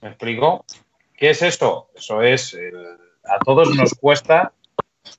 ¿Me 0.00 0.08
explico? 0.08 0.64
¿Qué 1.16 1.30
es 1.30 1.42
eso? 1.42 1.90
Eso 1.94 2.22
es, 2.22 2.56
a 3.24 3.38
todos 3.38 3.74
nos 3.76 3.94
cuesta, 3.94 4.52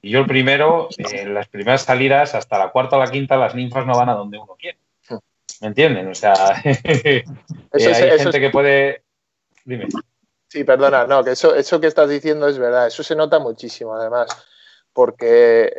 y 0.02 0.12
yo 0.12 0.20
el 0.20 0.26
primero, 0.26 0.90
en 0.98 1.34
las 1.34 1.48
primeras 1.48 1.84
salidas, 1.84 2.36
hasta 2.36 2.58
la 2.58 2.72
cuarta 2.72 2.98
o 2.98 3.00
la 3.00 3.12
quinta, 3.12 3.38
las 3.38 3.56
ninfas 3.56 3.86
no 3.86 3.94
van 3.94 4.10
a 4.10 4.16
donde 4.16 4.38
uno 4.38 4.56
quiere. 4.58 4.80
¿Me 5.62 5.68
entienden? 5.68 6.08
O 6.08 6.16
sea, 6.16 6.34
eh, 6.64 7.24
hay 7.72 8.20
gente 8.20 8.40
que 8.40 8.50
puede... 8.50 9.04
Dime. 9.64 9.88
Sí, 10.48 10.64
perdona, 10.64 11.06
no, 11.06 11.24
que 11.24 11.32
eso, 11.32 11.56
eso 11.56 11.80
que 11.80 11.88
estás 11.88 12.10
diciendo 12.10 12.48
es 12.48 12.58
verdad, 12.58 12.88
eso 12.88 13.04
se 13.04 13.16
nota 13.16 13.40
muchísimo 13.40 13.96
además, 13.96 14.28
porque 14.92 15.72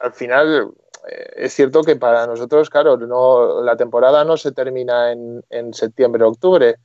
al 0.00 0.12
final 0.12 0.72
eh, 1.08 1.32
es 1.36 1.52
cierto 1.52 1.82
que 1.82 1.94
para 1.94 2.26
nosotros, 2.26 2.68
claro, 2.68 2.96
no, 2.96 3.62
la 3.62 3.76
temporada 3.76 4.24
no 4.24 4.36
se 4.36 4.50
termina 4.50 5.12
en, 5.12 5.44
en 5.50 5.72
septiembre 5.74 6.24
o 6.24 6.28
octubre, 6.28 6.76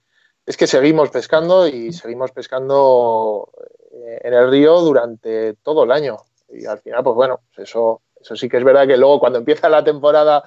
es 0.52 0.58
que 0.58 0.68
seguimos 0.68 1.10
pescando 1.10 1.66
y 1.66 1.94
seguimos 1.94 2.32
pescando 2.32 3.50
eh, 3.94 4.20
en 4.22 4.34
el 4.34 4.52
río 4.52 4.82
durante 4.82 5.54
todo 5.64 5.86
el 5.86 5.92
año. 5.92 6.18
Y 6.50 6.66
al 6.66 6.80
final, 6.80 7.04
pues 7.04 7.16
bueno, 7.16 7.40
eso, 7.55 8.02
eso 8.20 8.36
sí 8.36 8.50
que 8.50 8.58
es 8.58 8.64
verdad 8.66 8.86
que 8.86 8.98
luego 8.98 9.22
cuando 9.22 9.40
empieza 9.40 9.70
la 9.70 9.82
temporada, 9.82 10.44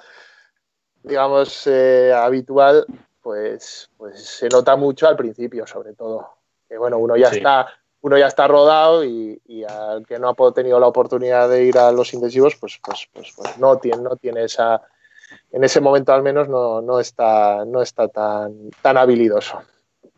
digamos, 1.02 1.66
eh, 1.66 2.12
habitual, 2.14 2.84
pues, 3.22 3.88
pues 3.96 4.22
se 4.22 4.50
nota 4.50 4.76
mucho 4.76 5.08
al 5.08 5.16
principio, 5.16 5.66
sobre 5.66 5.94
todo. 5.94 6.28
Que 6.68 6.76
bueno, 6.76 6.98
uno 6.98 7.16
ya 7.16 7.28
está 7.28 7.66
uno 8.02 8.18
ya 8.18 8.26
está 8.26 8.46
rodado 8.46 9.02
y, 9.02 9.40
al 9.66 10.06
que 10.06 10.18
no 10.18 10.28
ha 10.28 10.52
tenido 10.52 10.78
la 10.78 10.88
oportunidad 10.88 11.48
de 11.48 11.64
ir 11.64 11.78
a 11.78 11.90
los 11.90 12.12
intensivos, 12.12 12.56
pues, 12.56 12.78
pues, 12.84 13.08
pues, 13.10 13.32
pues 13.34 13.56
no 13.56 13.78
tiene, 13.78 14.02
no 14.02 14.16
tiene 14.16 14.44
esa, 14.44 14.82
en 15.50 15.64
ese 15.64 15.80
momento 15.80 16.12
al 16.12 16.22
menos 16.22 16.46
no, 16.46 16.82
no 16.82 17.00
está, 17.00 17.64
no 17.64 17.80
está 17.80 18.08
tan, 18.08 18.68
tan 18.82 18.98
habilidoso. 18.98 19.62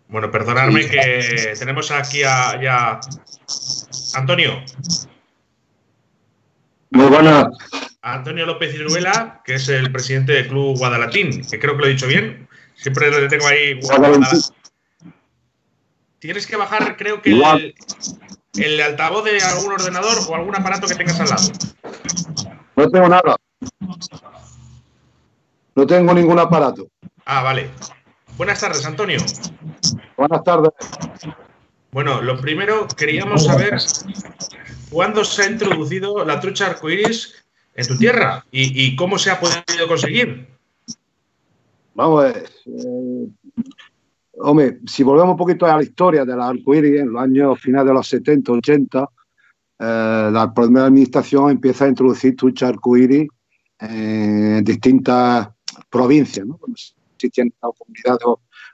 Bueno, 0.09 0.31
perdonadme 0.31 0.89
que 0.89 1.55
tenemos 1.59 1.91
aquí 1.91 2.23
a, 2.23 2.61
ya 2.61 3.01
Antonio. 4.15 4.63
Muy 6.91 7.07
buenas. 7.07 7.47
Antonio 8.03 8.47
López 8.47 8.73
Iruela, 8.75 9.43
que 9.45 9.55
es 9.55 9.69
el 9.69 9.91
presidente 9.91 10.33
del 10.33 10.49
Club 10.49 10.79
Guadalatín, 10.79 11.45
que 11.45 11.59
creo 11.59 11.75
que 11.75 11.81
lo 11.81 11.87
he 11.87 11.91
dicho 11.91 12.07
bien. 12.07 12.49
Siempre 12.77 13.11
le 13.11 13.29
tengo 13.29 13.47
ahí. 13.49 13.81
Tienes 16.21 16.47
que 16.47 16.57
bajar, 16.57 16.97
creo 16.97 17.21
que 17.21 17.33
el, 17.33 17.75
el, 18.55 18.81
altavoz 18.81 19.25
de 19.25 19.41
algún 19.41 19.73
ordenador 19.73 20.19
o 20.29 20.35
algún 20.35 20.55
aparato 20.55 20.87
que 20.87 20.95
tengas 20.95 21.21
al 21.21 21.29
lado. 21.29 21.53
No 22.77 22.91
tengo 22.91 23.09
nada. 23.09 23.37
No 25.75 25.87
tengo 25.87 26.15
ningún 26.15 26.39
aparato. 26.39 26.89
Ah, 27.25 27.43
vale. 27.43 27.71
Buenas 28.37 28.61
tardes, 28.61 28.85
Antonio. 28.85 29.19
Buenas 30.17 30.45
tardes. 30.45 30.71
Bueno, 31.91 32.21
lo 32.21 32.39
primero, 32.39 32.87
queríamos 32.95 33.47
saber 33.47 33.79
cuándo 34.91 35.25
se 35.25 35.43
ha 35.43 35.51
introducido 35.51 36.23
la 36.23 36.39
trucha 36.39 36.67
arcoíris 36.67 37.47
en 37.75 37.87
tu 37.87 37.97
tierra 37.97 38.45
y, 38.51 38.95
cómo 38.97 39.19
se 39.19 39.31
ha 39.31 39.41
podido 39.41 39.89
conseguir. 39.89 40.49
Vamos 41.95 42.25
a 42.25 42.27
ver. 42.27 42.51
Eh, 42.67 43.29
hombre, 44.39 44.81
si 44.87 45.03
volvemos 45.03 45.33
un 45.33 45.39
poquito 45.39 45.65
a 45.65 45.79
la 45.79 45.83
historia 45.83 46.27
de 46.27 46.37
la 46.37 46.49
arcoíris, 46.49 47.01
en 47.01 47.13
los 47.13 47.23
años 47.23 47.59
finales 47.59 47.87
de 47.89 47.95
los 47.95 48.07
70, 48.07 48.53
80, 48.53 49.09
eh, 49.79 50.31
la 50.31 50.53
primera 50.55 50.87
administración 50.87 51.53
empieza 51.53 51.87
a 51.87 51.89
introducir 51.89 52.37
trucha 52.37 52.69
arcoíris 52.69 53.29
en 53.79 54.63
distintas 54.63 55.49
provincias, 55.89 56.47
¿no? 56.47 56.59
Existían 57.27 57.53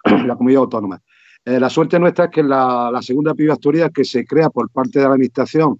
en 0.05 0.27
la 0.29 0.37
comunidad 0.37 0.61
autónoma. 0.61 1.03
Eh, 1.45 1.59
la 1.59 1.69
suerte 1.69 1.99
nuestra 1.99 2.27
es 2.27 2.31
que 2.31 2.43
la, 2.43 2.99
segunda 3.03 3.35
pisbacteria 3.35 3.91
que 3.91 4.05
se 4.05 4.25
crea 4.25 4.49
por 4.49 4.71
parte 4.71 5.01
de 5.01 5.07
la 5.07 5.13
Administración 5.13 5.79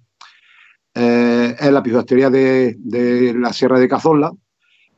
eh, 0.93 1.55
es 1.57 1.71
la 1.71 1.81
pisbacteria 1.81 2.29
de, 2.29 2.75
de, 2.79 3.33
la 3.33 3.53
Sierra 3.53 3.79
de 3.79 3.87
Cazorla 3.87 4.31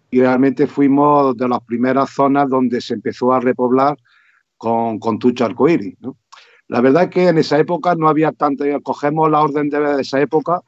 y 0.09 0.19
realmente 0.19 0.68
fuimos 0.68 1.38
de 1.38 1.47
las 1.47 1.59
primeras 1.62 2.09
zonas 2.09 2.50
donde 2.50 2.81
se 2.81 2.96
empezó 2.96 3.34
a 3.34 3.40
repoblar 3.40 3.97
con, 4.57 4.97
con 5.00 5.19
tucha 5.19 5.46
arcoíris. 5.46 5.96
La 6.68 6.81
verdad 6.81 7.03
es 7.03 7.09
que 7.09 7.28
en 7.28 7.38
esa 7.38 7.59
época 7.59 7.96
no 7.96 8.07
había 8.07 8.31
tanto, 8.31 8.66
cogemos 8.81 9.30
la 9.30 9.42
orden 9.42 9.69
de, 9.69 10.02
esa 10.02 10.19
época, 10.19 10.62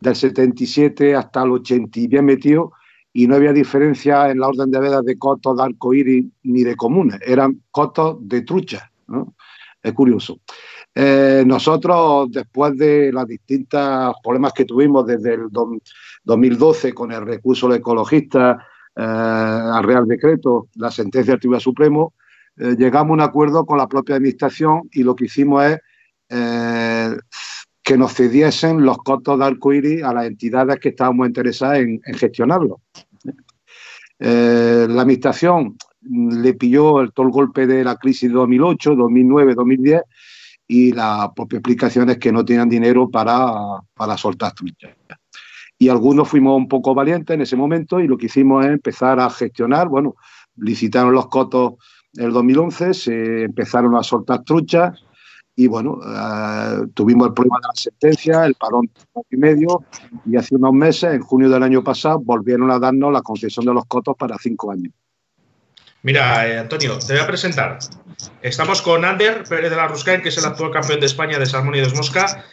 del 0.00 0.16
77 0.16 1.14
hasta 1.14 1.42
el 1.42 1.52
80 1.52 2.00
y 2.00 2.08
bien 2.08 2.24
metido, 2.24 2.72
y 3.12 3.26
no 3.26 3.36
había 3.36 3.52
diferencia 3.52 4.30
en 4.30 4.40
la 4.40 4.48
orden 4.48 4.70
de 4.70 4.80
vedas 4.80 5.04
de 5.04 5.18
cotos 5.18 5.56
de 5.56 5.62
arcoíris 5.62 6.26
ni 6.42 6.62
de 6.64 6.76
comunes, 6.76 7.18
eran 7.24 7.62
cotos 7.70 8.18
de 8.20 8.42
trucha. 8.42 8.90
Es 9.82 9.92
curioso. 9.92 10.40
Eh, 10.94 11.44
nosotros, 11.46 12.30
después 12.30 12.76
de 12.76 13.12
los 13.12 13.26
distintos 13.26 14.14
problemas 14.22 14.52
que 14.52 14.64
tuvimos 14.64 15.06
desde 15.06 15.34
el 15.34 15.48
2012 16.24 16.92
con 16.92 17.12
el 17.12 17.24
recurso 17.24 17.68
de 17.68 17.76
ecologistas 17.76 18.58
eh, 18.96 19.02
al 19.02 19.84
Real 19.84 20.06
Decreto, 20.06 20.68
la 20.74 20.90
sentencia 20.90 21.32
del 21.32 21.40
Tribunal 21.40 21.60
Supremo, 21.60 22.14
eh, 22.56 22.74
llegamos 22.76 23.10
a 23.10 23.14
un 23.14 23.20
acuerdo 23.20 23.64
con 23.64 23.78
la 23.78 23.86
propia 23.86 24.16
Administración 24.16 24.88
y 24.90 25.04
lo 25.04 25.14
que 25.14 25.26
hicimos 25.26 25.64
es 25.64 25.78
que 27.88 27.96
nos 27.96 28.12
cediesen 28.12 28.84
los 28.84 28.98
cotos 28.98 29.38
de 29.38 29.46
arcoíris 29.46 30.02
a 30.04 30.12
las 30.12 30.26
entidades 30.26 30.78
que 30.78 30.90
estábamos 30.90 31.26
interesadas 31.26 31.78
en, 31.78 31.98
en 32.04 32.14
gestionarlo. 32.14 32.82
Eh, 34.18 34.86
la 34.90 35.02
administración 35.02 35.78
le 36.02 36.52
pilló 36.52 37.00
el, 37.00 37.14
todo 37.14 37.24
el 37.24 37.32
golpe 37.32 37.66
de 37.66 37.82
la 37.82 37.96
crisis 37.96 38.28
de 38.28 38.34
2008, 38.34 38.94
2009, 38.94 39.54
2010 39.54 40.02
y 40.66 40.92
la 40.92 41.32
propia 41.34 41.60
explicación 41.60 42.10
es 42.10 42.18
que 42.18 42.30
no 42.30 42.44
tenían 42.44 42.68
dinero 42.68 43.08
para, 43.08 43.54
para 43.94 44.18
soltar 44.18 44.52
truchas. 44.52 44.94
Y 45.78 45.88
algunos 45.88 46.28
fuimos 46.28 46.58
un 46.58 46.68
poco 46.68 46.94
valientes 46.94 47.32
en 47.32 47.40
ese 47.40 47.56
momento 47.56 48.00
y 48.00 48.06
lo 48.06 48.18
que 48.18 48.26
hicimos 48.26 48.66
es 48.66 48.72
empezar 48.72 49.18
a 49.18 49.30
gestionar, 49.30 49.88
bueno, 49.88 50.14
licitaron 50.56 51.14
los 51.14 51.28
cotos 51.28 51.76
en 52.12 52.26
el 52.26 52.32
2011, 52.32 52.92
se 52.92 53.44
empezaron 53.44 53.96
a 53.96 54.02
soltar 54.02 54.44
truchas, 54.44 55.02
y 55.58 55.66
bueno, 55.66 55.98
eh, 56.06 56.86
tuvimos 56.94 57.26
el 57.26 57.34
problema 57.34 57.58
de 57.60 57.66
la 57.66 57.74
sentencia, 57.74 58.44
el 58.44 58.54
parón 58.54 58.88
y 59.28 59.36
medio, 59.36 59.82
y 60.24 60.36
hace 60.36 60.54
unos 60.54 60.72
meses, 60.72 61.12
en 61.14 61.20
junio 61.20 61.50
del 61.50 61.64
año 61.64 61.82
pasado, 61.82 62.20
volvieron 62.20 62.70
a 62.70 62.78
darnos 62.78 63.12
la 63.12 63.22
concesión 63.22 63.66
de 63.66 63.74
los 63.74 63.84
cotos 63.86 64.14
para 64.16 64.38
cinco 64.38 64.70
años. 64.70 64.92
Mira, 66.04 66.46
eh, 66.46 66.60
Antonio, 66.60 66.96
te 67.04 67.14
voy 67.14 67.22
a 67.22 67.26
presentar. 67.26 67.80
Estamos 68.40 68.80
con 68.82 69.04
Ander 69.04 69.42
Pérez 69.48 69.70
de 69.70 69.76
la 69.76 69.88
Ruscain, 69.88 70.22
que 70.22 70.28
es 70.28 70.38
el 70.38 70.44
actual 70.44 70.70
campeón 70.70 71.00
de 71.00 71.06
España 71.06 71.40
de 71.40 71.46
salmón 71.46 71.74
y 71.74 71.80
de 71.80 71.92
mosca, 71.92 72.44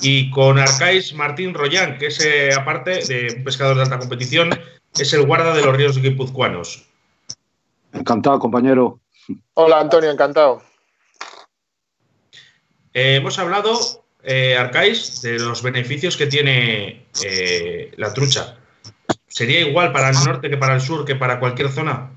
y 0.00 0.30
con 0.30 0.58
Arcais 0.58 1.14
Martín 1.14 1.52
Royán, 1.52 1.98
que 1.98 2.06
es, 2.06 2.24
eh, 2.24 2.48
aparte 2.58 3.04
de 3.04 3.34
un 3.36 3.44
pescador 3.44 3.76
de 3.76 3.82
alta 3.82 3.98
competición, 3.98 4.58
es 4.98 5.12
el 5.12 5.26
guarda 5.26 5.52
de 5.52 5.62
los 5.62 5.76
ríos 5.76 6.00
guipuzcoanos. 6.00 6.88
Encantado, 7.92 8.38
compañero. 8.38 9.00
Hola, 9.52 9.80
Antonio, 9.80 10.10
encantado. 10.10 10.62
Eh, 12.94 13.16
hemos 13.16 13.36
hablado, 13.40 13.76
eh, 14.22 14.56
Arcais, 14.56 15.20
de 15.20 15.40
los 15.40 15.62
beneficios 15.64 16.16
que 16.16 16.28
tiene 16.28 17.06
eh, 17.24 17.92
la 17.96 18.14
trucha. 18.14 18.56
¿Sería 19.26 19.62
igual 19.62 19.92
para 19.92 20.10
el 20.10 20.16
norte 20.24 20.48
que 20.48 20.56
para 20.56 20.76
el 20.76 20.80
sur, 20.80 21.04
que 21.04 21.16
para 21.16 21.40
cualquier 21.40 21.70
zona? 21.70 22.12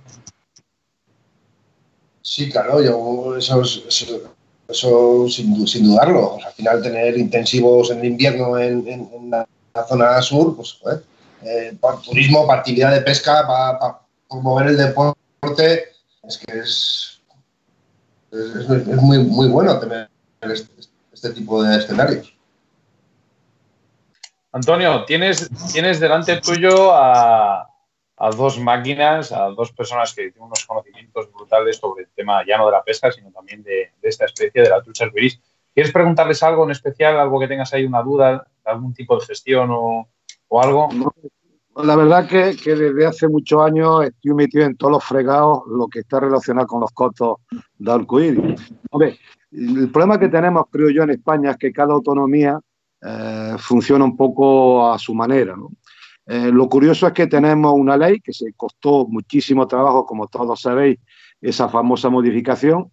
Sí, 2.22 2.52
claro, 2.52 2.84
yo, 2.84 3.36
eso, 3.38 3.64
eso, 4.70 5.28
sin, 5.28 5.84
dudarlo. 5.84 6.38
al 6.46 6.54
final, 6.54 6.84
tener 6.84 7.18
intensivos 7.18 7.90
en 7.90 8.06
invierno 8.06 8.60
en, 8.60 9.32
la, 9.32 9.48
zona 9.88 10.22
sur, 10.22 10.56
pues, 10.56 10.80
eh, 11.42 11.76
por 11.80 12.02
turismo, 12.04 12.46
para 12.46 12.60
actividad 12.60 12.94
de 12.94 13.02
pesca, 13.02 13.48
para, 13.48 14.00
promover 14.30 14.68
el 14.68 14.78
deporte, 14.78 15.86
es 16.28 16.38
que 16.38 16.60
es, 16.60 17.22
es, 18.32 18.70
es 18.70 19.02
muy, 19.02 19.20
muy 19.20 19.48
bueno 19.48 19.80
tener 19.80 20.10
este, 20.52 20.82
este, 21.12 21.30
tipo 21.32 21.64
de 21.64 21.78
escenarios. 21.78 22.38
Antonio, 24.52 25.06
tienes, 25.06 25.50
tienes 25.72 26.00
delante 26.00 26.40
tuyo 26.42 26.92
a, 26.94 27.70
dos 28.36 28.60
máquinas, 28.60 29.32
a 29.32 29.50
dos 29.50 29.72
personas 29.72 30.14
que 30.14 30.24
tienen 30.24 30.44
unos 30.44 30.66
conocimientos 30.66 31.32
brutales 31.32 31.78
sobre 31.78 32.06
el 32.06 32.10
tema 32.16 32.44
ya 32.46 32.58
no 32.58 32.66
de 32.66 32.72
la 32.72 32.84
pesca, 32.84 33.12
sino 33.12 33.32
también 33.32 33.62
de, 33.62 33.92
esta 34.02 34.26
especie 34.26 34.64
de 34.64 34.70
la 34.70 34.82
trucha 34.82 35.06
arcoiris. 35.06 35.40
¿Quieres 35.74 35.92
preguntarles 35.92 36.42
algo 36.42 36.64
en 36.64 36.72
especial, 36.72 37.20
algo 37.20 37.40
que 37.40 37.48
tengas 37.48 37.72
ahí 37.74 37.86
una 37.86 38.02
duda, 38.02 38.48
algún 38.66 38.94
tipo 38.94 39.20
de 39.20 39.26
gestión 39.26 39.70
o, 39.72 40.08
algo? 40.60 40.90
La 41.76 41.96
verdad 41.96 42.28
que, 42.28 42.56
que, 42.58 42.74
desde 42.74 43.06
hace 43.06 43.28
muchos 43.28 43.64
años 43.64 44.06
estoy 44.06 44.34
metido 44.34 44.66
en 44.66 44.76
todos 44.76 44.94
los 44.94 45.04
fregados 45.04 45.62
lo 45.68 45.88
que 45.88 46.00
está 46.00 46.20
relacionado 46.20 46.66
con 46.66 46.82
los 46.82 46.92
costos 46.92 47.38
de 47.78 47.92
arcoíris. 47.92 48.60
Hombre, 48.90 49.20
el 49.52 49.90
problema 49.92 50.20
que 50.20 50.30
tenemos, 50.30 50.66
creo 50.72 50.90
yo, 50.90 51.04
en 51.04 51.12
España 51.12 51.52
es 51.52 51.58
que 51.58 51.72
cada 51.72 51.94
autonomía 51.94 52.60
eh, 53.02 53.56
funciona 53.58 54.04
un 54.04 54.18
poco 54.18 54.92
a 54.92 54.98
su 54.98 55.14
manera. 55.14 55.56
Eh, 56.26 56.52
lo 56.52 56.68
curioso 56.68 57.08
es 57.08 57.14
que 57.14 57.28
tenemos 57.28 57.74
una 57.74 57.96
ley 57.96 58.20
que 58.20 58.34
se 58.34 58.54
costó 58.54 59.08
muchísimo 59.08 59.68
trabajo, 59.68 60.06
como 60.06 60.28
todos 60.28 60.62
sabéis, 60.62 61.00
esa 61.40 61.70
famosa 61.70 62.10
modificación, 62.10 62.92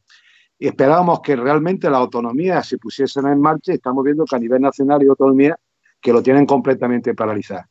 esperábamos 0.59 1.21
que 1.21 1.35
realmente 1.35 1.91
la 1.91 1.99
autonomía 1.99 2.63
se 2.63 2.79
pusiesen 2.79 3.27
en 3.27 3.41
marcha 3.41 3.73
y 3.73 3.77
estamos 3.77 4.05
viendo 4.05 4.25
que 4.25 4.37
a 4.37 4.39
nivel 4.39 4.61
nacional 4.61 5.01
hay 5.01 5.09
autonomía 5.09 5.59
que 6.01 6.13
lo 6.13 6.23
tienen 6.23 6.47
completamente 6.47 7.15
paralizado. 7.15 7.65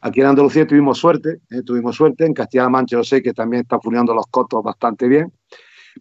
Aquí 0.00 0.20
en 0.20 0.26
Andalucía 0.28 0.66
tuvimos 0.66 0.98
suerte, 0.98 1.40
eh, 1.50 1.62
tuvimos 1.62 1.94
suerte, 1.94 2.24
en 2.24 2.34
Castilla-La 2.34 2.68
Mancha 2.68 2.96
yo 2.96 3.04
sé 3.04 3.22
que 3.22 3.32
también 3.32 3.62
está 3.62 3.78
funcionando 3.78 4.14
los 4.14 4.26
costos 4.28 4.62
bastante 4.62 5.06
bien, 5.08 5.32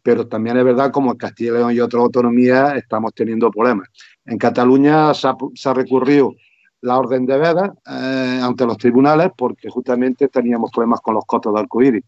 pero 0.04 0.28
también 0.28 0.58
es 0.58 0.64
verdad 0.64 0.92
como 0.92 1.12
en 1.12 1.18
Castilla 1.18 1.52
y 1.52 1.54
León 1.54 1.74
y 1.74 1.80
otras 1.80 2.02
autonomías 2.02 2.76
estamos 2.76 3.14
teniendo 3.14 3.52
problemas. 3.52 3.88
En 4.26 4.38
Cataluña 4.38 5.14
se 5.14 5.28
ha, 5.28 5.74
recurrido 5.74 6.34
la 6.82 6.98
orden 6.98 7.26
de 7.26 7.38
veda 7.38 7.74
eh, 7.86 8.40
ante 8.42 8.66
los 8.66 8.78
tribunales 8.78 9.30
porque 9.38 9.70
justamente 9.70 10.28
teníamos 10.28 10.72
problemas 10.72 11.02
con 11.02 11.16
los 11.16 11.26
costos 11.26 11.54
de 11.54 11.60
arcoíris. 11.60 12.04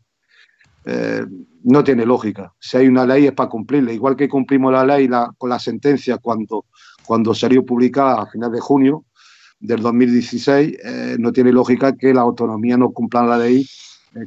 Eh, 0.86 1.26
no 1.64 1.84
tiene 1.84 2.06
lógica. 2.06 2.54
Si 2.60 2.78
hay 2.78 2.88
una 2.88 3.06
ley 3.06 3.28
es 3.28 3.32
para 3.32 3.50
cumplirla. 3.50 3.94
Igual 3.94 4.16
que 4.16 4.28
cumplimos 4.28 4.74
la 4.74 4.86
ley 4.86 5.10
con 5.38 5.50
la 5.50 5.60
sentencia 5.60 6.18
cuando, 6.18 6.66
cuando 7.06 7.34
salió 7.34 7.66
publicada 7.66 8.24
a 8.24 8.26
finales 8.26 8.56
de 8.56 8.60
junio 8.60 9.06
del 9.60 9.82
2016, 9.82 10.78
eh, 10.84 11.16
no 11.20 11.32
tiene 11.32 11.54
lógica 11.54 11.96
que 11.96 12.14
la 12.14 12.22
autonomía 12.22 12.78
no 12.78 12.92
cumpla 12.92 13.26
la 13.26 13.38
ley 13.38 13.66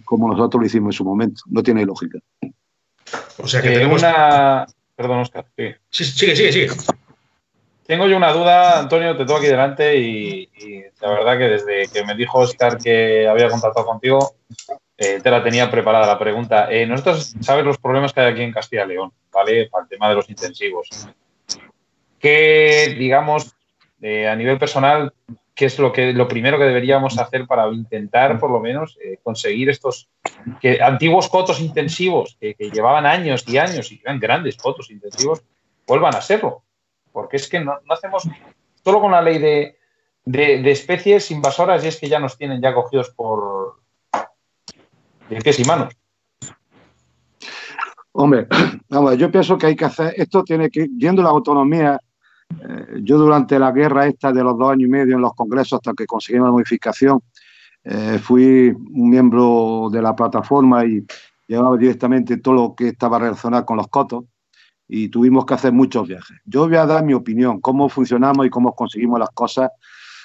como 0.04 0.28
nosotros 0.28 0.60
lo 0.60 0.66
hicimos 0.66 0.94
en 0.94 0.98
su 0.98 1.04
momento. 1.04 1.42
No 1.46 1.62
tiene 1.62 1.84
lógica. 1.84 2.18
O 3.38 3.46
sea 3.46 3.62
que 3.62 3.70
tenemos 3.70 4.02
una. 4.02 4.66
Perdón, 4.94 5.20
Oscar. 5.20 5.46
Sí. 5.56 5.74
Sigue, 5.90 6.36
sigue, 6.36 6.52
sigue. 6.52 6.68
Tengo 7.86 8.08
yo 8.08 8.16
una 8.16 8.32
duda, 8.32 8.80
Antonio, 8.80 9.16
te 9.16 9.24
tengo 9.24 9.38
aquí 9.38 9.46
delante 9.46 9.96
y, 9.96 10.48
la 11.00 11.10
verdad 11.10 11.38
que 11.38 11.44
desde 11.44 11.86
que 11.92 12.04
me 12.04 12.16
dijo 12.16 12.38
Oscar 12.38 12.78
que 12.78 13.28
había 13.28 13.48
contactado 13.48 13.86
contigo, 13.86 14.34
eh, 14.96 15.20
te 15.22 15.30
la 15.30 15.44
tenía 15.44 15.70
preparada 15.70 16.04
la 16.06 16.18
pregunta. 16.18 16.68
Eh, 16.68 16.84
nosotros 16.84 17.36
sabes 17.40 17.64
los 17.64 17.78
problemas 17.78 18.12
que 18.12 18.20
hay 18.20 18.32
aquí 18.32 18.42
en 18.42 18.52
Castilla 18.52 18.84
y 18.86 18.88
León, 18.88 19.12
¿vale? 19.32 19.68
Para 19.70 19.84
el 19.84 19.88
tema 19.88 20.08
de 20.08 20.16
los 20.16 20.28
intensivos. 20.28 20.88
¿Qué, 22.18 22.96
digamos, 22.98 23.54
eh, 24.02 24.26
a 24.26 24.34
nivel 24.34 24.58
personal, 24.58 25.12
qué 25.56 25.64
es 25.64 25.78
lo, 25.78 25.90
que, 25.90 26.12
lo 26.12 26.28
primero 26.28 26.58
que 26.58 26.64
deberíamos 26.64 27.18
hacer 27.18 27.46
para 27.46 27.66
intentar, 27.68 28.38
por 28.38 28.50
lo 28.50 28.60
menos, 28.60 28.98
eh, 29.02 29.18
conseguir 29.22 29.70
estos 29.70 30.10
que, 30.60 30.82
antiguos 30.82 31.30
cotos 31.30 31.60
intensivos 31.60 32.36
que, 32.38 32.54
llevaban 32.70 33.06
años 33.06 33.42
y 33.48 33.56
años 33.56 33.90
y 33.90 34.00
eran 34.04 34.20
grandes 34.20 34.58
cotos 34.58 34.90
intensivos, 34.90 35.42
vuelvan 35.86 36.14
a 36.14 36.20
serlo. 36.20 36.62
Porque 37.10 37.38
es 37.38 37.48
que 37.48 37.58
no, 37.58 37.78
hacemos 37.88 38.28
solo 38.84 39.00
con 39.00 39.12
la 39.12 39.22
ley 39.22 39.38
de, 39.38 39.78
de, 40.26 40.70
especies 40.70 41.30
invasoras 41.30 41.82
y 41.82 41.88
es 41.88 41.96
que 41.98 42.10
ya 42.10 42.20
nos 42.20 42.36
tienen 42.36 42.60
ya 42.60 42.74
cogidos 42.74 43.08
por 43.10 43.80
de 45.30 45.40
pies 45.40 45.58
y 45.58 45.64
manos. 45.64 45.94
Hombre, 48.12 48.46
vamos, 48.90 49.16
yo 49.16 49.30
pienso 49.30 49.56
que 49.56 49.68
hay 49.68 49.76
que 49.76 49.86
hacer, 49.86 50.12
esto 50.18 50.44
tiene 50.44 50.68
que, 50.70 50.86
yendo 50.98 51.22
la 51.22 51.30
autonomía 51.30 51.98
eh, 52.50 53.00
yo 53.02 53.18
durante 53.18 53.58
la 53.58 53.72
guerra 53.72 54.06
esta 54.06 54.32
de 54.32 54.42
los 54.42 54.58
dos 54.58 54.70
años 54.70 54.88
y 54.88 54.90
medio 54.90 55.16
en 55.16 55.22
los 55.22 55.34
congresos 55.34 55.74
hasta 55.74 55.92
que 55.94 56.06
conseguimos 56.06 56.48
la 56.48 56.52
modificación, 56.52 57.20
eh, 57.84 58.18
fui 58.20 58.70
un 58.70 59.10
miembro 59.10 59.88
de 59.92 60.02
la 60.02 60.14
plataforma 60.14 60.84
y 60.84 61.04
llevaba 61.46 61.76
directamente 61.76 62.38
todo 62.38 62.54
lo 62.54 62.74
que 62.74 62.88
estaba 62.88 63.18
relacionado 63.18 63.64
con 63.64 63.76
los 63.76 63.88
cotos 63.88 64.24
y 64.88 65.08
tuvimos 65.08 65.46
que 65.46 65.54
hacer 65.54 65.72
muchos 65.72 66.06
viajes. 66.06 66.36
Yo 66.44 66.66
voy 66.66 66.76
a 66.76 66.86
dar 66.86 67.04
mi 67.04 67.14
opinión, 67.14 67.60
cómo 67.60 67.88
funcionamos 67.88 68.46
y 68.46 68.50
cómo 68.50 68.74
conseguimos 68.74 69.18
las 69.18 69.30
cosas, 69.30 69.70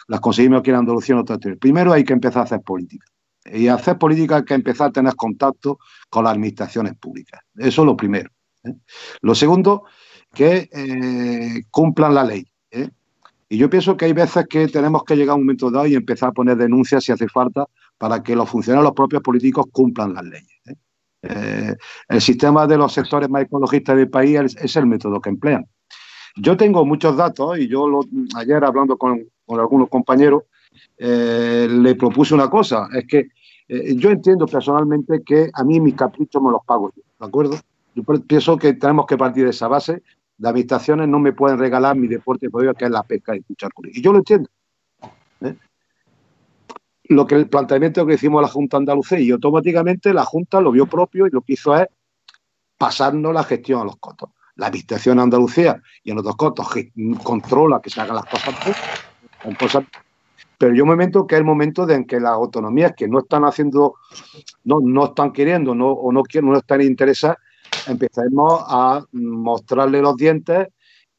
las 0.07 0.19
conseguimos 0.19 0.59
aquí 0.59 0.71
en 0.71 0.77
Andalucía 0.77 1.13
en 1.13 1.21
otro 1.21 1.37
Primero 1.59 1.93
hay 1.93 2.03
que 2.03 2.13
empezar 2.13 2.41
a 2.41 2.45
hacer 2.45 2.61
política. 2.61 3.05
Y 3.45 3.67
hacer 3.67 3.97
política 3.97 4.37
hay 4.37 4.45
que 4.45 4.53
empezar 4.53 4.89
a 4.89 4.91
tener 4.91 5.15
contacto 5.15 5.79
con 6.09 6.23
las 6.23 6.33
administraciones 6.33 6.95
públicas. 6.95 7.41
Eso 7.55 7.81
es 7.81 7.85
lo 7.85 7.97
primero. 7.97 8.29
¿eh? 8.63 8.73
Lo 9.21 9.33
segundo, 9.33 9.83
que 10.33 10.69
eh, 10.71 11.63
cumplan 11.69 12.15
la 12.15 12.23
ley. 12.23 12.45
¿eh? 12.71 12.89
Y 13.49 13.57
yo 13.57 13.69
pienso 13.69 13.97
que 13.97 14.05
hay 14.05 14.13
veces 14.13 14.45
que 14.47 14.67
tenemos 14.67 15.03
que 15.03 15.15
llegar 15.15 15.33
a 15.33 15.35
un 15.35 15.41
momento 15.41 15.69
dado 15.69 15.87
y 15.87 15.95
empezar 15.95 16.29
a 16.29 16.33
poner 16.33 16.57
denuncias 16.57 17.03
si 17.03 17.11
hace 17.11 17.27
falta 17.27 17.65
para 17.97 18.23
que 18.23 18.35
los 18.35 18.49
funcionarios, 18.49 18.85
los 18.85 18.95
propios 18.95 19.21
políticos 19.21 19.65
cumplan 19.71 20.13
las 20.13 20.23
leyes. 20.23 20.61
¿eh? 20.65 20.75
el 22.09 22.19
sistema 22.19 22.65
de 22.65 22.75
los 22.75 22.93
sectores 22.93 23.29
más 23.29 23.43
ecologistas 23.43 23.95
del 23.95 24.09
país 24.09 24.55
es, 24.59 24.75
el 24.75 24.87
método 24.87 25.21
que 25.21 25.29
emplean. 25.29 25.67
Yo 26.35 26.57
tengo 26.57 26.83
muchos 26.83 27.15
datos 27.15 27.59
y 27.59 27.67
yo 27.67 27.87
ayer 28.35 28.63
hablando 28.63 28.97
con, 28.97 29.27
algunos 29.49 29.89
compañeros 29.89 30.43
le 30.97 31.95
propuse 31.95 32.33
una 32.33 32.49
cosa, 32.49 32.87
es 32.93 33.05
que 33.05 33.27
yo 33.67 34.09
entiendo 34.09 34.47
personalmente 34.47 35.21
que 35.23 35.51
a 35.53 35.63
mí 35.63 35.79
mis 35.79 35.93
caprichos 35.93 36.41
me 36.41 36.49
los 36.49 36.65
pago 36.65 36.91
yo, 36.95 37.03
¿de 37.19 37.27
acuerdo? 37.27 37.57
Yo 37.93 38.03
pienso 38.03 38.57
que 38.57 38.73
tenemos 38.73 39.05
que 39.05 39.17
partir 39.17 39.43
de 39.43 39.51
esa 39.51 39.67
base 39.67 40.01
las 40.37 40.49
habitaciones 40.49 41.07
no 41.07 41.19
me 41.19 41.33
pueden 41.33 41.57
regalar 41.57 41.95
mi 41.95 42.07
deporte 42.07 42.49
que 42.73 42.85
es 42.85 42.91
la 42.91 43.03
pesca 43.03 43.35
y 43.35 43.39
escuchar 43.39 43.71
Y 43.93 44.01
yo 44.01 44.11
lo 44.11 44.19
entiendo. 44.19 44.49
¿eh? 45.41 45.55
Lo 47.05 47.27
que 47.27 47.35
el 47.35 47.47
planteamiento 47.47 48.05
que 48.05 48.15
hicimos 48.15 48.41
la 48.41 48.47
Junta 48.47 48.77
Andalucía 48.77 49.19
y 49.19 49.31
automáticamente 49.31 50.13
la 50.13 50.25
Junta 50.25 50.61
lo 50.61 50.71
vio 50.71 50.87
propio 50.87 51.27
y 51.27 51.29
lo 51.29 51.41
que 51.41 51.53
hizo 51.53 51.77
es 51.77 51.87
pasarnos 52.77 53.33
la 53.33 53.43
gestión 53.43 53.81
a 53.81 53.85
los 53.85 53.97
cotos. 53.97 54.29
La 54.55 54.67
Administración 54.67 55.19
Andalucía 55.19 55.81
y 56.03 56.11
en 56.11 56.17
otros 56.17 56.35
cotos 56.35 56.67
controla 57.23 57.79
que 57.81 57.89
se 57.89 58.01
hagan 58.01 58.15
las 58.15 58.25
cosas, 58.25 58.55
pero 60.57 60.75
yo 60.75 60.85
me 60.85 60.91
momento 60.91 61.25
que 61.25 61.33
es 61.35 61.39
el 61.39 61.45
momento 61.45 61.87
de 61.87 61.95
en 61.95 62.05
que 62.05 62.19
las 62.19 62.33
autonomías 62.33 62.93
que 62.95 63.07
no 63.07 63.19
están 63.19 63.43
haciendo, 63.45 63.95
no, 64.63 64.79
no 64.79 65.05
están 65.05 65.31
queriendo 65.31 65.73
no, 65.73 65.87
o 65.91 66.11
no 66.11 66.21
quieren, 66.21 66.51
no 66.51 66.57
están 66.57 66.81
interesadas, 66.81 67.37
empecemos 67.87 68.63
a 68.67 69.03
mostrarle 69.11 70.01
los 70.01 70.15
dientes 70.15 70.67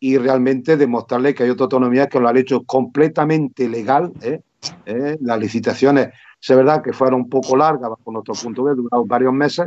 y 0.01 0.19
realmente 0.19 0.77
demostrarle 0.77 1.35
que 1.35 1.45
hay 1.45 1.51
otra 1.51 1.65
autonomía 1.65 2.09
que 2.09 2.19
lo 2.19 2.29
ha 2.29 2.39
hecho 2.39 2.63
completamente 2.65 3.69
legal. 3.69 4.13
¿eh? 4.21 4.41
¿Eh? 4.87 5.17
Las 5.21 5.39
licitaciones, 5.39 6.09
es 6.41 6.57
verdad 6.57 6.83
que 6.83 6.93
fueron 6.93 7.21
un 7.21 7.29
poco 7.29 7.57
largas 7.57 7.91
bajo 7.91 8.13
nuestro 8.13 8.35
punto 8.35 8.65
de 8.65 8.71
vista, 8.73 8.83
duraron 8.83 9.09
varios 9.09 9.33
meses, 9.33 9.67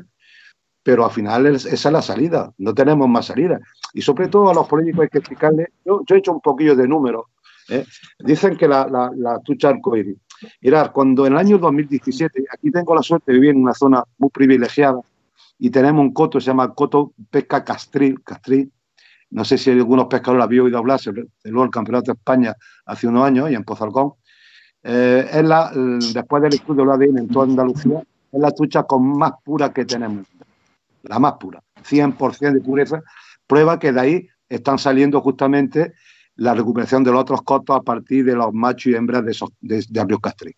pero 0.84 1.06
al 1.06 1.12
final 1.12 1.46
esa 1.48 1.70
es 1.70 1.86
la 1.86 2.02
salida, 2.02 2.52
no 2.58 2.74
tenemos 2.74 3.08
más 3.08 3.28
salida. 3.28 3.60
Y 3.94 4.02
sobre 4.02 4.28
todo 4.28 4.50
a 4.50 4.54
los 4.54 4.68
políticos 4.68 5.04
hay 5.04 5.10
que 5.10 5.20
explicarle, 5.20 5.70
yo, 5.86 6.04
he 6.08 6.18
hecho 6.18 6.34
un 6.34 6.42
poquillo 6.42 6.76
de 6.76 6.88
números, 6.88 7.26
¿eh? 7.70 7.86
dicen 8.20 8.58
que 8.58 8.68
la, 8.68 8.88
la, 8.88 9.12
la 9.16 9.40
tucha 9.40 9.70
arcoíris, 9.70 10.18
era 10.62 10.92
cuando 10.92 11.26
en 11.26 11.34
el 11.34 11.40
año 11.40 11.58
2017, 11.58 12.46
aquí 12.52 12.72
tengo 12.72 12.94
la 12.94 13.02
suerte 13.02 13.32
de 13.32 13.40
vivir 13.40 13.56
en 13.56 13.64
una 13.64 13.74
zona 13.74 14.04
muy 14.18 14.30
privilegiada, 14.30 15.00
y 15.58 15.70
tenemos 15.70 16.02
un 16.02 16.14
coto, 16.14 16.40
se 16.40 16.48
llama 16.48 16.74
Coto 16.74 17.14
Pesca 17.30 17.64
Castril, 17.64 18.22
Castril. 18.24 18.72
No 19.32 19.44
sé 19.46 19.58
si 19.58 19.72
algunos 19.72 20.08
pescadores 20.08 20.44
habían 20.44 20.66
oído 20.66 20.78
hablar, 20.78 21.00
se 21.00 21.12
luego 21.12 21.64
el 21.64 21.72
Campeonato 21.72 22.12
de 22.12 22.18
España 22.18 22.56
hace 22.86 23.08
unos 23.08 23.26
años 23.26 23.50
y 23.50 23.56
en 23.56 23.64
Pozalcón. 23.64 24.14
Eh, 24.84 25.28
es 25.32 25.44
la, 25.44 25.72
después 26.14 26.44
del 26.44 26.54
estudio 26.54 26.84
del 26.84 26.92
ADN 26.92 27.18
en 27.18 27.28
toda 27.28 27.46
Andalucía, 27.46 28.04
es 28.32 28.40
la 28.40 28.52
trucha 28.52 28.84
con 28.84 29.18
más 29.18 29.34
pura 29.44 29.74
que 29.74 29.86
tenemos. 29.86 30.28
La 31.04 31.20
más 31.20 31.34
pura, 31.34 31.62
100% 31.84 32.54
de 32.54 32.62
pureza. 32.62 33.02
Prueba 33.48 33.80
que 33.80 33.92
de 33.92 34.00
ahí 34.00 34.28
están 34.50 34.78
saliendo 34.78 35.22
justamente 35.22 35.94
la 36.36 36.54
recuperación 36.54 37.04
de 37.04 37.12
los 37.12 37.22
otros 37.22 37.42
cotos 37.44 37.78
a 37.78 37.82
partir 37.82 38.26
de 38.26 38.36
los 38.36 38.54
machos 38.54 38.88
y 38.88 38.96
hembras 38.96 39.24
de, 39.26 39.32
esos, 39.32 39.50
de, 39.62 39.84
de 39.90 40.18
Castril. 40.22 40.56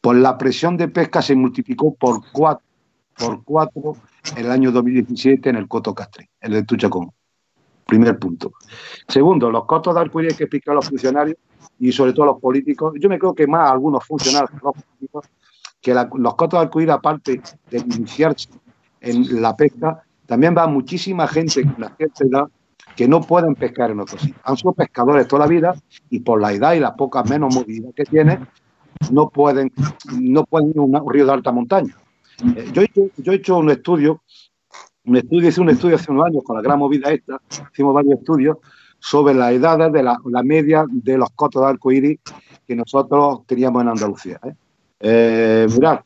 Por 0.00 0.16
la 0.16 0.36
presión 0.36 0.76
de 0.76 0.88
pesca 0.88 1.22
se 1.22 1.34
multiplicó 1.34 1.94
por 1.94 2.22
cuatro 2.32 2.69
por 3.18 3.44
cuatro 3.44 3.96
el 4.36 4.50
año 4.50 4.72
2017 4.72 5.50
en 5.50 5.56
el 5.56 5.68
Coto 5.68 5.94
Castre, 5.94 6.30
el 6.40 6.52
de 6.52 6.62
Tuchacón. 6.64 7.10
Primer 7.86 8.18
punto. 8.18 8.52
Segundo, 9.08 9.50
los 9.50 9.64
costos 9.64 9.94
de 9.94 10.00
arcoíris 10.00 10.36
que 10.36 10.44
explicar 10.44 10.72
a 10.72 10.76
los 10.76 10.88
funcionarios 10.88 11.36
y 11.78 11.90
sobre 11.92 12.12
todo 12.12 12.24
a 12.24 12.26
los 12.26 12.40
políticos. 12.40 12.94
Yo 13.00 13.08
me 13.08 13.18
creo 13.18 13.34
que 13.34 13.46
más 13.46 13.70
algunos 13.70 14.04
funcionarios 14.04 14.50
los 14.62 14.74
políticos, 14.74 15.26
que 15.80 15.94
los 15.94 16.34
costos 16.34 16.60
de 16.60 16.64
arcoíris, 16.66 16.94
aparte 16.94 17.40
de 17.70 17.78
iniciarse 17.78 18.48
en 19.00 19.42
la 19.42 19.56
pesca, 19.56 20.02
también 20.26 20.54
va 20.56 20.66
muchísima 20.68 21.26
gente 21.26 21.62
con 21.62 21.74
la 21.78 21.96
cierta 21.96 22.24
edad 22.24 22.48
que 22.94 23.08
no 23.08 23.20
pueden 23.20 23.54
pescar 23.54 23.90
en 23.90 24.00
otros 24.00 24.20
sitios. 24.20 24.40
Han 24.44 24.56
sido 24.56 24.72
pescadores 24.72 25.26
toda 25.26 25.40
la 25.40 25.48
vida 25.48 25.74
y 26.10 26.20
por 26.20 26.40
la 26.40 26.52
edad 26.52 26.74
y 26.74 26.80
la 26.80 26.94
poca 26.94 27.22
menos 27.24 27.54
movilidad 27.54 27.92
que 27.94 28.04
tienen, 28.04 28.46
no 29.10 29.28
pueden, 29.30 29.72
no 30.20 30.44
pueden 30.44 30.70
ir 30.70 30.78
a 30.78 30.82
un 30.82 31.10
río 31.10 31.26
de 31.26 31.32
alta 31.32 31.50
montaña. 31.50 31.96
Eh, 32.42 32.70
yo, 32.72 32.82
he 32.82 33.34
hecho, 33.34 33.58
un 33.58 33.70
estudio, 33.70 34.22
un 35.04 35.16
estudio, 35.16 35.48
hice 35.48 35.60
un 35.60 35.70
estudio 35.70 35.96
hace 35.96 36.10
unos 36.10 36.26
años 36.26 36.42
con 36.44 36.56
la 36.56 36.62
gran 36.62 36.78
movida 36.78 37.10
esta, 37.10 37.40
hicimos 37.72 37.94
varios 37.94 38.18
estudios 38.18 38.58
sobre 38.98 39.34
las 39.34 39.52
edades 39.52 39.92
de 39.92 40.02
la, 40.02 40.18
media 40.42 40.84
de 40.88 41.18
los 41.18 41.30
cotos 41.30 41.62
de 41.62 41.68
arco 41.68 41.92
iris 41.92 42.18
que 42.66 42.76
nosotros 42.76 43.46
teníamos 43.46 43.82
en 43.82 43.88
Andalucía. 43.88 44.40
¿eh? 44.44 44.54
Eh, 45.00 45.66
mirad, 45.70 46.00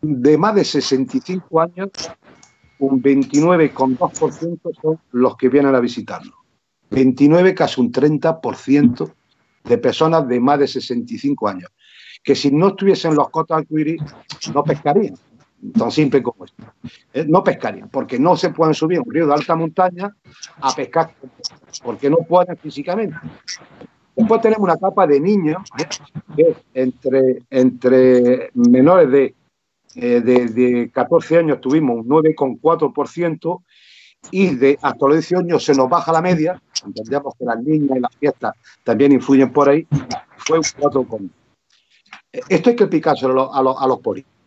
de 0.00 0.38
más 0.38 0.54
de 0.54 0.64
65 0.64 1.60
años, 1.60 1.90
un 2.78 3.02
29,2% 3.02 4.80
son 4.80 5.00
los 5.10 5.36
que 5.36 5.48
vienen 5.48 5.74
a 5.74 5.80
visitarnos. 5.80 6.34
29, 6.90 7.54
casi 7.54 7.80
un 7.80 7.92
30% 7.92 9.12
de 9.64 9.78
personas 9.78 10.26
de 10.26 10.40
más 10.40 10.60
de 10.60 10.68
65 10.68 11.48
años 11.48 11.70
que 12.22 12.34
si 12.34 12.50
no 12.50 12.68
estuviesen 12.68 13.14
los 13.14 13.30
cotos 13.30 13.58
arcoíris 13.58 14.02
no 14.52 14.64
pescarían. 14.64 15.14
tan 15.76 15.90
simple 15.90 16.22
como 16.22 16.44
esto. 16.44 16.62
Eh, 17.12 17.24
no 17.28 17.42
pescarían, 17.42 17.88
porque 17.88 18.18
no 18.18 18.36
se 18.36 18.50
pueden 18.50 18.74
subir 18.74 18.98
a 18.98 19.02
un 19.02 19.12
río 19.12 19.26
de 19.26 19.34
alta 19.34 19.56
montaña 19.56 20.14
a 20.60 20.72
pescar, 20.74 21.10
porque 21.82 22.08
no 22.08 22.18
pueden 22.18 22.56
físicamente. 22.56 23.16
Después 24.14 24.40
tenemos 24.40 24.64
una 24.64 24.76
capa 24.76 25.06
de 25.06 25.20
niños 25.20 25.62
que 26.36 26.56
entre, 26.74 27.42
entre 27.50 28.50
menores 28.54 29.10
de, 29.10 29.34
eh, 29.94 30.20
de, 30.20 30.90
14 30.92 31.38
años 31.38 31.60
tuvimos 31.60 31.98
un 31.98 32.08
9,4% 32.08 33.62
y 34.30 34.54
de 34.54 34.78
hasta 34.82 35.06
los 35.06 35.16
18 35.16 35.38
años 35.38 35.64
se 35.64 35.74
nos 35.74 35.88
baja 35.88 36.12
la 36.12 36.20
media, 36.20 36.60
entendemos 36.84 37.34
que 37.38 37.44
las 37.44 37.62
niñas 37.62 37.96
y 37.96 38.00
las 38.00 38.16
fiestas 38.16 38.54
también 38.84 39.12
influyen 39.12 39.52
por 39.52 39.68
ahí, 39.68 39.86
fue 40.36 40.58
un 40.58 40.64
4,1%. 40.64 41.30
Esto 42.32 42.70
hay 42.70 42.76
que 42.76 42.84
explicárselo 42.84 43.52
a 43.52 43.62
los, 43.62 43.80
a 43.80 43.86
los 43.86 44.00
políticos. 44.00 44.38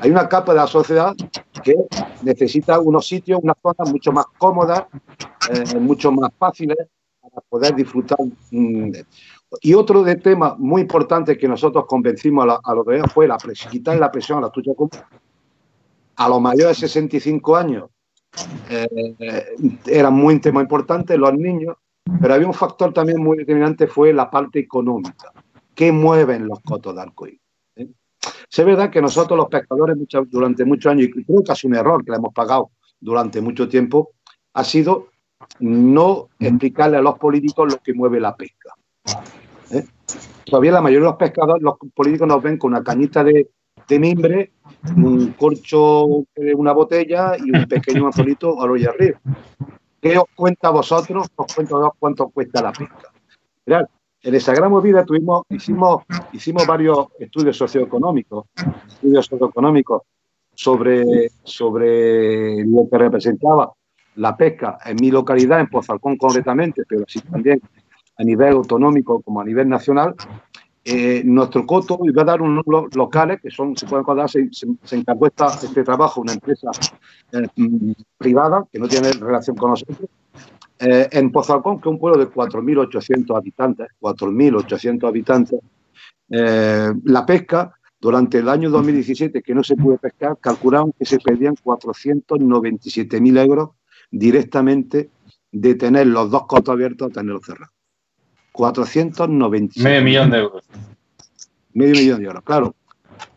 Hay 0.00 0.10
una 0.10 0.28
capa 0.28 0.52
de 0.52 0.58
la 0.58 0.66
sociedad 0.66 1.14
que 1.62 1.74
necesita 2.22 2.78
unos 2.78 3.06
sitios, 3.06 3.40
unas 3.42 3.56
zonas 3.60 3.90
mucho 3.90 4.12
más 4.12 4.26
cómodas, 4.38 4.84
eh, 5.50 5.78
mucho 5.78 6.12
más 6.12 6.30
fáciles 6.38 6.78
para 7.20 7.40
poder 7.48 7.74
disfrutar. 7.74 8.18
Mm, 8.50 8.92
y 9.62 9.74
otro 9.74 10.02
de 10.02 10.16
tema 10.16 10.54
muy 10.58 10.82
importante 10.82 11.36
que 11.36 11.48
nosotros 11.48 11.86
convencimos 11.86 12.46
a, 12.62 12.74
los 12.74 12.86
de 12.86 13.02
fue 13.08 13.26
la 13.26 13.38
quitar 13.70 13.98
la 13.98 14.10
presión 14.10 14.38
a 14.38 14.42
la 14.42 14.50
tuya 14.50 14.74
común. 14.74 14.90
A 16.16 16.28
los 16.28 16.40
mayores 16.40 16.80
de 16.80 16.88
65 16.88 17.56
años 17.56 17.88
eh, 18.68 19.56
era 19.86 20.10
muy 20.10 20.38
tema 20.40 20.60
importante, 20.60 21.16
los 21.16 21.32
niños, 21.34 21.76
pero 22.20 22.34
había 22.34 22.46
un 22.46 22.54
factor 22.54 22.92
también 22.92 23.22
muy 23.22 23.38
determinante, 23.38 23.86
fue 23.86 24.12
la 24.12 24.30
parte 24.30 24.58
económica. 24.58 25.32
¿Qué 25.78 25.92
mueven 25.92 26.48
los 26.48 26.58
cotos 26.62 26.92
de 26.96 27.02
arcoíris? 27.02 27.40
Es 27.76 28.66
verdad 28.66 28.90
que 28.90 29.00
nosotros 29.00 29.36
los 29.36 29.46
pescadores 29.46 29.96
durante 30.28 30.64
muchos 30.64 30.90
años, 30.90 31.04
y 31.04 31.10
creo 31.12 31.44
que 31.44 31.52
es 31.52 31.62
un 31.62 31.76
error 31.76 32.04
que 32.04 32.10
le 32.10 32.16
hemos 32.16 32.34
pagado 32.34 32.72
durante 32.98 33.40
mucho 33.40 33.68
tiempo, 33.68 34.10
ha 34.54 34.64
sido 34.64 35.10
no 35.60 36.30
explicarle 36.40 36.96
a 36.96 37.00
los 37.00 37.16
políticos 37.16 37.72
lo 37.72 37.78
que 37.78 37.94
mueve 37.94 38.18
la 38.18 38.34
pesca. 38.34 38.74
¿eh? 39.70 39.84
Todavía 40.46 40.72
la 40.72 40.80
mayoría 40.80 41.06
de 41.06 41.10
los 41.12 41.16
pescadores, 41.16 41.62
los 41.62 41.74
políticos 41.94 42.26
nos 42.26 42.42
ven 42.42 42.58
con 42.58 42.72
una 42.72 42.82
cañita 42.82 43.22
de, 43.22 43.48
mimbre, 44.00 44.50
un 44.96 45.32
corcho 45.34 46.24
de 46.34 46.56
una 46.56 46.72
botella 46.72 47.36
y 47.38 47.56
un 47.56 47.66
pequeño 47.68 48.06
anzuelito 48.06 48.60
a 48.60 48.66
lo 48.66 48.74
arriba. 48.74 49.20
¿Qué 50.02 50.18
os 50.18 50.24
cuenta 50.34 50.66
a 50.68 50.72
vosotros? 50.72 51.28
Os 51.36 51.54
cuento 51.54 51.94
cuánto 52.00 52.28
cuesta 52.30 52.62
la 52.62 52.72
pesca. 52.72 53.12
Mirad, 53.64 53.86
en 54.22 54.34
esa 54.34 54.52
gran 54.52 54.70
movida 54.70 55.04
tuvimos, 55.04 55.42
hicimos, 55.48 56.02
hicimos 56.32 56.66
varios 56.66 57.08
estudios 57.18 57.56
socioeconómicos, 57.56 58.46
estudios 58.88 59.26
socioeconómicos 59.26 60.02
sobre, 60.54 61.30
sobre 61.44 62.64
lo 62.64 62.88
que 62.90 62.98
representaba 62.98 63.72
la 64.16 64.36
pesca 64.36 64.78
en 64.84 64.96
mi 64.96 65.10
localidad, 65.10 65.60
en 65.60 65.68
Pozalcón 65.68 66.16
concretamente, 66.16 66.82
pero 66.88 67.04
así 67.06 67.20
también 67.20 67.60
a 68.16 68.24
nivel 68.24 68.54
autonómico 68.54 69.22
como 69.22 69.40
a 69.40 69.44
nivel 69.44 69.68
nacional. 69.68 70.14
Eh, 70.84 71.22
nuestro 71.24 71.66
coto 71.66 71.98
iba 72.04 72.22
a 72.22 72.24
dar 72.24 72.42
unos 72.42 72.64
locales 72.94 73.40
que 73.42 73.50
son, 73.50 73.76
se 73.76 73.86
pueden 73.86 74.02
acordar, 74.02 74.28
se, 74.30 74.48
encargó 74.96 75.26
este 75.26 75.84
trabajo 75.84 76.20
una 76.20 76.32
empresa 76.32 76.70
eh, 77.32 77.46
privada 78.16 78.64
que 78.72 78.78
no 78.78 78.88
tiene 78.88 79.12
relación 79.12 79.54
con 79.56 79.70
nosotros, 79.70 80.08
eh, 80.78 81.08
en 81.10 81.32
Pozalcón, 81.32 81.80
que 81.80 81.88
es 81.88 81.92
un 81.92 81.98
pueblo 81.98 82.18
de 82.18 82.30
4.800 82.30 83.36
habitantes, 83.36 83.88
4.800 84.00 85.08
habitantes, 85.08 85.60
eh, 86.30 86.92
la 87.04 87.26
pesca 87.26 87.72
durante 88.00 88.38
el 88.38 88.48
año 88.48 88.70
2017, 88.70 89.42
que 89.42 89.54
no 89.54 89.64
se 89.64 89.76
pudo 89.76 89.98
pescar, 89.98 90.38
calcularon 90.40 90.92
que 90.92 91.04
se 91.04 91.18
perdían 91.18 91.56
497.000 91.56 93.44
euros 93.44 93.70
directamente 94.10 95.10
de 95.50 95.74
tener 95.74 96.06
los 96.06 96.30
dos 96.30 96.46
cotos 96.46 96.72
abiertos 96.72 97.10
a 97.10 97.12
tenerlos 97.12 97.44
cerrados. 97.44 97.74
497. 98.52 99.82
Medio 99.88 100.02
millón 100.02 100.30
de 100.30 100.38
euros. 100.38 100.64
Medio 101.72 101.94
millón 101.94 102.20
de 102.20 102.26
euros, 102.26 102.42
claro. 102.44 102.74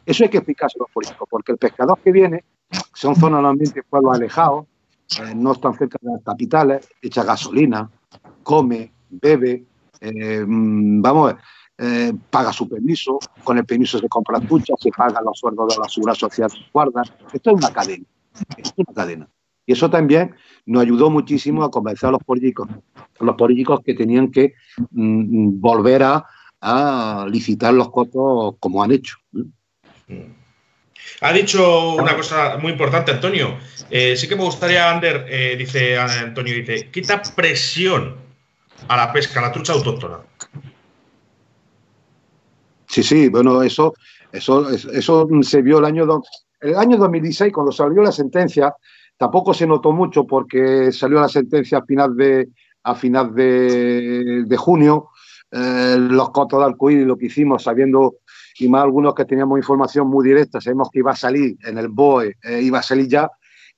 Eso 0.06 0.24
hay 0.24 0.30
que 0.30 0.38
explicarse 0.38 0.78
a 0.78 0.84
los 0.84 0.92
políticos, 0.92 1.28
porque 1.30 1.52
el 1.54 1.58
pescador 1.58 2.00
que 2.04 2.12
viene 2.12 2.44
son 2.94 3.16
zonas 3.16 3.42
normalmente 3.42 3.84
pueblos 3.84 4.16
alejados, 4.16 4.66
eh, 5.20 5.36
no 5.36 5.52
están 5.54 5.78
cerca 5.78 5.98
de 6.02 6.12
las 6.12 6.24
capitales, 6.24 6.88
echa 7.02 7.24
gasolina, 7.24 7.90
come, 8.44 8.92
bebe, 9.10 9.66
eh, 10.00 10.46
mm, 10.46 11.02
vamos, 11.02 11.36
eh, 11.78 12.14
paga 12.30 12.54
su 12.54 12.70
permiso, 12.70 13.20
con 13.44 13.58
el 13.58 13.66
permiso 13.66 13.98
se 13.98 14.08
compra 14.08 14.40
duchas, 14.40 14.80
se 14.80 14.92
pagan 14.92 15.24
los 15.26 15.38
sueldos 15.40 15.76
de 15.76 15.82
la 15.82 15.90
seguridad 15.90 16.16
social, 16.16 16.50
guarda. 16.72 17.02
Esto 17.34 17.52
es 17.52 17.56
una 17.58 17.74
cadena, 17.74 18.06
es 18.58 18.74
una 18.78 18.94
cadena. 18.94 19.28
Y 19.66 19.74
eso 19.74 19.90
también 19.90 20.36
nos 20.66 20.84
ayudó 20.84 21.10
muchísimo 21.10 21.64
a 21.64 21.72
convencer 21.72 22.10
a 22.10 22.12
los 22.14 22.24
políticos, 22.24 22.70
a 23.20 23.24
los 23.24 23.36
políticos 23.36 23.82
que 23.84 23.94
tenían 23.94 24.32
que 24.32 24.54
mm, 24.92 25.60
volver 25.60 26.04
a, 26.04 26.26
licitar 27.28 27.74
los 27.74 27.90
costos 27.90 28.56
como 28.60 28.84
han 28.84 28.92
hecho. 28.92 29.18
Ha 31.22 31.34
dicho 31.34 31.96
una 31.96 32.16
cosa 32.16 32.58
muy 32.58 32.72
importante, 32.72 33.12
Antonio. 33.12 33.58
Eh, 33.90 34.16
sí 34.16 34.28
que 34.28 34.36
me 34.36 34.44
gustaría, 34.44 34.90
Ander, 34.90 35.26
eh, 35.30 35.56
dice 35.58 35.98
Antonio, 35.98 36.56
dice, 36.56 36.90
quita 36.90 37.22
presión 37.36 38.16
a 38.88 38.98
la 38.98 39.14
pesca, 39.14 39.40
a 39.40 39.44
la 39.44 39.52
trucha 39.52 39.74
autóctona. 39.74 40.20
Sí, 42.88 43.04
sí, 43.04 43.30
bueno, 43.30 43.62
eso, 43.64 43.94
eso, 44.32 44.70
eso 44.70 45.28
se 45.44 45.62
vio 45.62 45.80
el 45.80 45.86
año, 45.86 46.06
el 46.60 46.76
año 46.76 46.98
2016, 46.98 47.54
cuando 47.54 47.72
salió 47.72 48.02
la 48.02 48.12
sentencia, 48.12 48.74
tampoco 49.18 49.54
se 49.54 49.68
notó 49.68 49.92
mucho 49.92 50.26
porque 50.26 50.92
salió 50.92 51.22
la 51.22 51.30
sentencia 51.30 51.78
a 51.78 51.86
final 51.86 52.16
de, 52.16 52.50
a 52.84 52.96
final 52.96 53.34
de, 53.36 54.56
junio. 54.58 55.10
Eh, 55.52 55.98
los 56.00 56.30
cotos 56.30 56.60
de 56.60 56.66
arcoíris, 56.66 57.06
lo 57.06 57.18
que 57.18 57.26
hicimos, 57.26 57.64
sabiendo 57.64 58.16
y 58.62 58.70
más 58.70 58.84
algunos 58.84 59.16
que 59.16 59.26
teníamos 59.26 59.58
información 59.58 60.08
muy 60.08 60.24
directa, 60.24 60.62
sabemos 60.62 60.90
que 60.92 61.00
iba 61.00 61.12
a 61.12 61.16
salir 61.16 61.58
en 61.64 61.80
el 61.80 61.88
BOE, 61.88 62.38
eh, 62.44 62.62
iba 62.62 62.78
a 62.78 62.84
salir 62.84 63.08
ya, 63.08 63.30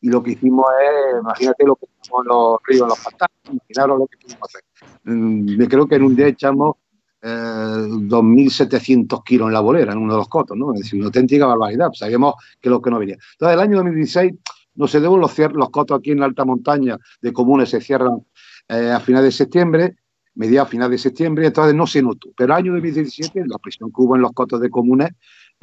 y 0.02 0.10
lo 0.10 0.22
que 0.22 0.32
hicimos 0.32 0.66
es, 0.82 1.22
imagínate 1.22 1.66
lo 1.66 1.78
que 1.78 1.86
hicimos 1.86 2.22
en 2.24 2.28
los 2.28 2.58
ríos, 2.68 2.82
en 2.82 2.88
los 2.90 3.00
pantanos, 3.00 3.38
imaginaros 3.50 4.00
lo 4.00 4.08
que 4.08 4.18
pudimos 4.18 4.50
hacer. 4.50 4.62
Mm, 5.06 5.64
creo 5.70 5.88
que 5.88 5.96
en 5.96 6.04
un 6.04 6.16
día 6.18 6.28
echamos 6.28 6.76
eh, 7.22 7.28
2.700 7.30 9.24
kilos 9.24 9.48
en 9.48 9.54
la 9.54 9.62
bolera, 9.62 9.94
en 9.94 10.00
uno 10.00 10.16
de 10.16 10.20
los 10.20 10.28
cotos, 10.28 10.58
¿no? 10.58 10.74
Es 10.74 10.82
decir, 10.82 11.00
una 11.00 11.06
auténtica 11.06 11.46
barbaridad, 11.46 11.92
sabíamos 11.94 12.36
que 12.60 12.70
lo 12.70 12.82
que 12.82 12.92
no 12.92 13.00
venía. 13.00 13.16
Entonces, 13.16 13.54
el 13.54 13.62
año 13.62 13.78
2016 13.78 14.34
no 14.76 14.88
se 14.90 15.00
deben 15.00 15.22
los, 15.22 15.38
los 15.38 15.70
cotos 15.70 15.98
aquí 15.98 16.12
en 16.12 16.20
la 16.20 16.26
alta 16.26 16.44
montaña 16.44 16.98
de 17.22 17.32
comunes 17.32 17.70
se 17.70 17.80
cierran 17.80 18.26
eh, 18.68 18.92
a 18.92 19.00
finales 19.00 19.28
de 19.28 19.32
septiembre 19.46 19.96
mediados, 20.36 20.70
final 20.70 20.90
de 20.90 20.98
septiembre, 20.98 21.48
entonces 21.48 21.76
no 21.76 21.88
se 21.88 22.02
notó. 22.02 22.30
Pero 22.36 22.54
el 22.54 22.60
año 22.60 22.72
2017, 22.74 23.44
la 23.48 23.58
presión 23.58 23.90
que 23.90 24.02
hubo 24.02 24.16
en 24.16 24.22
los 24.22 24.32
cotos 24.32 24.60
de 24.62 24.70
comunes 24.70 25.12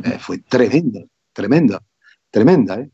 eh, 0.03 0.19
fue 0.19 0.39
tremenda, 0.39 1.01
tremenda, 1.33 1.83
tremenda. 2.31 2.81
¿eh? 2.81 2.91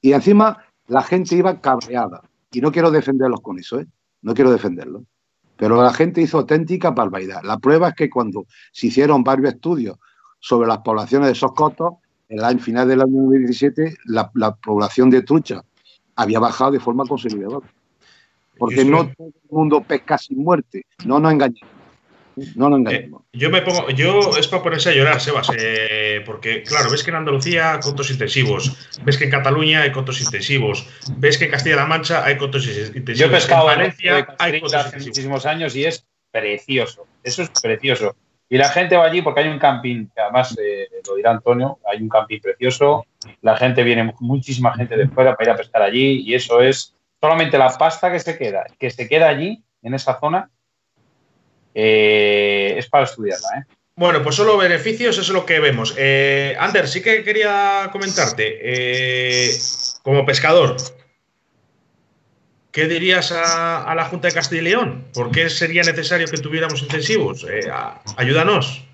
Y 0.00 0.12
encima 0.12 0.58
la 0.86 1.02
gente 1.02 1.36
iba 1.36 1.60
cabreada. 1.60 2.22
Y 2.52 2.60
no 2.60 2.72
quiero 2.72 2.90
defenderlos 2.90 3.40
con 3.40 3.58
eso, 3.58 3.80
¿eh? 3.80 3.86
no 4.22 4.34
quiero 4.34 4.50
defenderlos. 4.50 5.02
Pero 5.56 5.82
la 5.82 5.92
gente 5.92 6.22
hizo 6.22 6.38
auténtica 6.38 6.90
barbaridad. 6.90 7.42
La 7.44 7.58
prueba 7.58 7.90
es 7.90 7.94
que 7.94 8.10
cuando 8.10 8.46
se 8.72 8.88
hicieron 8.88 9.22
varios 9.22 9.54
estudios 9.54 9.98
sobre 10.40 10.66
las 10.66 10.78
poblaciones 10.78 11.28
de 11.28 11.32
esos 11.32 11.52
cotos, 11.52 11.94
en 12.28 12.42
el 12.42 12.60
final 12.60 12.88
del 12.88 13.02
año 13.02 13.22
2017, 13.22 13.94
la, 14.06 14.30
la 14.34 14.54
población 14.54 15.10
de 15.10 15.22
trucha 15.22 15.62
había 16.16 16.38
bajado 16.38 16.72
de 16.72 16.80
forma 16.80 17.04
considerable 17.04 17.60
porque 18.60 18.84
no 18.84 19.08
todo 19.08 19.28
el 19.28 19.50
mundo 19.50 19.80
pesca 19.80 20.18
sin 20.18 20.44
muerte. 20.44 20.84
No 21.06 21.18
nos 21.18 21.32
engañemos. 21.32 21.70
No 22.56 22.68
nos 22.68 22.80
engañemos. 22.80 23.22
Eh, 23.32 23.38
yo 23.38 23.48
me 23.48 23.62
pongo, 23.62 23.88
yo 23.88 24.36
es 24.38 24.48
para 24.48 24.62
ponerse 24.62 24.90
a 24.90 24.92
llorar, 24.92 25.18
Sebas, 25.18 25.50
eh, 25.56 26.22
porque 26.26 26.62
claro, 26.62 26.90
ves 26.90 27.02
que 27.02 27.08
en 27.08 27.16
Andalucía 27.16 27.72
hay 27.72 27.80
cotos 27.80 28.10
intensivos, 28.10 28.76
ves 29.02 29.16
que 29.16 29.24
en 29.24 29.30
Cataluña 29.30 29.80
hay 29.80 29.92
cotos 29.92 30.20
intensivos, 30.20 30.86
ves 31.16 31.38
que 31.38 31.46
en 31.46 31.52
Castilla-La 31.52 31.86
Mancha 31.86 32.22
hay 32.22 32.36
cotos 32.36 32.66
intensivos. 32.66 33.18
Yo 33.18 33.26
he 33.26 33.30
pescado 33.30 33.62
en 33.70 33.78
Valencia 33.78 34.36
hay 34.38 34.60
hace 34.62 34.98
muchísimos 34.98 35.46
años 35.46 35.74
y 35.74 35.86
es 35.86 36.06
precioso. 36.30 37.06
Eso 37.24 37.42
es 37.42 37.50
precioso. 37.62 38.14
Y 38.50 38.58
la 38.58 38.68
gente 38.68 38.94
va 38.94 39.06
allí 39.06 39.22
porque 39.22 39.40
hay 39.40 39.48
un 39.48 39.58
camping, 39.58 40.06
que 40.14 40.20
además 40.20 40.54
eh, 40.62 40.86
lo 41.08 41.14
dirá 41.14 41.30
Antonio, 41.30 41.78
hay 41.90 42.02
un 42.02 42.10
camping 42.10 42.40
precioso. 42.40 43.06
La 43.40 43.56
gente 43.56 43.82
viene, 43.84 44.12
muchísima 44.20 44.74
gente 44.74 44.98
de 44.98 45.08
fuera 45.08 45.34
para 45.34 45.50
ir 45.50 45.54
a 45.54 45.56
pescar 45.56 45.80
allí 45.80 46.24
y 46.26 46.34
eso 46.34 46.60
es 46.60 46.94
solamente 47.20 47.58
la 47.58 47.76
pasta 47.76 48.10
que 48.10 48.20
se 48.20 48.38
queda, 48.38 48.64
que 48.78 48.90
se 48.90 49.08
queda 49.08 49.28
allí, 49.28 49.62
en 49.82 49.94
esa 49.94 50.18
zona, 50.18 50.50
eh, 51.74 52.74
es 52.76 52.88
para 52.88 53.04
estudiarla. 53.04 53.48
¿eh? 53.58 53.74
Bueno, 53.96 54.22
pues 54.22 54.36
solo 54.36 54.56
beneficios, 54.56 55.18
eso 55.18 55.22
es 55.22 55.28
lo 55.28 55.44
que 55.44 55.60
vemos. 55.60 55.94
Eh, 55.96 56.56
Ander, 56.58 56.88
sí 56.88 57.02
que 57.02 57.22
quería 57.22 57.88
comentarte, 57.92 58.58
eh, 58.62 59.50
como 60.02 60.24
pescador, 60.24 60.76
¿qué 62.72 62.86
dirías 62.86 63.32
a, 63.32 63.92
la 63.94 64.04
Junta 64.06 64.28
de 64.28 64.34
Castilla 64.34 64.62
y 64.62 64.64
León? 64.64 65.04
¿Por 65.12 65.30
qué 65.30 65.50
sería 65.50 65.82
necesario 65.82 66.26
que 66.28 66.38
tuviéramos 66.38 66.82
intensivos? 66.82 67.46
ayúdanos. 68.16 68.86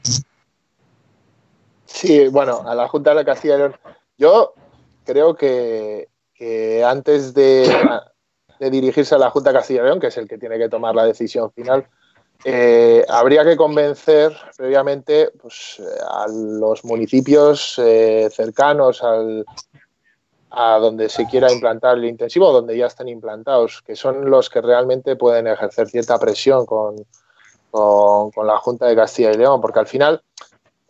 Sí, 1.84 2.26
bueno, 2.28 2.64
a 2.66 2.74
la 2.74 2.88
Junta 2.88 3.14
de 3.14 3.24
Castilla 3.24 3.54
y 3.54 3.58
León. 3.58 3.76
Yo 4.18 4.54
creo 5.04 5.36
que, 5.36 6.08
antes 6.84 7.32
de, 7.32 7.64
dirigirse 8.58 9.14
a 9.14 9.18
la 9.18 9.30
Junta 9.30 9.50
de 9.50 9.58
Castilla 9.58 9.82
y 9.82 9.84
León, 9.84 10.00
que 10.00 10.08
es 10.08 10.16
el 10.16 10.28
que 10.28 10.38
tiene 10.38 10.58
que 10.58 10.68
tomar 10.68 10.94
la 10.94 11.04
decisión 11.04 11.50
final, 11.52 11.86
eh, 12.44 13.04
habría 13.08 13.44
que 13.44 13.56
convencer 13.56 14.36
previamente 14.56 15.30
pues, 15.40 15.82
a 16.08 16.26
los 16.28 16.84
municipios 16.84 17.78
eh, 17.78 18.28
cercanos 18.30 19.02
al, 19.02 19.44
a 20.50 20.78
donde 20.78 21.08
se 21.08 21.26
quiera 21.26 21.52
implantar 21.52 21.98
el 21.98 22.04
intensivo, 22.04 22.52
donde 22.52 22.76
ya 22.76 22.86
están 22.86 23.08
implantados, 23.08 23.82
que 23.82 23.96
son 23.96 24.30
los 24.30 24.48
que 24.48 24.60
realmente 24.60 25.16
pueden 25.16 25.46
ejercer 25.46 25.88
cierta 25.88 26.18
presión 26.18 26.66
con, 26.66 26.96
con, 27.70 28.46
la 28.46 28.58
Junta 28.58 28.86
de 28.86 28.96
Castilla 28.96 29.32
y 29.32 29.36
León, 29.36 29.60
porque 29.60 29.80
al 29.80 29.86
final 29.86 30.22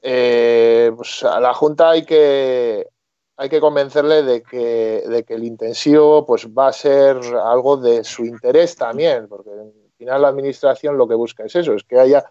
eh, 0.03 0.93
pues 0.97 1.25
a 1.25 1.41
la 1.41 1.55
Junta 1.55 1.91
hay 1.91 2.05
que, 2.05 2.87
hay 3.37 3.49
que 3.49 3.61
convencerle 3.61 4.23
de 4.23 4.43
que, 4.43 5.05
de 5.07 5.25
que 5.25 5.35
el 5.35 5.45
intensivo 5.45 6.25
pues, 6.25 6.47
va 6.49 6.69
a 6.69 6.73
ser 6.73 7.19
algo 7.45 7.77
de 7.77 8.03
su 8.05 8.25
interés 8.25 8.77
también, 8.77 9.29
porque 9.29 9.51
al 9.51 9.73
final 9.99 10.23
la 10.23 10.29
Administración 10.29 10.97
lo 10.97 11.07
que 11.07 11.15
busca 11.15 11.45
es 11.45 11.55
eso, 11.55 11.75
es 11.75 11.85
que 11.85 11.99
haya 11.99 12.25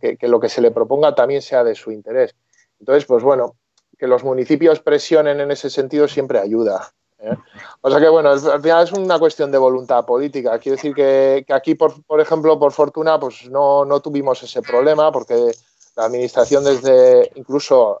que, 0.00 0.16
que 0.16 0.28
lo 0.28 0.40
que 0.40 0.48
se 0.48 0.60
le 0.60 0.70
proponga 0.70 1.14
también 1.14 1.42
sea 1.42 1.64
de 1.64 1.74
su 1.74 1.90
interés. 1.90 2.34
Entonces, 2.78 3.04
pues 3.04 3.22
bueno, 3.22 3.56
que 3.98 4.06
los 4.06 4.24
municipios 4.24 4.80
presionen 4.80 5.40
en 5.40 5.50
ese 5.50 5.70
sentido 5.70 6.06
siempre 6.08 6.38
ayuda. 6.38 6.92
¿eh? 7.18 7.36
O 7.80 7.90
sea 7.90 8.00
que, 8.00 8.08
bueno, 8.08 8.30
al 8.30 8.62
final 8.62 8.84
es 8.84 8.92
una 8.92 9.18
cuestión 9.18 9.50
de 9.50 9.58
voluntad 9.58 10.04
política. 10.04 10.58
Quiero 10.58 10.76
decir 10.76 10.94
que, 10.94 11.44
aquí, 11.48 11.74
por, 11.74 12.20
ejemplo, 12.20 12.58
por 12.58 12.72
fortuna, 12.72 13.18
pues 13.18 13.48
no, 13.50 13.84
no, 13.84 14.00
tuvimos 14.00 14.42
ese 14.42 14.62
problema 14.62 15.10
porque 15.10 15.52
la 15.96 16.04
administración 16.04 16.64
desde 16.64 17.30
incluso 17.34 18.00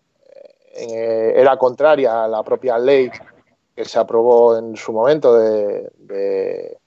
eh, 0.76 1.32
era 1.36 1.56
contraria 1.56 2.24
a 2.24 2.28
la 2.28 2.42
propia 2.42 2.78
ley 2.78 3.10
que 3.74 3.84
se 3.84 3.98
aprobó 3.98 4.56
en 4.56 4.76
su 4.76 4.92
momento 4.92 5.34
de, 5.36 6.78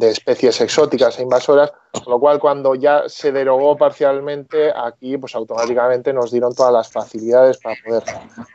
especies 0.00 0.60
exóticas 0.60 1.18
e 1.18 1.22
invasoras, 1.22 1.72
con 1.92 2.12
lo 2.12 2.18
cual 2.18 2.38
cuando 2.38 2.74
ya 2.74 3.04
se 3.08 3.30
derogó 3.30 3.76
parcialmente, 3.76 4.72
aquí 4.74 5.16
pues 5.18 5.34
automáticamente 5.34 6.12
nos 6.12 6.30
dieron 6.30 6.54
todas 6.54 6.72
las 6.72 6.90
facilidades 6.90 7.58
para 7.58 7.76
poder, 7.84 8.02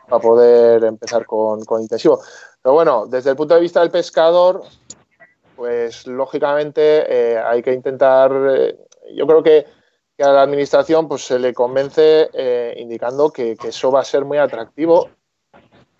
para 0.09 0.21
poder 0.21 0.83
empezar 0.83 1.25
con, 1.25 1.61
intensivo. 1.79 2.21
Pero 2.61 2.73
bueno, 2.73 3.05
desde 3.07 3.31
el 3.31 3.35
punto 3.35 3.55
de 3.55 3.61
vista 3.61 3.81
del 3.81 3.91
pescador, 3.91 4.63
pues 5.55 6.05
lógicamente 6.07 7.05
eh, 7.07 7.37
hay 7.37 7.61
que 7.61 7.73
intentar, 7.73 8.31
eh, 8.49 8.77
yo 9.13 9.25
creo 9.27 9.43
que, 9.43 9.65
a 10.23 10.31
la 10.31 10.41
administración 10.41 11.07
pues 11.07 11.25
se 11.25 11.39
le 11.39 11.53
convence 11.53 12.29
eh, 12.33 12.75
indicando 12.77 13.29
que, 13.29 13.55
que 13.55 13.69
eso 13.69 13.91
va 13.91 14.01
a 14.01 14.05
ser 14.05 14.25
muy 14.25 14.37
atractivo 14.37 15.09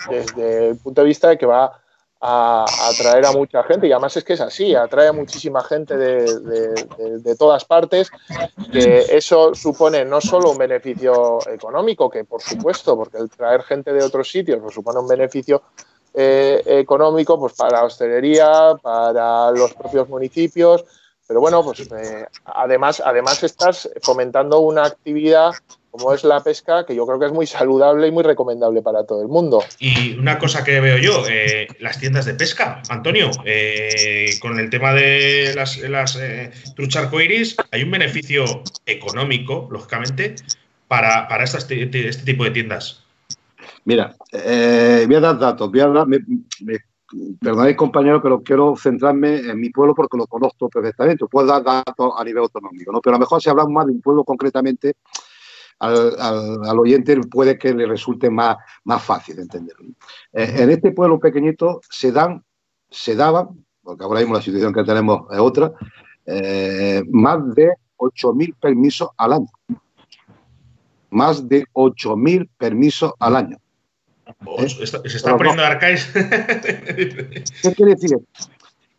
desde 0.10 0.70
el 0.70 0.78
punto 0.78 1.02
de 1.02 1.08
vista 1.08 1.30
de 1.30 1.38
que 1.38 1.46
va 1.46 1.82
a, 2.20 2.66
atraer 2.90 3.26
a 3.26 3.32
mucha 3.32 3.64
gente. 3.64 3.88
Y 3.88 3.92
además 3.92 4.16
es 4.18 4.24
que 4.24 4.34
es 4.34 4.42
así, 4.42 4.76
atrae 4.76 5.08
a 5.08 5.14
muchísima 5.14 5.64
gente 5.64 5.98
de, 5.98 7.36
todas 7.38 7.66
partes, 7.66 8.10
que 8.72 9.06
eso 9.10 9.54
supone 9.54 10.06
no 10.06 10.22
solo 10.22 10.52
un 10.52 10.58
beneficio 10.58 11.40
económico, 11.50 12.10
que 12.10 12.24
por 12.24 12.42
supuesto, 12.42 12.96
porque 12.96 13.18
el 13.18 13.30
traer 13.30 13.64
gente 13.64 13.94
de 13.94 14.04
otros 14.04 14.30
sitios 14.30 14.60
pues, 14.62 14.74
supone 14.74 15.00
un 15.00 15.08
beneficio 15.08 15.62
eh, 16.14 16.62
económico 16.66 17.40
pues, 17.40 17.54
para 17.54 17.80
la 17.80 17.84
hostelería, 17.86 18.76
para 18.82 19.52
los 19.52 19.74
propios 19.74 20.10
municipios, 20.10 20.86
pero 21.28 21.40
bueno, 21.42 21.64
pues 21.64 21.82
eh, 21.92 22.26
además, 22.46 23.02
además 23.06 23.44
estás 23.44 23.90
fomentando 24.02 24.60
una 24.60 24.86
actividad 24.86 25.54
como 25.98 26.14
es 26.14 26.24
la 26.24 26.44
pesca, 26.44 26.86
que 26.86 26.96
yo 26.96 27.06
creo 27.06 27.20
que 27.20 27.26
es 27.26 27.32
muy 27.32 27.48
saludable 27.48 28.08
y 28.08 28.12
muy 28.12 28.24
recomendable 28.24 28.82
para 28.82 29.06
todo 29.06 29.22
el 29.22 29.28
mundo. 29.28 29.64
Y 29.80 30.18
una 30.18 30.38
cosa 30.38 30.64
que 30.64 30.80
veo 30.80 30.98
yo, 30.98 31.24
eh, 31.28 31.68
las 31.80 32.00
tiendas 32.00 32.26
de 32.26 32.36
pesca, 32.36 32.82
Antonio, 32.90 33.32
eh, 33.46 34.30
con 34.40 34.60
el 34.60 34.70
tema 34.70 34.94
de 34.94 35.54
las, 35.56 35.78
las 35.78 36.16
eh, 36.18 36.52
truchas 36.76 37.06
arcoiris, 37.06 37.56
hay 37.72 37.84
un 37.84 37.92
beneficio 37.92 38.46
económico, 38.86 39.68
lógicamente, 39.72 40.36
para, 40.88 41.28
para 41.28 41.44
este, 41.44 41.84
este, 41.84 42.24
tipo 42.24 42.44
de 42.44 42.52
tiendas. 42.52 43.04
Mira, 43.86 44.16
voy 44.32 45.16
a 45.16 45.20
dar 45.20 45.40
datos, 45.40 45.72
voy 45.72 45.80
a 45.80 45.88
dar, 45.88 46.08
me, 46.08 46.20
perdonadme 47.40 47.76
compañero, 47.76 48.22
pero 48.22 48.42
quiero 48.42 48.76
centrarme 48.76 49.38
en 49.38 49.60
mi 49.60 49.70
pueblo 49.70 49.96
porque 49.96 50.18
lo 50.18 50.28
conozco 50.28 50.70
perfectamente. 50.70 51.26
Puedo 51.26 51.48
dar 51.48 51.64
datos 51.64 52.14
a 52.18 52.24
nivel 52.24 52.44
autonómico, 52.44 52.92
¿no? 52.92 53.02
pero 53.02 53.16
a 53.16 53.20
lo 53.20 53.22
mejor 53.22 53.42
si 53.42 53.50
hablamos 53.50 53.72
más 53.72 53.86
de 53.86 53.94
un 53.94 54.02
pueblo 54.02 54.24
concretamente, 54.24 54.96
al, 55.80 56.80
oyente 56.80 57.20
puede 57.30 57.58
que 57.58 57.74
le 57.74 57.86
resulte 57.86 58.30
más, 58.30 58.58
más 58.84 59.04
fácil 59.04 59.40
entenderlo. 59.40 59.90
Eh, 60.34 60.56
en 60.58 60.70
este 60.70 60.92
pueblo 60.92 61.20
pequeñito 61.20 61.82
se 61.90 62.12
dan, 62.12 62.44
se 62.90 63.16
daban, 63.16 63.66
porque 63.84 64.04
ahora 64.04 64.20
mismo 64.20 64.36
la 64.36 64.42
situación 64.42 64.74
que 64.74 64.84
tenemos 64.84 65.32
es 65.32 65.40
otra, 65.40 65.72
eh, 66.26 67.04
más 67.10 67.54
de 67.54 67.74
8.000 67.98 68.56
permisos 68.60 69.10
al 69.18 69.34
año. 69.34 69.50
Más 71.10 71.48
de 71.48 71.66
8.000 71.74 72.50
permisos 72.58 73.14
al 73.20 73.36
año. 73.36 73.58
¿Eh? 74.60 74.70
Se 74.70 75.18
está 75.18 75.38
poniendo 75.38 75.64
arcáis. 75.64 76.06
¿Qué 76.14 77.74
quiere 77.76 77.96
decir? 77.96 78.18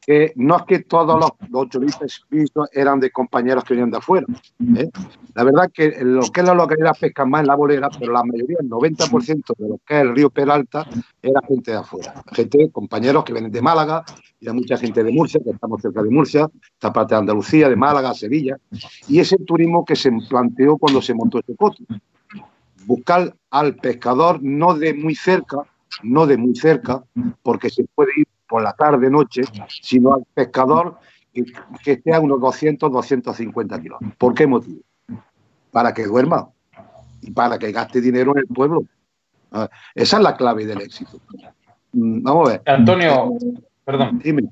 que 0.08 0.32
no 0.36 0.56
es 0.56 0.62
que 0.62 0.78
todos 0.84 1.20
los, 1.20 1.50
los 1.50 1.68
turistas 1.68 2.24
eran 2.72 2.98
de 2.98 3.10
compañeros 3.10 3.62
que 3.62 3.74
venían 3.74 3.90
de 3.90 3.98
afuera. 3.98 4.26
¿eh? 4.74 4.88
La 5.34 5.44
verdad 5.44 5.70
que 5.70 5.98
lo 6.00 6.22
que 6.22 6.40
es 6.40 6.46
la 6.46 6.54
localidad 6.54 6.96
pesca 6.98 7.26
más 7.26 7.42
en 7.42 7.48
la 7.48 7.54
bolera, 7.54 7.90
pero 7.90 8.12
la 8.12 8.24
mayoría, 8.24 8.56
el 8.58 8.70
90% 8.70 9.42
de 9.58 9.68
lo 9.68 9.78
que 9.86 9.96
es 9.96 10.00
el 10.00 10.16
río 10.16 10.30
Peralta, 10.30 10.88
era 11.20 11.42
gente 11.46 11.72
de 11.72 11.76
afuera. 11.76 12.14
Gente, 12.32 12.70
compañeros 12.72 13.22
que 13.22 13.34
vienen 13.34 13.52
de 13.52 13.60
Málaga, 13.60 14.02
y 14.40 14.48
hay 14.48 14.54
mucha 14.54 14.78
gente 14.78 15.04
de 15.04 15.12
Murcia, 15.12 15.42
que 15.44 15.50
estamos 15.50 15.82
cerca 15.82 16.02
de 16.02 16.08
Murcia, 16.08 16.48
esta 16.72 16.90
parte 16.90 17.14
de 17.14 17.18
Andalucía, 17.18 17.68
de 17.68 17.76
Málaga, 17.76 18.14
Sevilla, 18.14 18.56
y 19.08 19.20
ese 19.20 19.36
turismo 19.36 19.84
que 19.84 19.94
se 19.94 20.10
planteó 20.26 20.78
cuando 20.78 21.02
se 21.02 21.12
montó 21.12 21.40
este 21.40 21.54
coto. 21.54 21.84
Buscar 22.88 23.35
al 23.51 23.77
pescador 23.77 24.42
no 24.42 24.72
de 24.72 24.94
muy 24.94 25.14
cerca, 25.14 25.59
no 26.03 26.27
de 26.27 26.38
muy 26.38 26.57
cerca, 26.57 27.05
porque 27.42 27.68
se 27.68 27.85
puede 27.85 28.12
ir 28.16 28.27
por 28.48 28.62
la 28.62 28.72
tarde, 28.72 29.11
noche, 29.11 29.42
sino 29.83 30.14
al 30.14 30.24
pescador 30.33 30.96
que, 31.35 31.92
esté 31.92 32.14
a 32.14 32.20
unos 32.20 32.40
200, 32.40 32.90
250 32.90 33.83
kilómetros. 33.83 34.16
¿Por 34.16 34.33
qué 34.33 34.46
motivo? 34.46 34.81
Para 35.70 35.92
que 35.92 36.07
duerma 36.07 36.48
y 37.20 37.31
para 37.31 37.59
que 37.59 37.72
gaste 37.72 38.01
dinero 38.01 38.33
en 38.33 38.38
el 38.38 38.46
pueblo. 38.46 38.85
Ah, 39.53 39.68
esa 39.94 40.16
es 40.16 40.22
la 40.22 40.35
clave 40.35 40.64
del 40.64 40.81
éxito. 40.81 41.20
Mm, 41.92 42.22
vamos 42.22 42.48
a 42.48 42.53
ver. 42.53 42.62
Antonio, 42.64 43.37
perdón. 43.85 44.18
Dime. 44.24 44.48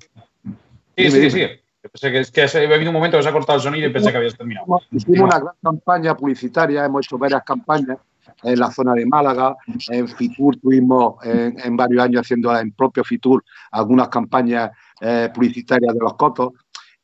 Sí, 0.94 1.10
sí, 1.10 1.30
sí. 1.30 1.40
Pensé 1.80 2.12
que, 2.12 2.20
es 2.20 2.30
que 2.30 2.42
ha 2.42 2.74
habido 2.74 2.90
un 2.90 2.96
momento 2.96 3.16
que 3.16 3.22
se 3.22 3.30
ha 3.30 3.32
cortado 3.32 3.56
el 3.56 3.62
sonido 3.62 3.88
y 3.88 3.92
pensé 3.94 4.10
que 4.10 4.18
habías 4.18 4.36
terminado. 4.36 4.82
Hicimos 4.90 5.20
una 5.20 5.38
gran 5.38 5.54
campaña 5.62 6.14
publicitaria, 6.14 6.84
hemos 6.84 7.06
hecho 7.06 7.16
varias 7.16 7.42
campañas 7.42 7.96
en 8.42 8.58
la 8.58 8.70
zona 8.70 8.94
de 8.94 9.06
Málaga, 9.06 9.56
en 9.88 10.08
Fitur 10.08 10.56
tuvimos 10.58 11.16
en, 11.24 11.76
varios 11.76 12.04
años 12.04 12.20
haciendo 12.22 12.56
en 12.56 12.72
propio 12.72 13.04
Fitur 13.04 13.44
algunas 13.70 14.08
campañas 14.08 14.70
eh, 15.00 15.30
publicitarias 15.34 15.94
de 15.94 16.00
los 16.00 16.14
cotos. 16.14 16.52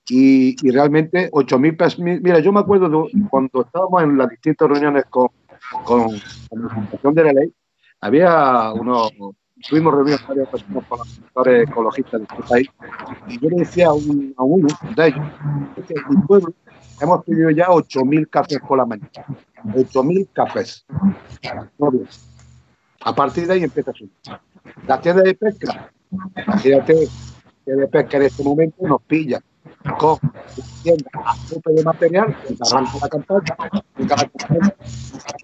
Y, 0.08 0.56
realmente 0.70 1.30
8.000 1.30 1.76
pesos. 1.76 1.98
Mira, 2.00 2.40
yo 2.40 2.52
me 2.52 2.60
acuerdo 2.60 3.06
cuando 3.30 3.62
estábamos 3.62 4.02
en 4.02 4.18
las 4.18 4.28
distintas 4.28 4.68
reuniones 4.68 5.04
con, 5.08 5.28
con, 5.84 6.12
la 6.12 6.68
presentación 6.68 7.14
de 7.14 7.24
la 7.24 7.32
ley, 7.32 7.52
había 8.00 8.72
unos, 8.72 9.12
tuvimos 9.68 9.94
reuniones 9.94 10.20
con 10.22 10.36
varias 10.36 10.48
personas 10.48 10.84
con 10.88 10.98
los 10.98 11.08
sectores 11.08 11.68
ecologistas 11.68 12.20
de 12.20 12.26
este 12.28 12.42
país, 12.48 12.68
y 13.28 13.38
yo 13.38 13.48
le 13.48 13.56
decía 13.58 13.86
a, 13.88 13.92
uno 13.92 14.66
de 14.96 15.06
ellos 15.06 15.26
que 15.86 15.94
en 15.94 16.02
mi 16.08 16.26
pueblo 16.26 16.52
hemos 17.02 17.24
tenido 17.24 17.50
ya 17.50 17.66
8.000 17.66 18.28
cafés 18.30 18.60
por 18.66 18.78
la 18.78 18.86
mañana. 18.86 19.10
8.000 19.64 20.28
cafés. 20.32 20.86
A 23.04 23.14
partir 23.14 23.46
de 23.46 23.54
ahí 23.54 23.64
empieza 23.64 23.90
a 23.90 23.94
subir. 23.94 24.12
La 24.86 25.00
tienda 25.00 25.22
de 25.22 25.34
pesca, 25.34 25.90
imagínate 26.46 27.08
que 27.64 27.72
de 27.72 27.88
pesca 27.88 28.16
en 28.16 28.22
este 28.22 28.44
momento 28.44 28.86
nos 28.86 29.02
pilla 29.02 29.40
con 29.98 30.18
tienda 30.82 31.10
a 31.14 31.34
tope 31.48 31.72
de 31.72 31.82
material, 31.82 32.36
arranca 32.60 32.92
la 33.00 33.08
campaña, 33.08 33.56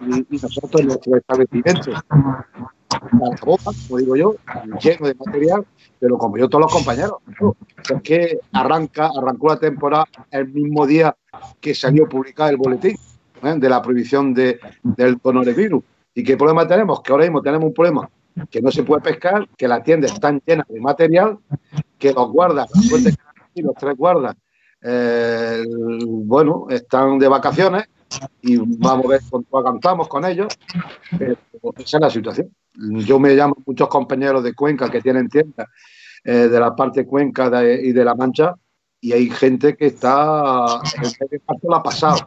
y, 0.00 0.36
y 0.36 0.40
nosotros 0.40 0.84
nuestro 0.84 1.16
establecimiento, 1.16 1.90
la 1.90 3.36
boca, 3.44 3.70
como 3.88 3.98
digo 3.98 4.16
yo, 4.16 4.34
lleno 4.80 5.08
de 5.08 5.14
material, 5.14 5.66
pero 5.98 6.18
como 6.18 6.36
yo 6.38 6.48
todos 6.48 6.62
los 6.62 6.72
compañeros. 6.72 7.16
Es 7.90 8.02
que 8.02 8.38
arranca, 8.52 9.10
arrancó 9.16 9.48
la 9.48 9.58
temporada 9.58 10.06
el 10.30 10.48
mismo 10.48 10.86
día 10.86 11.16
que 11.60 11.74
salió 11.74 12.08
publicado 12.08 12.50
el 12.50 12.56
boletín. 12.56 12.96
¿eh? 13.42 13.54
de 13.56 13.68
la 13.68 13.82
prohibición 13.82 14.34
de, 14.34 14.58
del 14.82 15.20
coronavirus. 15.20 15.82
¿Y 16.14 16.24
qué 16.24 16.36
problema 16.36 16.66
tenemos? 16.66 17.02
Que 17.02 17.12
ahora 17.12 17.24
mismo 17.24 17.42
tenemos 17.42 17.66
un 17.66 17.74
problema 17.74 18.08
que 18.50 18.60
no 18.60 18.70
se 18.70 18.84
puede 18.84 19.02
pescar, 19.02 19.48
que 19.56 19.66
las 19.66 19.82
tiendas 19.82 20.12
están 20.12 20.40
llenas 20.46 20.66
de 20.68 20.80
material, 20.80 21.38
que 21.98 22.12
los 22.12 22.30
guardas, 22.30 22.70
los 23.54 23.74
tres 23.74 23.96
guardas, 23.96 24.36
eh, 24.80 25.64
bueno, 26.06 26.66
están 26.70 27.18
de 27.18 27.26
vacaciones 27.26 27.84
y 28.40 28.56
vamos 28.56 29.06
a 29.06 29.08
ver 29.08 29.20
cuánto 29.28 29.58
aguantamos 29.58 30.08
con 30.08 30.24
ellos. 30.24 30.56
esa 31.76 31.96
es 31.96 32.00
la 32.00 32.10
situación. 32.10 32.54
yo 32.74 33.18
me 33.18 33.34
llamo 33.34 33.56
muchos 33.66 33.88
compañeros 33.88 34.44
de 34.44 34.54
Cuenca 34.54 34.88
que 34.88 35.00
tienen 35.00 35.28
tiendas 35.28 35.66
eh, 36.22 36.48
de 36.48 36.60
la 36.60 36.76
parte 36.76 37.04
Cuenca 37.06 37.50
y 37.64 37.90
de 37.90 38.04
La 38.04 38.14
Mancha 38.14 38.54
y 39.00 39.12
hay 39.12 39.30
gente 39.30 39.76
que 39.76 39.86
está 39.86 40.80
el 41.02 41.12
medio 41.20 41.40
lo 41.62 41.76
ha 41.76 41.82
pasado. 41.82 42.26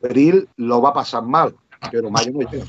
Peril 0.00 0.48
lo 0.56 0.82
va 0.82 0.90
a 0.90 0.94
pasar 0.94 1.22
mal, 1.22 1.54
pero 1.90 2.10
mayo 2.10 2.32
no 2.32 2.50
llegan. 2.50 2.68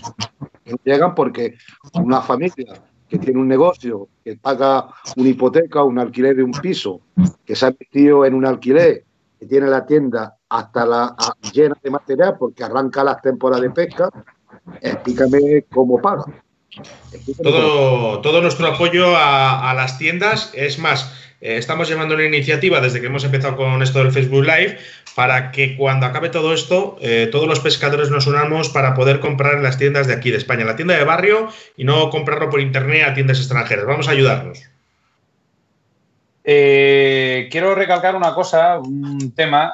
No 0.65 0.77
llegan 0.83 1.15
porque 1.15 1.55
una 1.93 2.21
familia 2.21 2.81
que 3.07 3.17
tiene 3.17 3.39
un 3.39 3.47
negocio, 3.47 4.09
que 4.23 4.35
paga 4.35 4.87
una 5.15 5.29
hipoteca, 5.29 5.83
un 5.83 5.97
alquiler 5.97 6.35
de 6.35 6.43
un 6.43 6.51
piso, 6.51 7.01
que 7.45 7.55
se 7.55 7.65
ha 7.65 7.71
metido 7.71 8.25
en 8.25 8.33
un 8.33 8.45
alquiler, 8.45 9.05
que 9.39 9.45
tiene 9.45 9.67
la 9.67 9.85
tienda 9.85 10.35
hasta 10.49 10.85
la 10.85 11.15
llena 11.53 11.75
de 11.81 11.89
material 11.89 12.35
porque 12.37 12.63
arranca 12.63 13.03
las 13.03 13.21
temporadas 13.21 13.61
de 13.61 13.69
pesca, 13.69 14.09
explícame 14.81 15.65
cómo 15.73 16.01
paga. 16.01 16.25
todo, 17.41 18.21
todo 18.21 18.41
nuestro 18.41 18.67
apoyo 18.67 19.15
a, 19.15 19.73
las 19.73 19.97
tiendas, 19.97 20.51
es 20.53 20.79
más, 20.79 21.26
eh, 21.39 21.57
estamos 21.57 21.87
llevando 21.87 22.15
una 22.15 22.25
iniciativa 22.25 22.81
desde 22.81 22.99
que 22.99 23.07
hemos 23.07 23.23
empezado 23.23 23.55
con 23.55 23.81
esto 23.83 23.99
del 23.99 24.11
Facebook 24.11 24.43
Live 24.43 24.79
para 25.15 25.51
que 25.51 25.75
cuando 25.77 26.05
acabe 26.05 26.29
todo 26.29 26.53
esto, 26.53 26.97
eh, 27.01 27.29
todos 27.31 27.47
los 27.47 27.59
pescadores 27.59 28.09
nos 28.09 28.27
unamos 28.27 28.69
para 28.69 28.93
poder 28.93 29.19
comprar 29.19 29.55
en 29.55 29.63
las 29.63 29.77
tiendas 29.77 30.07
de 30.07 30.13
aquí 30.13 30.31
de 30.31 30.37
España, 30.37 30.65
la 30.65 30.75
tienda 30.75 30.97
de 30.97 31.03
barrio 31.03 31.49
y 31.75 31.83
no 31.83 32.09
comprarlo 32.09 32.49
por 32.49 32.59
internet 32.59 33.03
a 33.07 33.13
tiendas 33.13 33.39
extranjeras. 33.39 33.85
Vamos 33.85 34.07
a 34.07 34.11
ayudarnos. 34.11 34.63
Eh, 36.43 37.49
quiero 37.51 37.75
recalcar 37.75 38.15
una 38.15 38.33
cosa, 38.33 38.79
un 38.79 39.33
tema. 39.35 39.73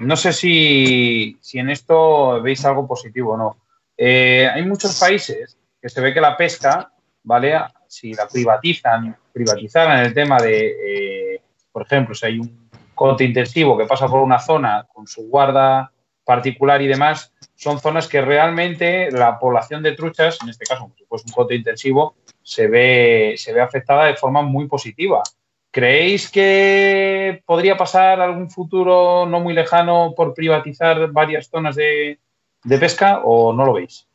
no 0.00 0.16
sé 0.16 0.32
si, 0.32 1.36
si, 1.40 1.58
en 1.58 1.70
esto 1.70 2.40
veis 2.42 2.64
algo 2.64 2.86
positivo 2.86 3.32
o 3.32 3.36
no. 3.36 3.56
hay 3.98 4.64
muchos 4.64 4.98
países 5.00 5.56
que 5.80 5.88
se 5.88 6.00
ve 6.00 6.12
que 6.12 6.20
la 6.20 6.36
pesca, 6.36 6.92
¿vale? 7.22 7.54
Si 7.88 8.12
la 8.12 8.28
privatizan 8.28 9.16
privatizar 9.32 9.98
en 9.98 10.04
el 10.04 10.14
tema 10.14 10.36
de, 10.36 11.34
eh, 11.34 11.42
por 11.72 11.82
ejemplo, 11.82 12.14
si 12.14 12.26
hay 12.26 12.38
un 12.38 12.68
cote 12.94 13.24
intensivo 13.24 13.78
que 13.78 13.86
pasa 13.86 14.06
por 14.06 14.20
una 14.20 14.38
zona 14.38 14.86
con 14.92 15.06
su 15.06 15.22
guarda 15.28 15.90
particular 16.22 16.82
y 16.82 16.86
demás, 16.86 17.32
son 17.54 17.80
zonas 17.80 18.06
que 18.06 18.20
realmente 18.20 19.10
la 19.10 19.38
población 19.38 19.82
de 19.82 19.92
truchas, 19.92 20.38
en 20.42 20.50
este 20.50 20.66
caso, 20.66 20.92
fuese 21.08 21.24
un 21.26 21.32
cote 21.32 21.54
intensivo, 21.54 22.16
se 22.42 22.68
ve, 22.68 23.34
se 23.38 23.54
ve 23.54 23.62
afectada 23.62 24.04
de 24.04 24.16
forma 24.16 24.42
muy 24.42 24.66
positiva. 24.66 25.22
¿Creéis 25.70 26.30
que 26.30 27.42
podría 27.46 27.78
pasar 27.78 28.20
algún 28.20 28.50
futuro 28.50 29.24
no 29.24 29.40
muy 29.40 29.54
lejano 29.54 30.12
por 30.14 30.34
privatizar 30.34 31.10
varias 31.10 31.48
zonas 31.48 31.76
de 31.76 32.18
pesca 32.64 33.22
o 33.24 33.54
no 33.54 33.64
lo 33.64 33.72
veis? 33.72 34.06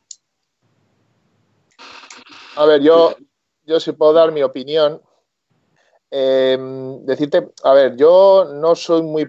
A 2.56 2.66
ver, 2.66 2.82
yo, 2.82 3.16
yo 3.66 3.80
si 3.80 3.92
puedo 3.92 4.12
dar 4.12 4.32
mi 4.32 4.42
opinión, 4.42 5.00
Em, 6.16 7.04
decirte, 7.04 7.50
a 7.64 7.72
ver, 7.72 7.96
yo 7.96 8.44
no 8.44 8.76
soy 8.76 9.02
muy 9.02 9.26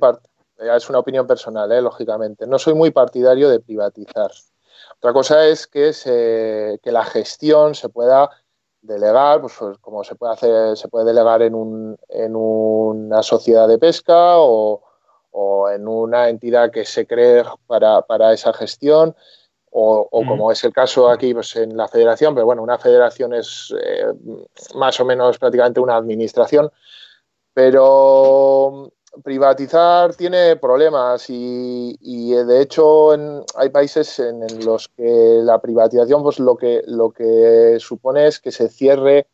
es 0.59 0.87
una 0.87 0.99
opinión 0.99 1.25
personal, 1.25 1.71
eh, 1.71 1.81
lógicamente, 1.81 2.45
no 2.45 2.59
soy 2.59 2.75
muy 2.75 2.91
partidario 2.91 3.49
de 3.49 3.59
privatizar. 3.59 4.29
Otra 4.97 5.11
cosa 5.11 5.47
es 5.47 5.65
que, 5.65 5.91
que 6.83 6.91
la 6.91 7.03
gestión 7.05 7.73
se 7.73 7.89
pueda 7.89 8.29
delegar, 8.83 9.41
pues, 9.41 9.55
pues, 9.57 9.79
como 9.79 10.03
se 10.03 10.13
puede 10.13 10.33
hacer, 10.33 10.77
se 10.77 10.87
puede 10.87 11.05
delegar 11.05 11.41
en 11.41 11.55
una 11.55 13.23
sociedad 13.23 13.67
de 13.67 13.79
pesca 13.79 14.37
o, 14.37 14.83
o, 15.31 15.69
en 15.71 15.87
una 15.87 16.29
entidad 16.29 16.69
que 16.69 16.85
se 16.85 17.07
cree 17.07 17.43
para, 17.65 18.03
para 18.03 18.31
esa 18.31 18.53
gestión 18.53 19.15
o, 19.77 20.23
como 20.25 20.51
es 20.51 20.63
el 20.63 20.71
caso 20.71 21.09
aquí 21.09 21.33
pues, 21.33 21.55
en 21.57 21.75
la 21.75 21.89
federación, 21.89 22.33
pero 22.33 22.45
bueno, 22.45 22.63
una 22.63 22.77
federación 22.77 23.33
es 23.33 23.73
eh, 23.77 24.05
más 24.75 24.97
o 25.01 25.05
menos 25.05 25.37
prácticamente 25.37 25.81
una 25.81 25.97
administración, 25.97 26.71
pero 27.53 28.89
privatizar 29.21 30.15
tiene 30.15 30.55
problemas 30.55 31.25
y, 31.29 32.31
de 32.31 32.61
hecho 32.61 33.11
hay 33.55 33.69
países 33.69 34.19
en, 34.19 34.41
los 34.65 34.87
que 34.89 35.39
la 35.41 35.59
privatización 35.59 36.23
pues 36.23 36.39
lo 36.39 36.55
que, 36.55 36.81
lo 36.87 37.11
que 37.11 37.77
supone 37.79 38.27
es 38.27 38.39
que 38.39 38.51
se 38.51 38.69
cierre 38.69 39.27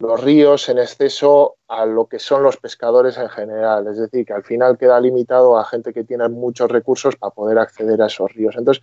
los 0.00 0.20
ríos 0.22 0.68
en 0.70 0.78
exceso 0.78 1.56
a 1.68 1.84
lo 1.84 2.06
que 2.06 2.18
son 2.18 2.42
los 2.42 2.56
pescadores 2.56 3.18
en 3.18 3.28
general. 3.28 3.86
Es 3.86 3.98
decir, 3.98 4.24
que 4.24 4.32
al 4.32 4.42
final 4.42 4.78
queda 4.78 4.98
limitado 4.98 5.58
a 5.58 5.64
gente 5.64 5.92
que 5.92 6.04
tiene 6.04 6.28
muchos 6.28 6.70
recursos 6.70 7.16
para 7.16 7.32
poder 7.32 7.58
acceder 7.58 8.00
a 8.02 8.06
esos 8.06 8.32
ríos. 8.32 8.56
Entonces, 8.56 8.82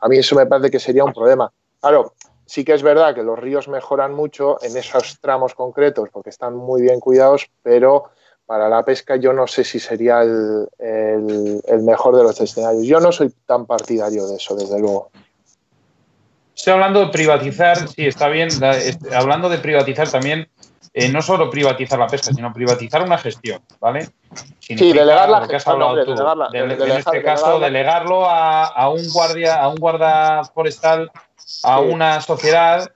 a 0.00 0.08
mí 0.08 0.18
eso 0.18 0.34
me 0.34 0.44
parece 0.44 0.70
que 0.70 0.80
sería 0.80 1.04
un 1.04 1.12
problema. 1.12 1.52
Claro, 1.80 2.14
sí 2.46 2.64
que 2.64 2.74
es 2.74 2.82
verdad 2.82 3.14
que 3.14 3.22
los 3.22 3.38
ríos 3.38 3.68
mejoran 3.68 4.12
mucho 4.12 4.58
en 4.60 4.76
esos 4.76 5.20
tramos 5.20 5.54
concretos 5.54 6.08
porque 6.12 6.30
están 6.30 6.56
muy 6.56 6.82
bien 6.82 6.98
cuidados, 6.98 7.48
pero 7.62 8.10
para 8.44 8.68
la 8.68 8.84
pesca 8.84 9.16
yo 9.16 9.32
no 9.32 9.46
sé 9.46 9.62
si 9.62 9.78
sería 9.78 10.22
el, 10.22 10.68
mejor 11.82 12.16
de 12.16 12.24
los 12.24 12.40
escenarios. 12.40 12.84
Yo 12.84 12.98
no 12.98 13.12
soy 13.12 13.32
tan 13.46 13.66
partidario 13.66 14.26
de 14.26 14.36
eso, 14.36 14.56
desde 14.56 14.80
luego. 14.80 15.10
Estoy 16.56 16.72
hablando 16.72 17.00
de 17.00 17.08
privatizar, 17.08 17.86
sí, 17.86 18.06
está 18.06 18.28
bien. 18.28 18.48
hablando 19.14 19.50
de 19.50 19.58
privatizar 19.58 20.08
también, 20.08 20.48
eh, 20.94 21.10
no 21.10 21.20
solo 21.20 21.50
privatizar 21.50 21.98
la 21.98 22.06
pesca, 22.06 22.32
sino 22.32 22.50
privatizar 22.50 23.02
una 23.02 23.18
gestión, 23.18 23.60
¿vale? 23.78 24.08
sí, 24.60 24.74
delegar 24.74 25.28
la 25.28 25.46
gestión. 25.46 25.82
en 26.54 26.90
este 26.92 27.22
caso, 27.22 27.60
delegarlo 27.60 28.24
a, 28.26 28.88
un 28.88 29.06
guardia, 29.10 29.56
a 29.56 29.68
un 29.68 29.76
guarda 29.76 30.44
forestal, 30.44 31.10
a 31.62 31.80
una 31.80 32.22
sociedad 32.22 32.90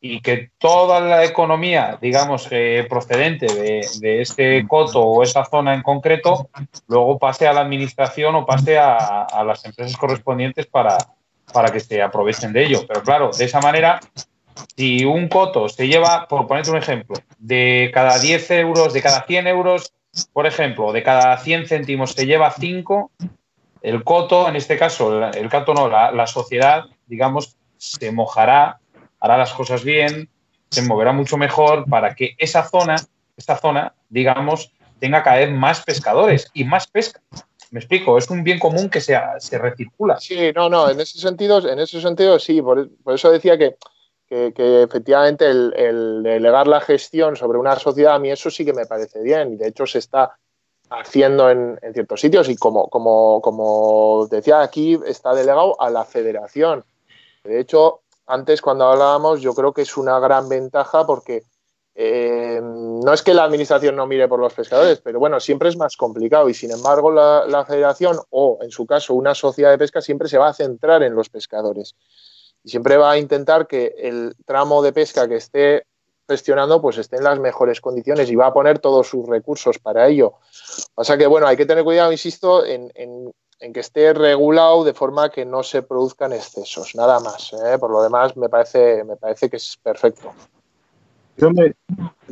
y 0.00 0.20
que 0.22 0.50
toda 0.58 0.98
la 1.00 1.24
economía, 1.24 1.98
digamos, 2.00 2.48
eh, 2.50 2.86
procedente 2.88 3.46
de, 3.46 3.86
de, 4.00 4.22
este 4.22 4.66
coto 4.66 5.00
o 5.00 5.22
esa 5.22 5.44
zona 5.44 5.74
en 5.74 5.82
concreto, 5.82 6.48
luego 6.88 7.18
pase 7.18 7.46
a 7.46 7.52
la 7.52 7.60
administración 7.60 8.34
o 8.34 8.46
pase 8.46 8.78
a 8.78 9.44
las 9.46 9.64
empresas 9.64 9.96
correspondientes 9.96 10.66
para, 10.66 10.96
para 11.52 11.70
que 11.70 11.80
se 11.80 12.02
aprovechen 12.02 12.52
de 12.52 12.64
ello. 12.64 12.84
Pero 12.86 13.02
claro, 13.02 13.30
de 13.36 13.44
esa 13.44 13.60
manera, 13.60 14.00
si 14.76 15.04
un 15.04 15.28
coto 15.28 15.68
se 15.68 15.88
lleva, 15.88 16.26
por 16.28 16.46
ponerte 16.46 16.70
un 16.70 16.78
ejemplo, 16.78 17.16
de 17.38 17.90
cada 17.92 18.18
10 18.18 18.50
euros, 18.52 18.92
de 18.92 19.02
cada 19.02 19.24
100 19.24 19.46
euros, 19.46 19.92
por 20.32 20.46
ejemplo, 20.46 20.92
de 20.92 21.02
cada 21.02 21.36
100 21.38 21.66
céntimos 21.66 22.12
se 22.12 22.26
lleva 22.26 22.50
5, 22.50 23.10
el 23.82 24.04
coto, 24.04 24.48
en 24.48 24.56
este 24.56 24.78
caso, 24.78 25.26
el, 25.26 25.50
coto 25.50 25.74
no, 25.74 25.88
la, 25.88 26.26
sociedad, 26.26 26.84
digamos, 27.06 27.56
se 27.78 28.12
mojará, 28.12 28.78
hará 29.18 29.36
las 29.36 29.52
cosas 29.52 29.82
bien, 29.82 30.28
se 30.70 30.82
moverá 30.82 31.12
mucho 31.12 31.36
mejor 31.36 31.84
para 31.88 32.14
que 32.14 32.34
esa 32.38 32.62
zona, 32.62 32.96
esta 33.36 33.56
zona, 33.56 33.94
digamos, 34.08 34.72
tenga 35.00 35.22
cada 35.22 35.38
vez 35.38 35.50
más 35.50 35.82
pescadores 35.82 36.48
y 36.54 36.64
más 36.64 36.86
pesca. 36.86 37.20
Me 37.72 37.80
explico, 37.80 38.18
es 38.18 38.28
un 38.28 38.44
bien 38.44 38.58
común 38.58 38.90
que 38.90 39.00
se, 39.00 39.18
se 39.38 39.56
recircula. 39.56 40.20
Sí, 40.20 40.52
no, 40.54 40.68
no, 40.68 40.90
en 40.90 41.00
ese 41.00 41.18
sentido, 41.18 41.66
en 41.66 41.78
ese 41.78 42.02
sentido 42.02 42.38
sí, 42.38 42.60
por, 42.60 42.90
eso 43.06 43.30
decía 43.32 43.56
que, 43.56 43.76
que, 44.28 44.82
efectivamente 44.82 45.48
el, 45.48 46.22
delegar 46.22 46.66
la 46.66 46.82
gestión 46.82 47.34
sobre 47.34 47.56
una 47.56 47.76
sociedad, 47.76 48.16
a 48.16 48.18
mí 48.18 48.30
eso 48.30 48.50
sí 48.50 48.66
que 48.66 48.74
me 48.74 48.84
parece 48.84 49.22
bien, 49.22 49.54
y 49.54 49.56
de 49.56 49.68
hecho 49.68 49.86
se 49.86 50.00
está 50.00 50.36
haciendo 50.90 51.48
en, 51.48 51.80
ciertos 51.94 52.20
sitios, 52.20 52.50
y 52.50 52.56
como, 52.56 52.90
como, 52.90 53.40
como 53.40 54.28
decía 54.30 54.60
aquí, 54.60 55.00
está 55.06 55.32
delegado 55.34 55.80
a 55.80 55.88
la 55.88 56.04
federación. 56.04 56.84
De 57.42 57.58
hecho, 57.58 58.02
antes 58.26 58.60
cuando 58.60 58.84
hablábamos, 58.84 59.40
yo 59.40 59.54
creo 59.54 59.72
que 59.72 59.80
es 59.80 59.96
una 59.96 60.18
gran 60.18 60.46
ventaja 60.46 61.06
porque 61.06 61.44
eh, 61.94 62.60
no 63.04 63.12
es 63.12 63.22
que 63.22 63.34
la 63.34 63.44
administración 63.44 63.96
no 63.96 64.06
mire 64.06 64.28
por 64.28 64.38
los 64.38 64.52
pescadores, 64.52 65.00
pero 65.00 65.18
bueno, 65.18 65.40
siempre 65.40 65.68
es 65.68 65.76
más 65.76 65.96
complicado 65.96 66.48
y 66.48 66.54
sin 66.54 66.70
embargo 66.70 67.10
la, 67.10 67.64
federación 67.66 68.18
o 68.30 68.58
en 68.62 68.70
su 68.70 68.86
caso 68.86 69.14
una 69.14 69.34
sociedad 69.34 69.70
de 69.70 69.78
pesca 69.78 70.00
siempre 70.00 70.28
se 70.28 70.38
va 70.38 70.48
a 70.48 70.54
centrar 70.54 71.02
en 71.02 71.14
los 71.14 71.28
pescadores 71.28 71.94
y 72.64 72.70
siempre 72.70 72.96
va 72.96 73.12
a 73.12 73.18
intentar 73.18 73.66
que 73.66 73.94
el 73.98 74.34
tramo 74.44 74.82
de 74.82 74.92
pesca 74.92 75.28
que 75.28 75.36
esté 75.36 75.86
gestionando 76.28 76.80
pues 76.80 76.98
esté 76.98 77.16
en 77.16 77.24
las 77.24 77.38
mejores 77.38 77.80
condiciones 77.80 78.30
y 78.30 78.36
va 78.36 78.46
a 78.46 78.54
poner 78.54 78.78
todos 78.78 79.08
sus 79.08 79.26
recursos 79.28 79.78
para 79.78 80.08
ello. 80.08 80.34
Pasa 80.94 81.18
que 81.18 81.26
bueno, 81.26 81.46
hay 81.46 81.56
que 81.56 81.66
tener 81.66 81.84
cuidado, 81.84 82.12
insisto, 82.12 82.64
en, 82.64 82.90
que 83.72 83.80
esté 83.80 84.12
regulado 84.12 84.82
de 84.82 84.92
forma 84.92 85.30
que 85.30 85.44
no 85.44 85.62
se 85.62 85.82
produzcan 85.82 86.32
excesos, 86.32 86.94
nada 86.94 87.20
más. 87.20 87.52
¿eh? 87.52 87.78
Por 87.78 87.90
lo 87.90 88.02
demás 88.02 88.36
me 88.36 88.48
parece, 88.48 89.04
me 89.04 89.16
parece 89.16 89.48
que 89.48 89.56
es 89.56 89.78
perfecto. 89.82 90.32
Yo 91.36 91.50
me, 91.50 91.74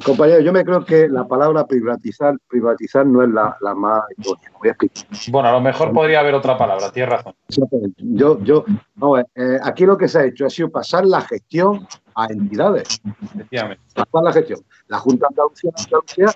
compañero, 0.04 0.40
yo 0.40 0.52
me 0.52 0.64
creo 0.64 0.84
que 0.84 1.08
la 1.08 1.26
palabra 1.26 1.66
privatizar, 1.66 2.36
privatizar 2.48 3.06
no 3.06 3.22
es 3.22 3.30
la, 3.30 3.56
más 3.74 4.02
idónea. 4.16 4.50
Voy 4.58 4.68
a 4.68 4.72
explicar. 4.72 5.06
Bueno, 5.30 5.48
a 5.48 5.52
lo 5.52 5.60
mejor 5.60 5.92
podría 5.92 6.20
haber 6.20 6.34
otra 6.34 6.58
palabra, 6.58 6.92
tienes 6.92 7.10
razón. 7.10 7.34
Yo, 7.96 8.42
yo, 8.42 8.64
no, 8.96 9.18
eh, 9.18 9.24
aquí 9.62 9.86
lo 9.86 9.96
que 9.96 10.08
se 10.08 10.18
ha 10.18 10.24
hecho 10.24 10.46
ha 10.46 10.50
sido 10.50 10.70
pasar 10.70 11.06
la 11.06 11.22
gestión 11.22 11.86
a 12.14 12.26
entidades. 12.26 13.00
Efectivamente. 13.34 13.82
Pasar 13.94 14.22
la 14.22 14.32
gestión. 14.32 14.60
La 14.88 14.98
Junta 14.98 15.28
de 15.30 15.42
Andalucía, 15.42 16.30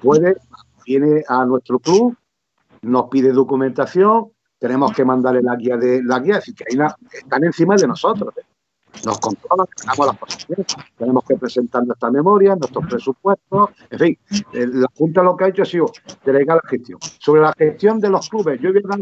puede, 0.00 0.36
viene 0.86 1.22
a 1.28 1.44
nuestro 1.44 1.78
club, 1.78 2.16
nos 2.82 3.08
pide 3.08 3.32
documentación, 3.32 4.32
tenemos 4.58 4.92
que 4.92 5.04
mandarle 5.04 5.42
la 5.42 5.56
guía 5.56 5.76
de 5.76 6.02
la 6.02 6.18
guía, 6.20 6.36
así 6.38 6.54
que 6.54 6.64
hay 6.68 6.86
están 7.12 7.44
encima 7.44 7.76
de 7.76 7.86
nosotros. 7.86 8.34
¿eh? 8.38 8.42
Nos 9.04 9.18
controlan, 9.18 9.66
las 9.86 9.96
cosas 9.96 10.16
tenemos 10.96 11.24
que 11.24 11.36
presentar 11.36 11.84
nuestra 11.86 12.10
memoria, 12.10 12.56
nuestros 12.56 12.86
presupuestos, 12.86 13.70
en 13.90 13.98
fin, 13.98 14.18
eh, 14.52 14.66
la 14.66 14.88
Junta 14.96 15.22
lo 15.22 15.36
que 15.36 15.44
ha 15.44 15.48
hecho 15.48 15.62
ha 15.62 15.66
sido 15.66 15.92
delegar 16.24 16.60
la 16.62 16.68
gestión. 16.68 16.98
Sobre 17.18 17.42
la 17.42 17.52
gestión 17.56 18.00
de 18.00 18.10
los 18.10 18.28
clubes, 18.28 18.60
yo 18.60 18.72
voy 18.72 18.82
a 18.84 18.88
dar 18.88 19.00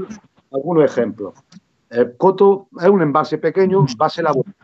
algunos 0.52 0.84
ejemplos. 0.84 1.34
El 1.90 2.16
Coto 2.16 2.68
es 2.80 2.88
un 2.88 3.02
envase 3.02 3.38
pequeño, 3.38 3.86
base 3.96 4.22
laboral. 4.22 4.54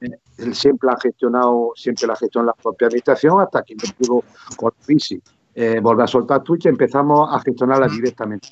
Él 0.00 0.54
siempre 0.54 0.88
ha 0.90 1.00
gestionado, 1.00 1.72
siempre 1.74 2.06
la 2.06 2.16
gestión 2.16 2.46
la 2.46 2.52
propia 2.52 2.86
administración 2.86 3.40
hasta 3.40 3.62
que 3.62 3.74
pudo 3.98 4.22
con 4.56 4.72
crisis 4.84 5.20
eh, 5.60 5.80
volver 5.80 6.04
a 6.04 6.06
soltar 6.06 6.44
Twitch 6.44 6.66
empezamos 6.66 7.28
a 7.32 7.40
gestionarla 7.40 7.88
directamente. 7.88 8.50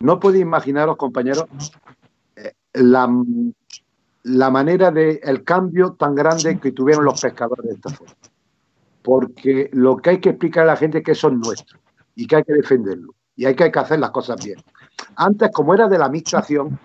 No 0.00 0.20
podéis 0.20 0.42
imaginaros, 0.42 0.98
compañeros, 0.98 1.46
eh, 2.36 2.52
la, 2.74 3.08
la 4.24 4.50
manera 4.50 4.90
de 4.90 5.20
el 5.22 5.44
cambio 5.44 5.92
tan 5.92 6.14
grande 6.14 6.58
que 6.60 6.72
tuvieron 6.72 7.04
los 7.04 7.20
pescadores 7.20 7.64
de 7.66 7.72
esta 7.74 7.90
forma. 7.90 8.14
Porque 9.02 9.68
lo 9.72 9.96
que 9.96 10.10
hay 10.10 10.20
que 10.20 10.30
explicar 10.30 10.64
a 10.64 10.66
la 10.66 10.76
gente 10.76 10.98
es 10.98 11.04
que 11.04 11.12
eso 11.12 11.28
es 11.28 11.34
nuestro 11.34 11.78
y 12.14 12.26
que 12.26 12.36
hay 12.36 12.44
que 12.44 12.52
defenderlo 12.52 13.14
y 13.34 13.46
hay 13.46 13.54
que, 13.54 13.64
hay 13.64 13.72
que 13.72 13.78
hacer 13.78 13.98
las 13.98 14.10
cosas 14.10 14.42
bien. 14.44 14.58
Antes, 15.16 15.50
como 15.52 15.74
era 15.74 15.88
de 15.88 15.98
la 15.98 16.06
administración, 16.06 16.78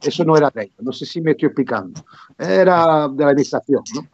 eso 0.00 0.24
no 0.24 0.36
era 0.36 0.50
de 0.50 0.64
ellos. 0.64 0.76
No 0.80 0.92
sé 0.92 1.04
si 1.04 1.20
me 1.20 1.32
estoy 1.32 1.46
explicando. 1.46 2.00
Era 2.38 3.08
de 3.08 3.24
la 3.24 3.30
administración. 3.30 3.82
¿no? 3.94 4.06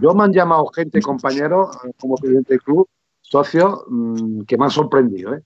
Yo 0.00 0.14
me 0.14 0.24
han 0.24 0.32
llamado 0.32 0.66
gente, 0.68 1.00
compañeros, 1.02 1.76
como 1.98 2.16
presidente 2.16 2.54
del 2.54 2.62
club, 2.62 2.88
socios, 3.20 3.82
mm, 3.88 4.42
que 4.42 4.56
me 4.56 4.64
han 4.64 4.70
sorprendido. 4.70 5.34
¿eh? 5.34 5.42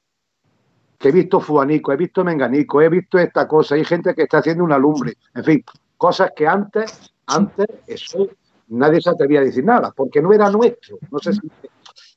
Que 0.99 1.09
he 1.09 1.13
visto 1.13 1.41
Fuanico, 1.41 1.93
he 1.93 1.97
visto 1.97 2.25
Menganico, 2.25 2.81
he 2.81 2.89
visto 2.89 3.19
esta 3.19 3.49
cosa. 3.49 3.75
Hay 3.75 3.85
gente 3.85 4.15
que 4.15 4.23
está 4.23 4.39
haciendo 4.39 4.65
una 4.65 4.79
lumbre. 4.79 5.15
En 5.35 5.45
fin, 5.45 5.65
cosas 6.01 6.33
que 6.35 6.47
antes, 6.47 7.13
antes, 7.27 7.67
eso 7.87 8.27
nadie 8.69 9.03
se 9.03 9.11
atrevía 9.11 9.41
a 9.41 9.45
decir 9.45 9.65
nada, 9.65 9.93
porque 9.95 10.23
no 10.23 10.33
era 10.33 10.49
nuestro. 10.51 10.97
No 11.11 11.19
sé 11.19 11.35
si 11.35 11.41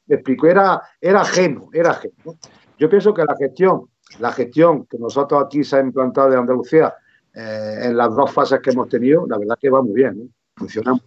me 0.06 0.16
explico, 0.16 0.48
era, 0.48 0.82
era 1.02 1.20
ajeno, 1.20 1.68
era 1.74 1.92
ajeno. 1.92 2.38
Yo 2.78 2.90
pienso 2.90 3.14
que 3.14 3.26
la 3.26 3.36
gestión 3.36 3.90
la 4.20 4.32
gestión 4.32 4.86
que 4.86 4.98
nosotros 4.98 5.44
aquí 5.44 5.64
se 5.64 5.78
ha 5.78 5.82
implantado 5.82 6.30
de 6.30 6.38
Andalucía 6.38 6.94
eh, 7.34 7.80
en 7.84 7.98
las 7.98 8.16
dos 8.16 8.32
fases 8.32 8.62
que 8.62 8.70
hemos 8.70 8.88
tenido, 8.88 9.26
la 9.28 9.38
verdad 9.38 9.58
que 9.60 9.70
va 9.70 9.82
muy 9.82 9.94
bien, 9.94 10.22
¿eh? 10.22 10.30
funciona 10.56 10.94
muy 10.94 11.02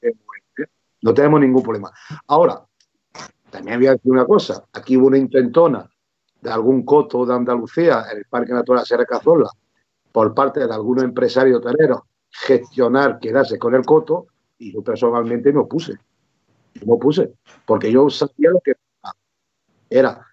bien, 0.00 0.18
no 1.02 1.14
tenemos 1.14 1.40
ningún 1.40 1.62
problema. 1.62 1.92
Ahora, 2.26 2.60
también 3.50 3.78
voy 3.78 3.86
a 3.88 3.92
decir 3.92 4.10
una 4.10 4.24
cosa, 4.24 4.64
aquí 4.72 4.96
hubo 4.96 5.06
una 5.06 5.18
intentona 5.18 5.88
de 6.40 6.50
algún 6.50 6.84
coto 6.84 7.24
de 7.26 7.34
Andalucía 7.34 8.04
en 8.10 8.18
el 8.18 8.24
Parque 8.24 8.52
Natural 8.52 8.84
Sierra 8.84 9.04
Cazorla 9.04 9.50
por 10.12 10.34
parte 10.34 10.66
de 10.66 10.72
algunos 10.72 11.04
empresarios 11.04 11.58
hoteleros 11.58 12.00
gestionar, 12.44 13.18
quedarse 13.18 13.58
con 13.58 13.74
el 13.74 13.84
coto 13.84 14.26
y 14.58 14.72
yo 14.72 14.82
personalmente 14.82 15.52
me 15.52 15.60
opuse. 15.60 15.94
me 16.84 16.92
opuse, 16.92 17.32
porque 17.64 17.90
yo 17.90 18.08
sabía 18.10 18.50
lo 18.50 18.60
que 18.60 18.74
era 19.88 20.26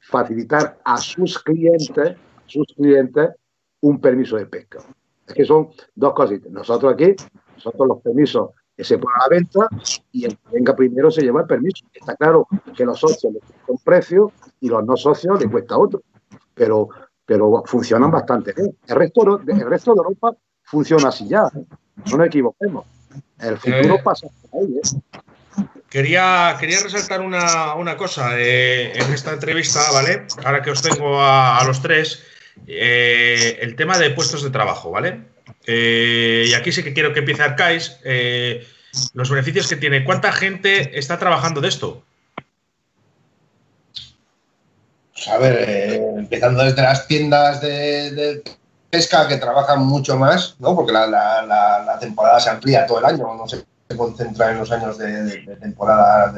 facilitar 0.00 0.78
a 0.84 0.96
sus 0.98 1.38
clientes, 1.38 2.16
sus 2.46 2.66
clientes, 2.76 3.30
un 3.80 4.00
permiso 4.00 4.36
de 4.36 4.46
pesca. 4.46 4.78
Es 5.26 5.34
que 5.34 5.44
son 5.44 5.70
dos 5.94 6.12
cositas. 6.14 6.50
Nosotros 6.52 6.92
aquí, 6.92 7.14
nosotros 7.54 7.88
los 7.88 8.00
permisos 8.02 8.50
que 8.76 8.84
se 8.84 8.98
ponen 8.98 9.16
a 9.16 9.24
la 9.24 9.28
venta 9.28 9.68
y 10.12 10.26
el 10.26 10.36
que 10.36 10.50
venga 10.52 10.76
primero 10.76 11.10
se 11.10 11.22
lleva 11.22 11.40
el 11.40 11.46
permiso. 11.46 11.86
Está 11.92 12.14
claro 12.16 12.46
que 12.76 12.84
los 12.84 13.00
socios 13.00 13.32
les 13.32 13.42
cuesta 13.42 13.72
un 13.72 13.78
precio 13.78 14.32
y 14.60 14.68
los 14.68 14.84
no 14.84 14.96
socios 14.96 15.40
les 15.40 15.50
cuesta 15.50 15.78
otro, 15.78 16.02
pero, 16.54 16.88
pero 17.24 17.62
funcionan 17.64 18.10
bastante 18.10 18.52
bien. 18.52 18.76
El 18.86 18.96
resto, 18.96 19.40
el 19.46 19.60
resto 19.60 19.94
de 19.94 19.98
Europa 19.98 20.36
funciona 20.66 21.08
así 21.08 21.26
ya, 21.28 21.50
¿eh? 21.56 21.64
no 22.10 22.18
nos 22.18 22.26
equivoquemos. 22.26 22.84
El 23.40 23.56
futuro 23.56 24.02
pasa 24.02 24.26
por 24.50 24.60
ahí. 24.60 24.76
¿eh? 24.76 25.62
Quería, 25.88 26.56
quería 26.58 26.80
resaltar 26.80 27.20
una, 27.20 27.96
cosa 27.96 28.38
eh, 28.38 28.92
en 28.94 29.12
esta 29.12 29.32
entrevista, 29.32 29.80
¿vale? 29.92 30.26
Ahora 30.44 30.60
que 30.60 30.70
os 30.70 30.82
tengo 30.82 31.22
a, 31.22 31.62
los 31.64 31.80
tres, 31.80 32.22
eh, 32.66 33.58
el 33.62 33.76
tema 33.76 33.96
de 33.96 34.10
puestos 34.10 34.42
de 34.42 34.50
trabajo, 34.50 34.90
¿vale? 34.90 35.22
Eh, 35.66 36.46
y 36.48 36.54
aquí 36.54 36.72
sí 36.72 36.82
que 36.82 36.92
quiero 36.92 37.12
que 37.12 37.20
empiece 37.20 37.42
Arcais. 37.42 37.98
los 39.14 39.30
beneficios 39.30 39.68
que 39.68 39.76
tiene. 39.76 40.04
¿Cuánta 40.04 40.32
gente 40.32 40.98
está 40.98 41.18
trabajando 41.18 41.60
de 41.60 41.68
esto? 41.68 42.02
Pues 45.14 45.28
a 45.28 45.38
ver, 45.38 46.00
empezando 46.18 46.62
desde 46.64 46.82
las 46.82 47.06
tiendas 47.06 47.60
de, 47.62 48.42
pesca 48.90 49.28
que 49.28 49.36
trabajan 49.36 49.84
mucho 49.84 50.16
más, 50.16 50.56
¿no? 50.58 50.74
Porque 50.74 50.92
la, 50.92 51.06
la 51.06 51.98
temporada 51.98 52.40
se 52.40 52.50
amplía 52.50 52.86
todo 52.86 52.98
el 52.98 53.06
año, 53.06 53.34
no 53.34 53.48
sé 53.48 53.64
se 53.88 53.96
concentra 53.96 54.50
en 54.50 54.58
los 54.58 54.70
años 54.72 54.98
de, 54.98 55.56
temporada 55.60 56.34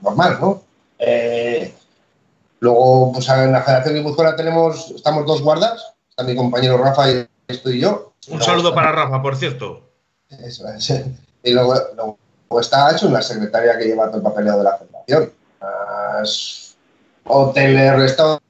normal, 0.00 0.38
¿no? 0.40 0.62
Eh, 0.98 1.74
luego, 2.60 3.12
pues 3.12 3.28
en 3.28 3.52
la 3.52 3.62
Federación 3.62 3.94
de 3.94 4.00
Guipúzcoa 4.00 4.36
tenemos, 4.36 4.90
estamos 4.90 5.26
dos 5.26 5.42
guardas, 5.42 5.94
está 6.10 6.24
mi 6.24 6.36
compañero 6.36 6.76
Rafa 6.76 7.10
y 7.10 7.26
estoy 7.48 7.80
yo. 7.80 8.12
Un 8.28 8.42
saludo 8.42 8.74
para 8.74 8.92
Rafa, 8.92 9.22
por 9.22 9.36
cierto. 9.36 9.88
Eso 10.28 10.68
es. 10.68 10.92
Y 11.42 11.54
luego, 11.54 11.74
está 12.60 12.92
hecho 12.92 13.08
una 13.08 13.22
secretaria 13.22 13.78
que 13.78 13.86
lleva 13.86 14.08
todo 14.08 14.18
el 14.18 14.22
papeleo 14.22 14.58
de 14.58 14.64
la 14.64 14.76
Federación. 14.76 15.32
hoteles, 17.24 17.96
restaurantes, 17.96 18.49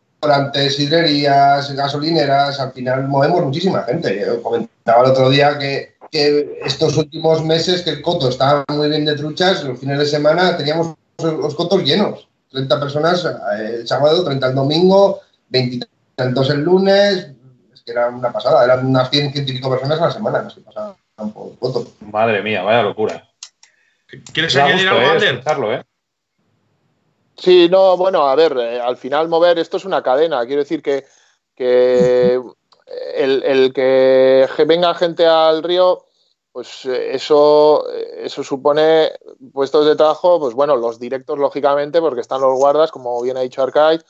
hidrerías, 0.78 1.72
gasolineras, 1.72 2.60
al 2.60 2.72
final 2.72 3.08
movemos 3.08 3.44
muchísima 3.44 3.82
gente. 3.82 4.24
Yo 4.24 4.42
comentaba 4.42 5.04
el 5.04 5.10
otro 5.10 5.30
día 5.30 5.58
que 5.58 5.94
que 6.10 6.58
estos 6.64 6.96
últimos 6.96 7.44
meses 7.44 7.82
que 7.82 7.90
el 7.90 8.02
coto 8.02 8.28
estaba 8.28 8.64
muy 8.68 8.88
bien 8.88 9.04
de 9.04 9.14
truchas, 9.14 9.62
los 9.64 9.78
fines 9.78 9.98
de 9.98 10.06
semana 10.06 10.56
teníamos 10.56 10.94
los 11.18 11.54
cotos 11.54 11.82
llenos. 11.84 12.28
30 12.50 12.80
personas 12.80 13.24
eh, 13.24 13.76
el 13.80 13.88
sábado, 13.88 14.24
30 14.24 14.48
el 14.48 14.54
domingo, 14.54 15.20
20 15.50 15.86
tantos 16.16 16.50
el 16.50 16.62
lunes. 16.62 17.30
Es 17.72 17.82
que 17.82 17.92
era 17.92 18.08
una 18.08 18.32
pasada, 18.32 18.64
eran 18.64 18.86
unas 18.86 19.08
100, 19.08 19.32
100 19.32 19.48
y 19.48 19.52
pico 19.52 19.70
personas 19.70 20.00
a 20.00 20.06
la 20.06 20.10
semana 20.10 20.42
las 20.42 20.54
que 20.54 20.62
pasaban 20.62 20.96
por 21.32 21.52
el 21.52 21.58
coto. 21.58 21.92
Madre 22.00 22.42
mía, 22.42 22.62
vaya 22.62 22.82
locura. 22.82 23.28
¿Quieres 24.32 24.56
añadir 24.56 24.88
algo, 24.88 25.02
eh, 25.02 25.10
Ander? 25.10 25.42
¿eh? 25.74 25.84
Sí, 27.40 27.68
no, 27.70 27.96
bueno, 27.96 28.28
a 28.28 28.34
ver, 28.36 28.56
eh, 28.58 28.80
al 28.80 28.96
final 28.96 29.28
mover 29.28 29.58
esto 29.58 29.78
es 29.78 29.84
una 29.84 30.02
cadena. 30.02 30.44
Quiero 30.46 30.62
decir 30.62 30.82
que, 30.82 31.06
que 31.54 32.40
el, 33.14 33.72
que 33.72 34.46
venga 34.66 34.94
gente 34.94 35.26
al 35.26 35.62
río, 35.62 36.04
pues 36.52 36.84
eh, 36.84 37.14
eso, 37.14 37.88
eh, 37.92 38.22
eso 38.24 38.42
supone 38.42 39.12
puestos 39.52 39.86
de 39.86 39.96
trabajo, 39.96 40.40
pues 40.40 40.54
bueno, 40.54 40.76
los 40.76 40.98
directos, 40.98 41.38
lógicamente, 41.38 42.00
porque 42.00 42.20
están 42.20 42.40
los 42.40 42.58
guardas, 42.58 42.90
como 42.90 43.20
bien 43.22 43.36
ha 43.36 43.40
dicho 43.40 43.62
Arcade, 43.62 44.00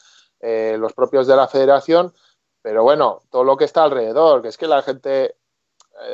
eh, 0.41 0.77
los 0.79 0.93
propios 0.93 1.27
de 1.27 1.37
la 1.37 1.49
federación, 1.49 2.15
pero 2.63 2.83
bueno, 2.83 3.23
todo 3.31 3.45
lo 3.45 3.57
que 3.57 3.65
está 3.65 3.85
alrededor, 3.85 4.43
que 4.43 4.49
es 4.49 4.57
que 4.57 4.67
la 4.67 4.83
gente 4.83 5.37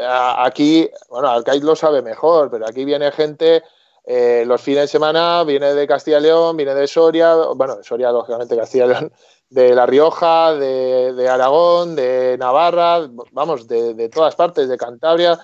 aquí, 0.08 0.90
bueno, 1.08 1.28
Arcade 1.28 1.60
lo 1.60 1.76
sabe 1.76 2.02
mejor, 2.02 2.50
pero 2.50 2.66
aquí 2.66 2.84
viene 2.84 3.12
gente 3.12 3.62
los 4.06 4.60
fines 4.60 4.82
de 4.82 4.88
semana, 4.88 5.42
viene 5.44 5.74
de 5.74 5.86
Castilla 5.86 6.18
y 6.18 6.22
León, 6.22 6.56
viene 6.56 6.74
de 6.74 6.86
Soria, 6.86 7.34
bueno, 7.56 7.76
de 7.76 7.84
Soria, 7.84 8.12
lógicamente, 8.12 8.56
Castilla 8.56 8.84
y 8.84 8.88
León, 8.88 9.12
de 9.50 9.74
La 9.74 9.86
Rioja, 9.86 10.54
de, 10.54 11.28
Aragón, 11.28 11.94
de 11.96 12.36
Navarra, 12.38 13.08
vamos, 13.32 13.68
de, 13.68 14.08
todas 14.08 14.34
partes, 14.34 14.68
de 14.68 14.76
Cantabria. 14.76 15.38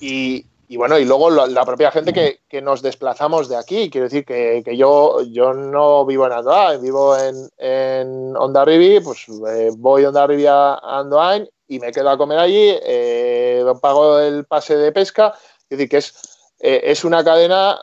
Y, 0.00 0.46
bueno, 0.76 0.98
y 0.98 1.04
luego 1.04 1.30
la, 1.30 1.64
propia 1.64 1.90
gente 1.90 2.12
que, 2.12 2.62
nos 2.62 2.82
desplazamos 2.82 3.48
de 3.48 3.56
aquí. 3.56 3.90
Quiero 3.90 4.06
decir 4.06 4.24
que, 4.24 4.62
yo, 4.76 5.22
yo 5.22 5.52
no 5.52 6.04
vivo 6.04 6.26
en 6.26 6.32
Andoain, 6.32 6.82
vivo 6.82 7.16
en, 7.16 7.48
en 7.58 8.36
Ondarribi, 8.36 9.00
pues 9.00 9.26
eh, 9.48 9.70
voy 9.76 10.04
a 10.04 10.08
Ondarribi 10.08 10.46
a 10.46 10.74
Andoain 10.74 11.48
y 11.68 11.78
me 11.78 11.92
quedo 11.92 12.10
a 12.10 12.18
comer 12.18 12.38
allí, 12.38 12.76
eh, 12.82 13.64
pago 13.80 14.18
el 14.18 14.44
pase 14.44 14.76
de 14.76 14.92
pesca. 14.92 15.34
Es 15.70 15.78
decir, 15.78 15.88
que 15.88 15.96
es, 15.98 16.31
eh, 16.62 16.80
es 16.84 17.04
una 17.04 17.24
cadena 17.24 17.80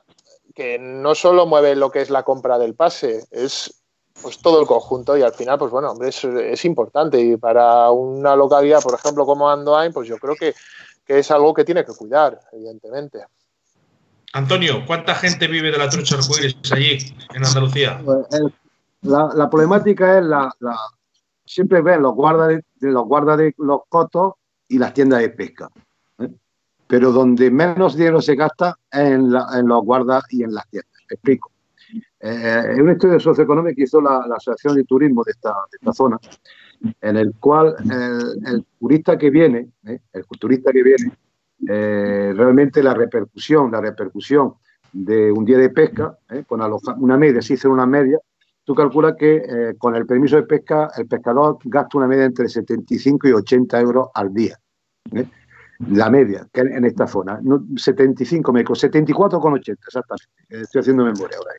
que 0.56 0.80
no 0.80 1.14
solo 1.14 1.46
mueve 1.46 1.76
lo 1.76 1.92
que 1.92 2.02
es 2.02 2.10
la 2.10 2.24
compra 2.24 2.58
del 2.58 2.76
pase, 2.76 3.26
es 3.30 3.76
pues 4.22 4.40
todo 4.40 4.62
el 4.62 4.68
conjunto 4.68 5.18
y 5.18 5.22
al 5.22 5.34
final, 5.34 5.58
pues 5.58 5.72
bueno, 5.72 5.92
hombre, 5.92 6.10
es, 6.10 6.24
es 6.24 6.66
importante 6.66 7.20
y 7.20 7.38
para 7.38 7.92
una 7.92 8.36
localidad, 8.36 8.82
por 8.82 8.94
ejemplo, 8.94 9.26
como 9.26 9.50
Andoain, 9.50 9.94
pues 9.94 10.08
yo 10.08 10.18
creo 10.18 10.36
que, 10.36 10.54
es 11.08 11.32
algo 11.32 11.54
que 11.56 11.64
tiene 11.64 11.84
que 11.84 11.94
cuidar, 11.94 12.40
evidentemente. 12.52 13.20
Antonio, 14.34 14.84
¿cuánta 14.86 15.16
gente 15.16 15.48
vive 15.48 15.72
de 15.72 15.78
la 15.78 15.90
trucha 15.90 16.16
arcoíris 16.18 16.56
allí, 16.72 17.00
en 17.34 17.46
Andalucía? 17.46 18.00
Pues, 18.06 18.28
la, 19.02 19.50
problemática 19.50 20.20
es 20.20 20.26
la, 20.26 20.54
siempre 21.46 21.82
ven 21.82 22.04
los 22.04 22.14
guardas 22.14 22.50
de, 22.50 22.64
los 22.92 23.06
guardas 23.06 23.40
de 23.40 23.56
los 23.58 23.82
cotos 23.90 24.34
y 24.68 24.78
las 24.78 24.94
tiendas 24.94 25.22
de 25.22 25.30
pesca. 25.30 25.70
¿Eh? 26.90 26.96
Pero 26.96 27.12
donde 27.12 27.52
menos 27.52 27.96
dinero 27.96 28.22
se 28.22 28.36
gasta 28.36 28.76
es 28.92 29.00
en, 29.00 29.32
los 29.32 29.84
guardas 29.84 30.24
y 30.32 30.44
en 30.44 30.54
las 30.54 30.68
tiendas. 30.70 30.92
Explico. 31.10 31.52
Eh, 32.20 32.64
es 32.74 32.80
un 32.80 32.90
estudio 32.90 33.20
socioeconómico 33.20 33.76
que 33.76 33.84
hizo 33.84 34.02
la, 34.02 34.18
Asociación 34.36 34.76
de 34.76 34.84
Turismo 34.84 35.24
de 35.24 35.32
esta, 35.32 35.54
zona, 35.94 36.20
en 37.02 37.18
el 37.18 37.34
cual 37.40 37.76
el, 38.46 38.66
turista 38.80 39.18
que 39.18 39.30
viene, 39.30 39.70
eh, 39.88 40.00
el 40.14 40.26
turista 40.40 40.72
que 40.72 40.84
viene, 40.84 41.12
eh, 41.68 42.34
realmente 42.36 42.82
la 42.82 42.94
repercusión, 42.94 43.72
la 43.72 43.82
repercusión 43.82 44.54
de 44.94 45.32
un 45.32 45.44
día 45.46 45.58
de 45.58 45.70
pesca, 45.70 46.18
eh, 46.30 46.44
con 46.48 46.62
una 46.98 47.18
media, 47.18 47.42
si 47.42 47.54
hizo 47.54 47.70
una 47.70 47.86
media, 47.86 48.18
tú 48.64 48.74
calculas 48.74 49.16
que 49.18 49.36
eh, 49.36 49.76
con 49.78 49.96
el 49.96 50.06
permiso 50.06 50.38
de 50.38 50.44
pesca 50.44 50.90
el 50.98 51.08
pescador 51.08 51.58
gasta 51.66 51.98
una 51.98 52.08
media 52.08 52.26
entre 52.26 52.48
75 52.48 53.28
y 53.28 53.32
80 53.34 53.80
euros 53.82 54.08
al 54.14 54.34
día. 54.34 54.58
La 55.88 56.10
media, 56.10 56.48
que 56.52 56.62
en 56.62 56.84
esta 56.86 57.08
zona. 57.08 57.40
75, 57.76 58.52
me 58.52 58.66
74,80, 58.66 59.72
exactamente. 59.72 60.28
Estoy 60.50 60.82
haciendo 60.82 61.06
memoria 61.06 61.38
ahora. 61.38 61.54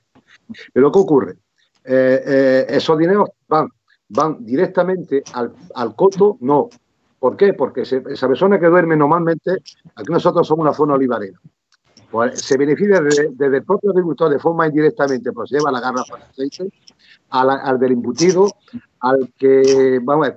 Pero 0.72 0.92
¿qué 0.92 0.98
ocurre? 0.98 1.36
esos 1.82 2.98
dineros 2.98 3.30
van, 3.48 3.68
van 4.10 4.44
directamente 4.44 5.22
al, 5.32 5.52
al 5.74 5.96
coto, 5.96 6.36
no, 6.40 6.68
¿Por 7.20 7.36
qué? 7.36 7.52
Porque 7.52 7.82
esa 7.82 8.28
persona 8.28 8.58
que 8.58 8.66
duerme 8.66 8.96
normalmente, 8.96 9.58
aquí 9.94 10.10
nosotros 10.10 10.48
somos 10.48 10.64
una 10.64 10.72
zona 10.72 10.94
olivarera, 10.94 11.38
pues 12.10 12.40
se 12.40 12.56
beneficia 12.56 12.98
desde, 13.02 13.56
el 13.56 13.62
propio 13.62 13.90
agricultor 13.90 14.30
de 14.30 14.38
forma 14.38 14.66
indirectamente, 14.66 15.30
pues 15.30 15.50
lleva 15.50 15.70
la 15.70 15.80
garrafa 15.80 16.16
de 16.16 16.22
aceite, 16.22 16.72
al, 17.28 17.78
del 17.78 17.92
embutido, 17.92 18.50
al 19.00 19.34
que 19.36 20.00
vamos, 20.02 20.32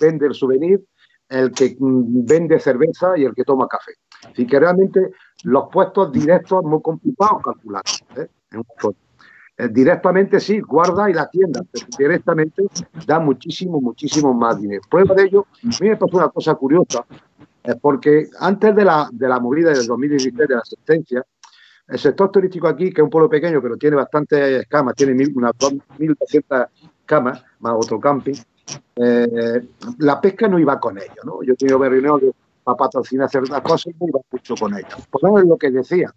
vende 0.00 0.26
el 0.26 0.34
souvenir, 0.34 0.84
el 1.32 1.50
que 1.52 1.76
vende 1.78 2.60
cerveza 2.60 3.16
y 3.16 3.24
el 3.24 3.34
que 3.34 3.44
toma 3.44 3.66
café. 3.66 3.92
Así 4.30 4.46
que 4.46 4.60
realmente 4.60 5.12
los 5.44 5.64
puestos 5.72 6.12
directos 6.12 6.62
muy 6.62 6.80
complicados 6.82 7.42
calcular. 7.42 7.82
¿eh? 8.16 8.28
Eh, 9.58 9.68
directamente 9.70 10.40
sí, 10.40 10.60
guarda 10.60 11.10
y 11.10 11.14
la 11.14 11.28
tienda, 11.28 11.62
pero 11.70 11.86
directamente 11.98 12.64
da 13.06 13.18
muchísimo, 13.18 13.80
muchísimo 13.80 14.34
más 14.34 14.60
dinero. 14.60 14.82
Prueba 14.90 15.14
de 15.14 15.24
ello, 15.24 15.46
a 15.62 15.66
mí 15.66 15.88
me 15.88 15.96
pasó 15.96 16.18
una 16.18 16.28
cosa 16.28 16.54
curiosa, 16.54 17.04
es 17.62 17.76
porque 17.76 18.28
antes 18.38 18.74
de 18.74 18.84
la, 18.84 19.08
de 19.12 19.28
la 19.28 19.40
movida 19.40 19.70
del 19.72 19.86
2016 19.86 20.48
de 20.48 20.54
la 20.54 20.60
asistencia, 20.60 21.24
el 21.88 21.98
sector 21.98 22.30
turístico 22.30 22.68
aquí, 22.68 22.92
que 22.92 23.00
es 23.00 23.04
un 23.04 23.10
pueblo 23.10 23.28
pequeño, 23.28 23.60
pero 23.60 23.76
tiene 23.76 23.96
bastantes 23.96 24.66
camas, 24.68 24.94
tiene 24.94 25.14
mil, 25.14 25.32
unas 25.34 25.52
1.200 25.52 26.68
camas, 27.04 27.44
más 27.60 27.74
otro 27.76 28.00
camping, 28.00 28.34
eh, 28.96 29.68
la 29.98 30.20
pesca 30.20 30.48
no 30.48 30.58
iba 30.58 30.78
con 30.78 30.98
ello, 30.98 31.22
¿no? 31.24 31.42
Yo 31.42 31.54
he 31.54 31.56
tenido 31.56 31.78
reuniones 31.78 32.32
para 32.62 32.76
patrocinar 32.76 33.28
ciertas 33.28 33.60
cosas 33.62 33.94
no 34.00 34.08
iba 34.08 34.20
mucho 34.30 34.54
con 34.54 34.74
ello. 34.74 34.96
Por 35.10 35.22
lo 35.22 35.32
menos 35.32 35.48
lo 35.48 35.56
que 35.56 35.70
decía. 35.70 36.12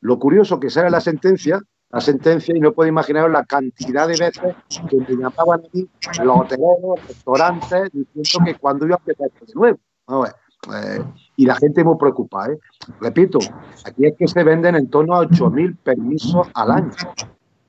Lo 0.00 0.18
curioso 0.18 0.58
que 0.60 0.70
sale 0.70 0.90
la 0.90 1.00
sentencia 1.00 1.60
la 1.90 2.00
sentencia 2.00 2.54
y 2.54 2.60
no 2.60 2.72
puedo 2.72 2.88
imaginar 2.88 3.30
la 3.30 3.44
cantidad 3.44 4.06
de 4.06 4.16
veces 4.18 4.54
que 4.90 4.96
me 4.96 5.16
llamaban 5.16 5.60
a 5.60 5.68
mí 5.72 5.88
los 6.22 6.40
hoteleros, 6.40 7.06
restaurantes, 7.06 7.90
diciendo 7.92 8.52
que 8.52 8.58
cuando 8.58 8.86
iba 8.86 8.96
a 8.96 8.98
empezar 8.98 9.30
de 9.46 9.54
nuevo. 9.54 9.78
Eh, 10.26 11.04
y 11.36 11.46
la 11.46 11.54
gente 11.54 11.84
muy 11.84 11.96
preocupada. 11.96 12.52
¿eh? 12.52 12.58
Repito, 13.00 13.38
aquí 13.86 14.06
es 14.06 14.14
que 14.18 14.28
se 14.28 14.44
venden 14.44 14.74
en 14.74 14.90
torno 14.90 15.14
a 15.14 15.24
8.000 15.24 15.76
permisos 15.78 16.48
al 16.52 16.72
año. 16.72 16.92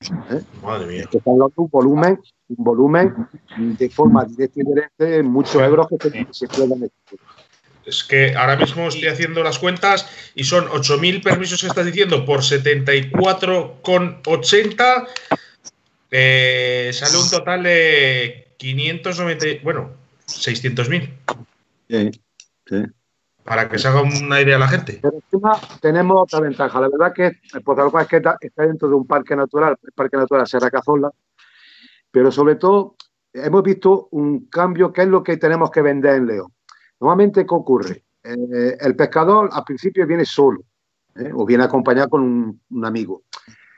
¿Eh? 0.02 0.42
Madre 0.64 0.88
mía. 0.88 1.08
Que 1.10 1.18
están 1.18 1.34
hablando 1.34 1.54
un 1.58 1.70
volumen, 1.70 2.20
un 2.50 2.64
volumen 2.64 3.28
de 3.58 3.90
forma 3.90 4.26
directa 4.26 4.62
y 4.62 5.06
de 5.06 5.24
muchos 5.24 5.62
euros 5.62 5.88
que 5.88 6.10
se, 6.10 6.28
se 6.32 6.48
pueden 6.48 6.90
es 7.90 8.04
que 8.04 8.36
ahora 8.36 8.56
mismo 8.56 8.88
estoy 8.88 9.08
haciendo 9.08 9.44
las 9.44 9.58
cuentas 9.60 10.08
y 10.36 10.44
son 10.44 10.68
8.000 10.68 11.24
permisos 11.24 11.62
que 11.62 11.68
estás 11.68 11.86
diciendo 11.86 12.26
por 12.26 12.42
74,80. 12.42 15.08
Eh, 16.12 16.90
sale 16.94 17.18
un 17.18 17.30
total 17.30 17.64
de 17.64 18.54
590, 18.58 19.46
bueno, 19.64 19.92
600.000. 20.28 21.10
Sí, 21.90 22.12
sí. 22.68 22.76
Para 23.50 23.68
que 23.68 23.80
se 23.80 23.88
haga 23.88 24.04
una 24.04 24.40
idea 24.40 24.60
la 24.60 24.68
gente. 24.68 25.00
Pero 25.02 25.16
encima 25.16 25.60
tenemos 25.82 26.22
otra 26.22 26.40
ventaja. 26.40 26.80
La 26.82 26.88
verdad 26.88 27.12
que 27.12 27.32
Portal 27.66 27.90
es 28.00 28.08
que 28.08 28.18
está 28.46 28.68
dentro 28.68 28.88
de 28.88 28.94
un 28.94 29.08
parque 29.08 29.36
natural, 29.36 29.76
el 29.82 29.92
Parque 29.92 30.18
Natural 30.18 30.46
Serra 30.46 30.70
Cazorla, 30.70 31.10
pero 32.12 32.32
sobre 32.32 32.58
todo 32.58 32.96
hemos 33.34 33.64
visto 33.64 34.08
un 34.12 34.46
cambio 34.50 34.94
que 34.94 35.02
es 35.02 35.08
lo 35.08 35.24
que 35.24 35.38
tenemos 35.38 35.72
que 35.72 35.82
vender 35.82 36.16
en 36.16 36.28
León 36.28 36.54
Normalmente, 37.00 37.44
¿qué 37.44 37.56
ocurre? 37.56 38.04
Eh, 38.24 38.78
el 38.80 38.96
pescador 38.96 39.50
al 39.52 39.64
principio 39.64 40.06
viene 40.06 40.26
solo 40.26 40.62
¿eh? 41.16 41.32
o 41.34 41.44
viene 41.44 41.64
acompañado 41.64 42.10
con 42.10 42.60
un, 42.70 42.86
amigo. 42.86 43.24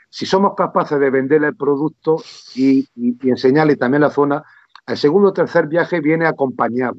Si 0.10 0.26
somos 0.26 0.54
capaces 0.54 1.00
de 1.00 1.10
venderle 1.10 1.48
el 1.48 1.56
producto 1.56 2.22
y, 2.56 2.90
enseñarle 3.24 3.78
también 3.78 4.02
la 4.02 4.10
zona, 4.10 4.44
el 4.86 4.98
segundo 4.98 5.30
o 5.30 5.34
tercer 5.34 5.68
viaje 5.68 6.02
viene 6.02 6.26
acompañado. 6.26 6.98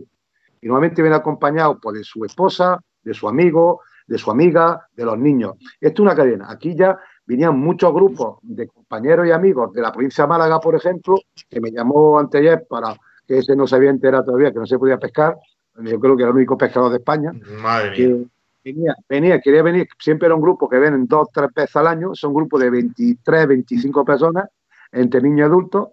Y 0.62 0.66
normalmente 0.68 1.02
viene 1.02 1.16
acompañado 1.16 1.78
por 1.78 1.94
de 1.94 2.04
su 2.04 2.24
esposa, 2.24 2.80
de 3.02 3.12
su 3.12 3.28
amigo, 3.28 3.82
de 4.06 4.16
su 4.16 4.30
amiga, 4.30 4.88
de 4.94 5.04
los 5.04 5.18
niños. 5.18 5.56
Esto 5.80 6.02
es 6.02 6.06
una 6.06 6.16
cadena. 6.16 6.46
Aquí 6.48 6.74
ya 6.74 6.98
venían 7.26 7.58
muchos 7.58 7.92
grupos 7.92 8.38
de 8.42 8.66
compañeros 8.68 9.26
y 9.26 9.32
amigos 9.32 9.72
de 9.72 9.82
la 9.82 9.92
provincia 9.92 10.24
de 10.24 10.28
Málaga, 10.28 10.60
por 10.60 10.74
ejemplo, 10.74 11.16
que 11.50 11.60
me 11.60 11.70
llamó 11.70 12.18
anteayer 12.18 12.64
para 12.68 12.96
que 13.26 13.38
ese 13.38 13.54
no 13.54 13.66
se 13.66 13.76
había 13.76 13.90
enterado 13.90 14.24
todavía 14.24 14.52
que 14.52 14.58
no 14.58 14.66
se 14.66 14.78
podía 14.78 14.98
pescar, 14.98 15.36
yo 15.76 15.98
creo 16.00 16.16
que 16.16 16.22
era 16.22 16.30
el 16.30 16.36
único 16.36 16.56
pescador 16.56 16.90
de 16.90 16.98
España. 16.98 17.32
Madre 17.62 18.26
mía. 18.64 18.94
venía, 19.08 19.40
quería 19.40 19.62
venir, 19.62 19.88
siempre 19.98 20.26
era 20.26 20.34
un 20.34 20.42
grupo 20.42 20.68
que 20.68 20.78
ven 20.78 21.06
dos, 21.06 21.28
tres 21.32 21.50
veces 21.54 21.74
al 21.76 21.86
año, 21.86 22.14
son 22.14 22.32
grupos 22.32 22.60
de 22.60 22.70
23, 22.70 23.48
25 23.48 24.04
personas, 24.04 24.48
entre 24.92 25.20
niños 25.20 25.38
y 25.38 25.42
adultos, 25.42 25.88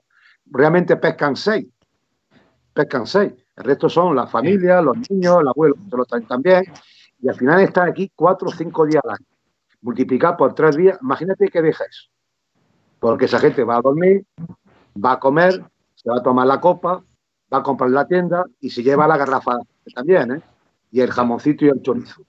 realmente 0.45 0.97
pescan 0.97 1.36
seis, 1.36 1.65
pescan 2.73 3.08
seis, 3.08 3.34
el 3.60 3.65
resto 3.65 3.89
son 3.89 4.15
la 4.15 4.26
familia, 4.26 4.82
los 4.82 4.98
niños, 5.10 5.41
el 5.41 5.50
abuelo, 5.50 5.76
se 5.89 5.98
lo 5.98 6.06
traen 6.06 6.26
también, 6.26 6.63
y 7.22 7.28
al 7.28 7.36
final 7.36 7.60
están 7.62 7.89
aquí 7.89 8.10
cuatro 8.15 8.48
o 8.48 8.52
cinco 8.52 8.86
días 8.86 9.04
al 9.04 9.12
año, 9.12 9.26
multiplicar 9.82 10.38
por 10.38 10.56
tres 10.56 10.78
días, 10.78 10.98
imagínate 11.02 11.50
que 11.50 11.62
deja 11.62 11.84
eso, 11.84 12.10
porque 13.00 13.26
esa 13.26 13.38
gente 13.38 13.65
va 13.65 13.76
a 13.76 13.82
dormir, 13.82 14.26
va 14.95 15.13
a 15.13 15.19
comer, 15.19 15.62
se 15.93 16.10
va 16.10 16.17
a 16.17 16.24
tomar 16.24 16.48
la 16.48 16.62
copa, 16.62 17.04
va 17.54 17.58
a 17.58 17.63
comprar 17.63 17.89
la 17.89 18.08
tienda 18.08 18.45
y 18.62 18.69
se 18.69 18.82
lleva 18.82 19.08
la 19.08 19.17
garrafa 19.17 19.58
también, 19.93 20.32
¿eh? 20.32 20.41
Y 20.91 21.02
el 21.02 21.12
jamoncito 21.12 21.65
y 21.65 21.69
el 21.69 21.82
chorizo. 21.82 22.22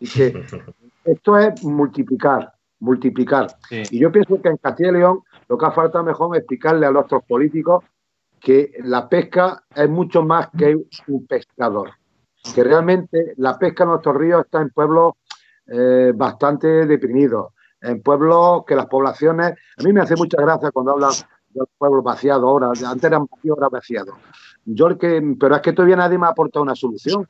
Y 0.00 0.08
que 0.08 0.42
esto 1.04 1.38
es 1.38 1.62
multiplicar, 1.64 2.52
multiplicar. 2.80 3.48
Y 3.70 3.98
yo 3.98 4.10
pienso 4.10 4.40
que 4.40 4.48
en 4.48 4.56
Castilla 4.56 4.90
y 4.90 4.92
León 4.92 5.20
lo 5.48 5.58
que 5.58 5.66
hace 5.66 5.76
falta 5.76 6.02
mejor 6.02 6.34
es 6.36 6.40
explicarle 6.40 6.86
a 6.86 6.90
nuestros 6.90 7.22
políticos 7.24 7.84
que 8.48 8.72
la 8.82 9.06
pesca 9.10 9.62
es 9.74 9.90
mucho 9.90 10.22
más 10.22 10.48
que 10.56 10.74
un 11.08 11.26
pescador. 11.26 11.90
Que 12.54 12.64
realmente 12.64 13.34
la 13.36 13.58
pesca 13.58 13.84
en 13.84 13.90
nuestros 13.90 14.16
ríos 14.16 14.42
está 14.42 14.62
en 14.62 14.70
pueblos 14.70 15.12
eh, 15.66 16.12
bastante 16.14 16.86
deprimidos, 16.86 17.52
en 17.82 18.00
pueblos 18.02 18.64
que 18.66 18.74
las 18.74 18.86
poblaciones. 18.86 19.50
A 19.76 19.82
mí 19.82 19.92
me 19.92 20.00
hace 20.00 20.16
mucha 20.16 20.40
gracia 20.40 20.70
cuando 20.70 20.92
hablan 20.92 21.10
de 21.50 21.60
los 21.60 21.68
pueblos 21.76 22.02
vaciados 22.02 22.44
ahora, 22.44 22.68
antes 22.68 23.04
eran 23.04 23.26
vacíos, 23.30 23.54
ahora 23.58 23.68
vaciados. 23.68 24.14
Yo 24.64 24.96
que, 24.96 25.36
pero 25.38 25.54
es 25.54 25.60
que 25.60 25.74
todavía 25.74 25.96
nadie 25.96 26.16
me 26.16 26.24
ha 26.24 26.30
aportado 26.30 26.62
una 26.62 26.74
solución. 26.74 27.28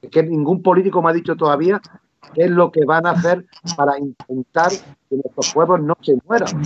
Es 0.00 0.10
que 0.10 0.22
ningún 0.22 0.62
político 0.62 1.02
me 1.02 1.10
ha 1.10 1.12
dicho 1.12 1.34
todavía 1.34 1.80
qué 2.34 2.44
es 2.44 2.50
lo 2.52 2.70
que 2.70 2.84
van 2.84 3.04
a 3.06 3.10
hacer 3.10 3.44
para 3.76 3.98
intentar 3.98 4.70
que 4.70 5.16
nuestros 5.16 5.52
pueblos 5.52 5.82
no 5.82 5.96
se 6.02 6.16
mueran. 6.24 6.62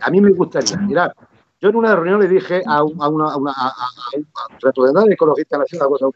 a 0.00 0.10
mí 0.12 0.20
me 0.20 0.30
gustaría, 0.30 0.76
mirar, 0.76 1.16
yo 1.64 1.70
en 1.70 1.76
una 1.76 1.94
reunión 1.94 2.20
le 2.20 2.28
dije 2.28 2.62
a, 2.66 2.84
un, 2.84 3.02
a, 3.02 3.08
una, 3.08 3.24
a, 3.30 3.72
un 4.18 4.26
representante 4.60 5.14
Ecologista 5.14 5.56
Nacional, 5.56 5.88
cosa 5.88 6.08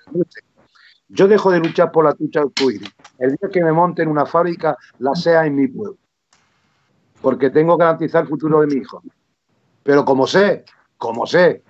yo 1.08 1.26
dejo 1.26 1.50
de 1.50 1.58
luchar 1.58 1.90
por 1.90 2.04
la 2.04 2.12
trucha 2.12 2.40
arcoíris 2.40 2.90
el 3.18 3.30
día 3.30 3.48
que 3.50 3.64
me 3.64 3.72
monte 3.72 4.02
en 4.02 4.10
una 4.10 4.26
fábrica, 4.26 4.76
la 4.98 5.14
sea 5.14 5.46
en 5.46 5.56
mi 5.56 5.66
pueblo. 5.66 5.96
Porque 7.22 7.48
tengo 7.48 7.78
que 7.78 7.84
garantizar 7.84 8.24
el 8.24 8.28
futuro 8.28 8.60
de 8.60 8.66
mi 8.66 8.74
hijo. 8.74 9.02
Pero 9.82 10.04
como 10.04 10.26
sé, 10.26 10.66
como 10.98 11.26
sé 11.26 11.62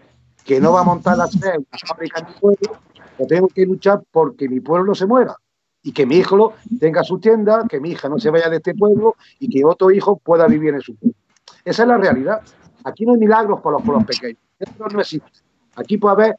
que 0.45 0.61
no 0.61 0.73
va 0.73 0.81
a 0.81 0.85
montar 0.85 1.17
la 1.17 1.29
sede 1.29 1.59
una 1.59 1.79
fábrica 1.87 2.19
en 2.19 2.27
mi 2.27 2.33
pueblo, 2.33 2.81
tengo 3.29 3.47
que 3.47 3.65
luchar 3.65 4.03
porque 4.11 4.49
mi 4.49 4.59
pueblo 4.59 4.87
no 4.87 4.95
se 4.97 5.07
muera 5.07 5.37
y 5.85 5.93
que 5.93 6.05
mi 6.05 6.17
hijo 6.17 6.55
tenga 6.81 7.05
su 7.05 7.21
tienda, 7.21 7.65
que 7.69 7.79
mi 7.79 7.91
hija 7.91 8.09
no 8.09 8.19
se 8.19 8.31
vaya 8.31 8.51
de 8.51 8.57
este 8.57 8.75
pueblo 8.75 9.15
y 9.39 9.49
que 9.49 9.65
otro 9.65 9.93
hijo 9.93 10.19
pueda 10.19 10.49
vivir 10.49 10.75
en 10.75 10.81
su 10.81 10.97
pueblo. 10.97 11.17
Esa 11.65 11.83
es 11.83 11.89
la 11.89 11.97
realidad. 11.97 12.43
Aquí 12.85 13.05
no 13.05 13.13
hay 13.13 13.19
milagros 13.19 13.61
por 13.61 13.73
los 13.73 13.83
pueblos 13.83 14.05
pequeños. 14.05 14.41
Eso 14.59 14.87
no 14.93 15.01
existe. 15.01 15.31
Aquí 15.77 15.97
puede 15.99 16.13
haber 16.15 16.37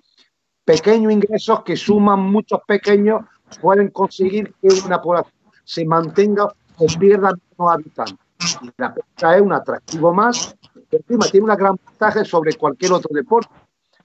pequeños 0.65 1.11
ingresos 1.11 1.63
que 1.63 1.75
suman 1.75 2.19
muchos 2.19 2.59
pequeños, 2.67 3.21
pueden 3.61 3.89
conseguir 3.89 4.53
que 4.61 4.67
una 4.85 5.01
población 5.01 5.33
se 5.63 5.85
mantenga 5.85 6.45
o 6.77 6.85
pierda 6.99 7.31
menos 7.57 7.73
habitantes. 7.73 8.17
Y 8.61 8.69
la 8.77 8.93
pesca 8.93 9.35
es 9.35 9.41
un 9.41 9.53
atractivo 9.53 10.13
más, 10.13 10.55
que 10.89 10.97
encima 10.97 11.25
tiene 11.27 11.45
una 11.45 11.55
gran 11.55 11.75
ventaja 11.75 12.23
sobre 12.23 12.53
cualquier 12.53 12.93
otro 12.93 13.09
deporte 13.13 13.49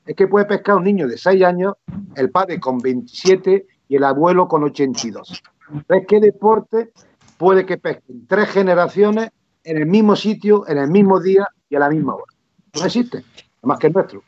es 0.07 0.17
que 0.17 0.29
puede 0.29 0.45
pescar 0.45 0.77
un 0.77 0.85
niño 0.85 1.09
de 1.09 1.17
6 1.17 1.43
años, 1.45 1.75
el 2.17 2.31
padre 2.31 2.61
con 2.61 2.79
27 2.79 3.67
y 3.89 3.97
el 3.97 4.05
abuelo 4.05 4.49
con 4.49 4.65
82. 4.65 5.43
¿Ves 5.89 6.05
qué 6.07 6.21
deporte 6.21 6.93
puede 7.39 7.65
que 7.65 7.79
pesquen 7.79 8.27
tres 8.27 8.51
generaciones 8.51 9.31
en 9.65 9.79
el 9.79 9.87
mismo 9.87 10.15
sitio, 10.15 10.69
en 10.69 10.79
el 10.79 10.89
mismo 10.89 11.21
día 11.21 11.49
y 11.69 11.77
a 11.77 11.81
la 11.81 11.89
misma 11.89 12.15
hora? 12.15 12.33
No 12.75 12.85
existe, 12.85 13.25
más 13.63 13.79
que 13.79 13.89
el 13.89 13.93
nuestro. 13.93 14.23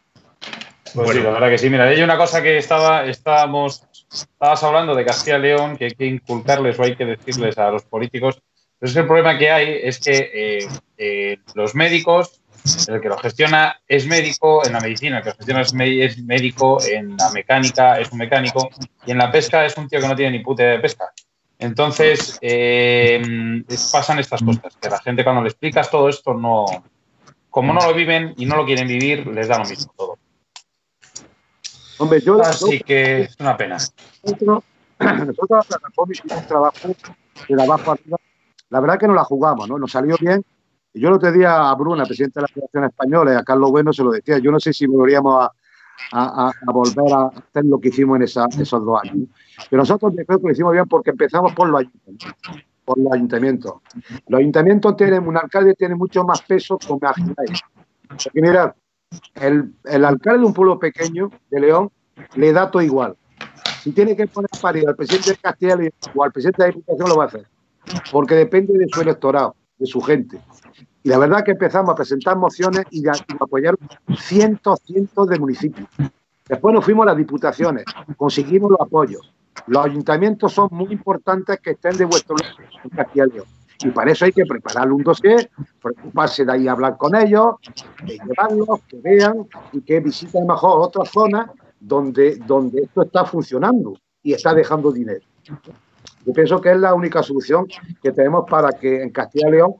Pues 0.94 1.10
sí, 1.10 1.20
la 1.20 1.30
verdad 1.30 1.50
que 1.50 1.58
sí. 1.58 1.68
Mira, 1.68 1.84
hay 1.84 2.02
una 2.02 2.16
cosa 2.16 2.42
que 2.42 2.56
estaba, 2.56 3.04
estábamos 3.04 3.86
estabas 4.12 4.62
hablando 4.62 4.94
de 4.94 5.04
Castilla 5.04 5.38
y 5.38 5.42
León, 5.42 5.76
que 5.76 5.86
hay 5.86 5.90
que 5.92 6.06
inculcarles 6.06 6.78
o 6.78 6.82
hay 6.82 6.96
que 6.96 7.04
decirles 7.04 7.58
a 7.58 7.70
los 7.70 7.84
políticos. 7.84 8.40
Pero 8.78 8.90
es 8.90 8.96
el 8.96 9.06
problema 9.06 9.38
que 9.38 9.50
hay 9.50 9.80
es 9.82 9.98
que 9.98 10.30
eh, 10.32 10.68
eh, 10.98 11.38
los 11.54 11.74
médicos, 11.74 12.40
el 12.88 13.00
que 13.00 13.08
lo 13.08 13.16
gestiona 13.18 13.80
es 13.86 14.06
médico 14.06 14.64
en 14.66 14.72
la 14.72 14.80
medicina, 14.80 15.18
el 15.18 15.22
que 15.22 15.30
lo 15.30 15.36
gestiona 15.36 15.60
es, 15.62 16.22
médico 16.22 16.78
en 16.82 17.16
la 17.16 17.30
mecánica, 17.30 17.98
es 17.98 18.10
un 18.12 18.18
mecánico, 18.18 18.68
y 19.06 19.12
en 19.12 19.18
la 19.18 19.30
pesca 19.30 19.64
es 19.64 19.76
un 19.76 19.88
tío 19.88 20.00
que 20.00 20.08
no 20.08 20.16
tiene 20.16 20.38
ni 20.38 20.44
puta 20.44 20.62
de 20.62 20.78
pesca. 20.78 21.10
Entonces, 21.58 22.38
eh, 22.42 23.62
pasan 23.90 24.18
estas 24.18 24.42
cosas, 24.42 24.76
que 24.80 24.90
la 24.90 24.98
gente 24.98 25.24
cuando 25.24 25.42
le 25.42 25.48
explicas 25.48 25.90
todo 25.90 26.08
esto, 26.08 26.34
no, 26.34 26.66
como 27.48 27.72
no 27.72 27.80
lo 27.80 27.94
viven 27.94 28.34
y 28.36 28.44
no 28.44 28.56
lo 28.56 28.66
quieren 28.66 28.86
vivir, 28.86 29.26
les 29.28 29.48
da 29.48 29.58
lo 29.58 29.64
mismo 29.64 29.92
todo. 29.96 30.18
Hombre, 31.98 32.20
yo, 32.20 32.40
Así 32.42 32.80
que 32.80 33.22
es 33.22 33.36
una 33.40 33.56
pena. 33.56 33.78
Nosotros, 34.22 34.64
nosotros 35.00 35.66
hicimos 36.10 36.38
un 36.38 36.46
trabajo 36.46 36.88
de 37.48 37.62
abajo 37.62 37.92
arriba. 37.92 38.18
La 38.68 38.80
verdad 38.80 38.98
que 38.98 39.06
no 39.06 39.14
la 39.14 39.24
jugamos, 39.24 39.68
¿no? 39.68 39.78
Nos 39.78 39.92
salió 39.92 40.16
bien. 40.20 40.44
Y 40.92 41.00
yo 41.00 41.10
lo 41.10 41.18
te 41.18 41.30
decía 41.30 41.70
a 41.70 41.74
Bruna, 41.74 42.04
presidente 42.04 42.40
de 42.40 42.42
la 42.42 42.48
Federación 42.48 42.84
Española, 42.84 43.32
y 43.32 43.36
a 43.36 43.44
Carlos 43.44 43.70
Bueno 43.70 43.92
se 43.92 44.02
lo 44.02 44.10
decía. 44.10 44.38
Yo 44.38 44.50
no 44.50 44.60
sé 44.60 44.72
si 44.72 44.86
volveríamos 44.86 45.44
a, 45.44 45.52
a, 46.12 46.52
volver 46.66 47.12
a 47.12 47.26
hacer 47.26 47.64
lo 47.64 47.78
que 47.80 47.88
hicimos 47.88 48.16
en 48.16 48.22
esos 48.22 48.84
dos 48.84 49.00
años. 49.02 49.28
Pero 49.70 49.82
nosotros 49.82 50.12
creo 50.14 50.38
que 50.38 50.46
lo 50.46 50.52
hicimos 50.52 50.72
bien 50.72 50.86
porque 50.86 51.10
empezamos 51.10 51.52
por 51.54 51.68
los 51.68 51.80
ayuntamientos. 51.80 52.32
Por 52.84 52.98
los 52.98 53.12
ayuntamientos. 53.12 54.96
Tienen, 54.96 55.26
un 55.26 55.36
alcalde 55.36 55.74
tiene 55.74 55.94
mucho 55.94 56.24
más 56.24 56.42
peso. 56.42 56.78
Porque 56.86 57.08
mirad, 58.34 58.72
el, 59.34 60.04
alcalde 60.04 60.40
de 60.40 60.46
un 60.46 60.54
pueblo 60.54 60.78
pequeño 60.78 61.30
de 61.50 61.60
León 61.60 61.90
le 62.34 62.52
da 62.52 62.70
todo 62.70 62.82
igual. 62.82 63.16
Si 63.82 63.92
tiene 63.92 64.16
que 64.16 64.26
poner 64.26 64.50
parir 64.60 64.88
al 64.88 64.96
presidente 64.96 65.30
de 65.30 65.36
Castilla 65.36 65.76
o 66.14 66.24
al 66.24 66.32
presidente 66.32 66.62
de 66.62 66.68
la 66.68 66.74
Diputación, 66.74 67.08
lo 67.08 67.16
va 67.16 67.24
a 67.24 67.26
hacer. 67.28 67.46
Porque 68.10 68.34
depende 68.34 68.76
de 68.76 68.88
su 68.88 69.00
electorado, 69.00 69.54
de 69.78 69.86
su 69.86 70.00
gente. 70.00 70.40
Y 71.06 71.08
la 71.08 71.18
verdad 71.18 71.44
que 71.44 71.52
empezamos 71.52 71.92
a 71.92 71.94
presentar 71.94 72.36
mociones 72.36 72.84
y 72.90 73.06
a, 73.06 73.12
apoyar 73.38 73.76
cientos, 74.18 74.80
cientos 74.84 75.28
de 75.28 75.38
municipios. 75.38 75.88
Después 76.48 76.74
nos 76.74 76.84
fuimos 76.84 77.04
a 77.04 77.10
las 77.10 77.16
diputaciones, 77.16 77.84
conseguimos 78.16 78.72
los 78.72 78.80
apoyos. 78.80 79.32
Los 79.68 79.84
ayuntamientos 79.84 80.52
son 80.52 80.66
muy 80.72 80.92
importantes 80.92 81.60
que 81.60 81.70
estén 81.70 81.96
de 81.96 82.06
vuestro 82.06 82.34
lado. 82.34 83.44
Y 83.84 83.90
para 83.90 84.10
eso 84.10 84.24
hay 84.24 84.32
que 84.32 84.44
preparar 84.46 84.90
un 84.90 85.04
dossier, 85.04 85.48
preocuparse 85.80 86.44
de 86.44 86.52
ahí 86.52 86.66
hablar 86.66 86.96
con 86.96 87.14
ellos, 87.14 87.54
de 88.04 88.18
llevarlos, 88.18 88.80
que 88.88 88.96
vean 88.96 89.46
y 89.70 89.82
que 89.82 90.00
visiten 90.00 90.44
mejor 90.44 90.80
otras 90.88 91.08
zonas 91.08 91.50
donde, 91.78 92.34
donde 92.48 92.82
esto 92.82 93.02
está 93.02 93.24
funcionando 93.24 93.94
y 94.24 94.32
está 94.32 94.52
dejando 94.52 94.90
dinero. 94.90 95.24
Yo 96.26 96.32
pienso 96.32 96.60
que 96.60 96.72
es 96.72 96.78
la 96.78 96.92
única 96.92 97.22
solución 97.22 97.68
que 98.02 98.10
tenemos 98.10 98.44
para 98.50 98.70
que 98.70 99.00
en 99.00 99.10
Castilla 99.10 99.48
y 99.48 99.52
León 99.52 99.74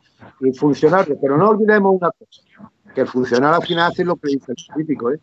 funcionara. 0.54 1.04
Pero 1.20 1.36
no 1.36 1.48
olvidemos 1.48 1.96
una 2.00 2.10
cosa, 2.12 2.70
que 2.94 3.00
el 3.00 3.08
funcionario 3.08 3.56
al 3.56 3.66
final 3.66 3.90
hace 3.90 4.04
lo 4.04 4.14
que 4.14 4.28
dice 4.28 4.52
el 4.52 4.56
político, 4.72 5.10
¿eh? 5.10 5.20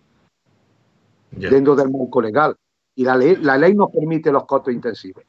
dentro 1.31 1.75
del 1.75 1.89
marco 1.89 2.21
legal. 2.21 2.55
Y 2.95 3.05
la 3.05 3.15
ley, 3.15 3.37
la 3.37 3.57
ley 3.57 3.73
nos 3.73 3.89
permite 3.89 4.33
los 4.33 4.45
costos 4.45 4.73
intensivos. 4.73 5.23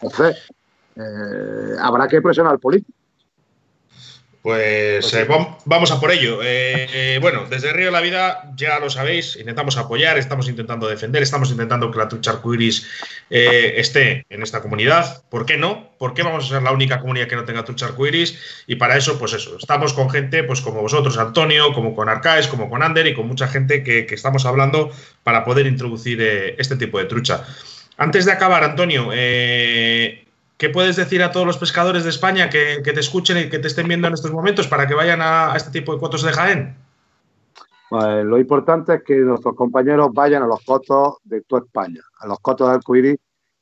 Entonces, 0.00 0.48
eh, 0.94 1.76
habrá 1.80 2.06
que 2.06 2.22
presionar 2.22 2.52
al 2.52 2.60
político. 2.60 2.99
Pues 4.42 5.12
eh, 5.12 5.28
vamos 5.66 5.90
a 5.90 6.00
por 6.00 6.10
ello. 6.10 6.40
Eh, 6.42 7.18
bueno, 7.20 7.44
desde 7.50 7.74
Río 7.74 7.86
de 7.86 7.92
la 7.92 8.00
Vida, 8.00 8.50
ya 8.56 8.78
lo 8.78 8.88
sabéis, 8.88 9.36
intentamos 9.36 9.76
apoyar, 9.76 10.16
estamos 10.16 10.48
intentando 10.48 10.88
defender, 10.88 11.22
estamos 11.22 11.50
intentando 11.50 11.90
que 11.90 11.98
la 11.98 12.08
trucha 12.08 12.30
arcoiris 12.30 12.86
eh, 13.28 13.74
esté 13.76 14.24
en 14.30 14.42
esta 14.42 14.62
comunidad. 14.62 15.24
¿Por 15.28 15.44
qué 15.44 15.58
no? 15.58 15.90
¿Por 15.98 16.14
qué 16.14 16.22
vamos 16.22 16.46
a 16.46 16.48
ser 16.48 16.62
la 16.62 16.72
única 16.72 17.00
comunidad 17.00 17.28
que 17.28 17.36
no 17.36 17.44
tenga 17.44 17.66
trucha 17.66 17.86
arcoiris? 17.86 18.64
Y 18.66 18.76
para 18.76 18.96
eso, 18.96 19.18
pues 19.18 19.34
eso, 19.34 19.58
estamos 19.58 19.92
con 19.92 20.08
gente 20.08 20.42
pues 20.42 20.62
como 20.62 20.80
vosotros, 20.80 21.18
Antonio, 21.18 21.74
como 21.74 21.94
con 21.94 22.08
Arcaes, 22.08 22.48
como 22.48 22.70
con 22.70 22.82
Ander 22.82 23.06
y 23.08 23.14
con 23.14 23.28
mucha 23.28 23.46
gente 23.46 23.82
que, 23.82 24.06
que 24.06 24.14
estamos 24.14 24.46
hablando 24.46 24.90
para 25.22 25.44
poder 25.44 25.66
introducir 25.66 26.22
este 26.56 26.76
tipo 26.76 26.98
de 26.98 27.04
trucha. 27.04 27.44
Antes 27.98 28.24
de 28.24 28.32
acabar, 28.32 28.64
Antonio, 28.64 29.10
¿Qué 30.60 30.68
puedes 30.68 30.96
decir 30.96 31.22
a 31.22 31.32
todos 31.32 31.46
los 31.46 31.56
pescadores 31.56 32.04
de 32.04 32.10
España 32.10 32.50
que, 32.50 32.82
te 32.84 33.00
escuchen 33.00 33.38
y 33.38 33.48
que 33.48 33.58
te 33.58 33.66
estén 33.66 33.88
viendo 33.88 34.08
en 34.08 34.12
estos 34.12 34.30
momentos 34.30 34.68
para 34.68 34.86
que 34.86 34.92
vayan 34.92 35.20
a, 35.22 35.54
este 35.56 35.70
tipo 35.70 35.94
de 35.94 35.98
cotos 35.98 36.22
de 36.22 36.32
Jaén? 36.32 36.76
Pues 37.88 38.26
lo 38.26 38.38
importante 38.38 38.96
es 38.96 39.02
que 39.02 39.16
nuestros 39.16 39.56
compañeros 39.56 40.10
vayan 40.12 40.42
a 40.42 40.46
los 40.46 40.62
cotos 40.62 41.14
de 41.24 41.40
toda 41.40 41.62
España, 41.62 42.02
a 42.18 42.26
los 42.26 42.40
cotos 42.40 42.68
de 42.68 42.74
Arcoiris. 42.74 43.16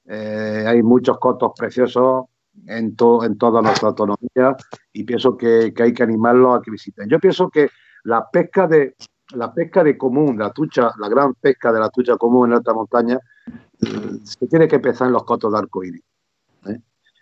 Eh, 0.07 0.64
hay 0.66 0.82
muchos 0.82 1.20
cotos 1.20 1.53
preciosos 1.57 2.24
en, 2.66 2.96
en 2.96 3.38
toda 3.38 3.62
nuestra 3.62 3.90
autonomía 3.90 4.57
y 4.92 5.05
pienso 5.05 5.36
que, 5.36 5.72
hay 5.78 5.94
que 5.94 6.03
animarlos 6.03 6.59
a 6.59 6.62
que 6.62 6.72
visiten. 6.72 7.09
Yo 7.09 7.20
pienso 7.20 7.49
que 7.49 7.70
la 8.03 8.28
pesca 8.28 8.66
de 8.66 8.96
la 9.34 9.55
pesca 9.55 9.84
de 9.84 9.96
común, 9.96 10.36
la 10.36 10.51
tucha, 10.51 10.90
la 10.99 11.09
gran 11.09 11.34
pesca 11.34 11.72
de 11.72 11.78
la 11.78 11.90
tucha 11.90 12.16
común 12.16 12.49
en 12.49 12.57
alta 12.57 12.74
montaña, 12.74 13.20
eh, 13.86 14.18
se 14.24 14.49
tiene 14.49 14.66
que 14.66 14.76
empezar 14.76 15.07
en 15.07 15.12
los 15.12 15.22
cotos 15.22 15.53
de 15.53 15.59
Arcoiris. 15.59 16.07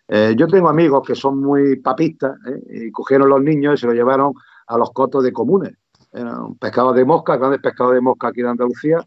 Eh, 0.09 0.35
yo 0.37 0.47
tengo 0.47 0.69
amigos 0.69 1.03
que 1.07 1.15
son 1.15 1.41
muy 1.41 1.77
papistas 1.77 2.37
¿eh? 2.47 2.87
y 2.87 2.91
cogieron 2.91 3.29
los 3.29 3.43
niños 3.43 3.75
y 3.75 3.77
se 3.79 3.87
los 3.87 3.95
llevaron 3.95 4.33
a 4.67 4.79
los 4.79 4.91
cotos 4.93 5.25
de 5.25 5.33
comunes. 5.33 5.73
Eran 6.13 6.55
pescados 6.57 6.95
de 6.95 7.05
mosca, 7.05 7.37
grandes 7.37 7.61
pescados 7.61 7.95
de 7.95 8.01
mosca 8.01 8.29
aquí 8.29 8.41
en 8.41 8.47
Andalucía, 8.47 8.99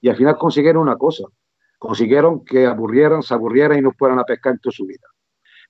y 0.00 0.08
al 0.08 0.16
final 0.16 0.36
consiguieron 0.36 0.82
una 0.82 0.96
cosa, 0.96 1.24
consiguieron 1.78 2.44
que 2.44 2.66
aburrieran, 2.66 3.22
se 3.22 3.34
aburrieran 3.34 3.78
y 3.78 3.82
no 3.82 3.92
fueran 3.92 4.18
a 4.18 4.24
pescar 4.24 4.52
en 4.52 4.58
toda 4.58 4.72
su 4.72 4.86
vida. 4.86 5.06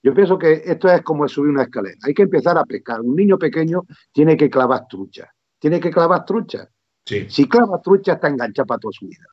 Yo 0.02 0.14
pienso 0.14 0.38
que 0.38 0.62
esto 0.64 0.88
es 0.88 1.02
como 1.02 1.28
subir 1.28 1.50
una 1.50 1.64
escalera. 1.64 1.96
Hay 2.04 2.14
que 2.14 2.22
empezar 2.22 2.56
a 2.56 2.64
pescar. 2.64 3.02
Un 3.02 3.14
niño 3.14 3.38
pequeño 3.38 3.82
tiene 4.12 4.36
que 4.36 4.48
clavar 4.48 4.86
truchas. 4.88 5.28
Tiene 5.58 5.78
que 5.78 5.90
clavar 5.90 6.24
truchas. 6.24 6.68
Si 7.04 7.48
clava 7.48 7.80
truchas, 7.82 8.14
está 8.14 8.28
enganchado 8.28 8.66
para 8.66 8.78
toda 8.78 8.92
su 8.92 9.06
vida. 9.06 9.26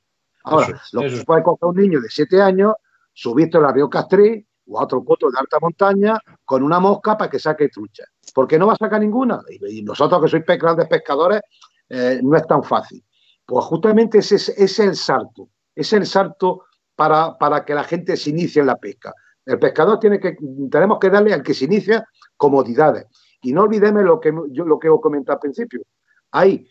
Ahora, 0.44 0.82
lo 0.94 1.02
que 1.02 1.24
puede 1.26 1.44
coger 1.44 1.70
un 1.70 1.76
niño 1.76 2.02
de 2.02 2.10
7 2.10 2.42
años, 2.42 2.74
subiste 3.14 3.60
la 3.60 3.72
Río 3.72 3.90
Castrí, 3.90 4.47
o 4.68 4.80
a 4.80 4.84
otro 4.84 5.04
coto 5.04 5.30
de 5.30 5.40
alta 5.40 5.58
montaña 5.62 6.20
con 6.44 6.64
una 6.64 6.80
mosca 6.80 7.18
para 7.18 7.30
que 7.30 7.40
saque 7.40 7.70
trucha. 7.70 8.04
¿Por 8.34 8.48
qué 8.48 8.60
no 8.60 8.68
va 8.68 8.74
a 8.74 8.78
sacar 8.78 9.00
ninguna? 9.00 9.42
Y, 9.50 9.82
nosotros 9.82 10.22
que 10.22 10.28
sois 10.28 10.44
grandes 10.46 10.88
pescadores, 10.88 11.42
eh, 11.90 12.20
no 12.22 12.36
es 12.36 12.46
tan 12.46 12.64
fácil. 12.64 13.04
Pues 13.46 13.66
justamente 13.66 14.20
ese 14.20 14.36
es, 14.36 14.80
el 14.80 14.96
salto, 14.96 15.50
es 15.74 15.94
el 15.94 16.06
salto 16.06 16.66
para, 16.96 17.38
para, 17.38 17.64
que 17.64 17.74
la 17.74 17.84
gente 17.84 18.18
se 18.18 18.30
inicie 18.30 18.60
en 18.60 18.68
la 18.68 18.76
pesca. 18.76 19.14
El 19.46 19.58
pescador 19.58 20.00
tiene 20.00 20.20
que, 20.20 20.36
tenemos 20.70 21.00
que 21.00 21.10
darle 21.10 21.34
al 21.34 21.44
que 21.44 21.54
se 21.54 21.66
inicia 21.66 22.06
comodidades. 22.36 23.06
Y 23.42 23.54
no 23.54 23.64
olvidemos 23.64 24.04
lo 24.04 24.20
que 24.20 24.34
yo 24.52 24.66
lo 24.66 24.78
que 24.78 24.90
os 24.90 25.00
comenté 25.00 25.32
al 25.32 25.40
principio. 25.40 25.82
Hay 26.32 26.68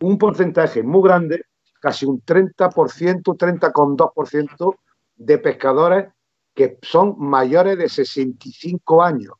un 0.00 0.18
porcentaje 0.18 0.82
muy 0.82 1.02
grande, 1.02 1.44
casi 1.80 2.06
un 2.06 2.20
30%, 2.20 3.22
30,2% 3.22 4.74
de 5.14 5.38
pescadores 5.38 6.06
que 6.56 6.78
son 6.82 7.14
mayores 7.18 7.76
de 7.76 7.88
65 7.88 9.02
años. 9.02 9.34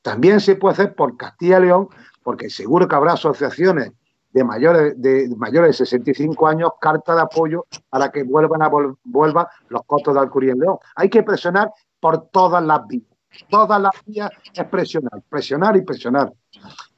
También 0.00 0.40
se 0.40 0.56
puede 0.56 0.72
hacer 0.72 0.94
por 0.94 1.16
Castilla 1.16 1.58
y 1.58 1.66
León, 1.66 1.88
porque 2.22 2.48
seguro 2.48 2.88
que 2.88 2.96
habrá 2.96 3.12
asociaciones 3.12 3.92
de 4.32 4.42
mayores 4.42 4.94
de, 5.00 5.28
mayores 5.36 5.78
de 5.78 5.84
65 5.84 6.48
años, 6.48 6.70
carta 6.80 7.14
de 7.14 7.20
apoyo 7.20 7.66
para 7.90 8.10
que 8.10 8.22
vuelvan 8.22 8.62
a 8.62 8.70
vuelvan 9.04 9.46
los 9.68 9.82
costos 9.84 10.14
de 10.14 10.20
Alcurí 10.20 10.50
en 10.50 10.58
León. 10.58 10.78
Hay 10.94 11.10
que 11.10 11.22
presionar 11.22 11.70
por 12.00 12.28
todas 12.28 12.64
las 12.64 12.86
vías. 12.86 13.04
Todas 13.50 13.80
las 13.80 13.92
vías 14.06 14.30
es 14.54 14.64
presionar, 14.64 15.22
presionar 15.28 15.76
y 15.76 15.82
presionar. 15.82 16.32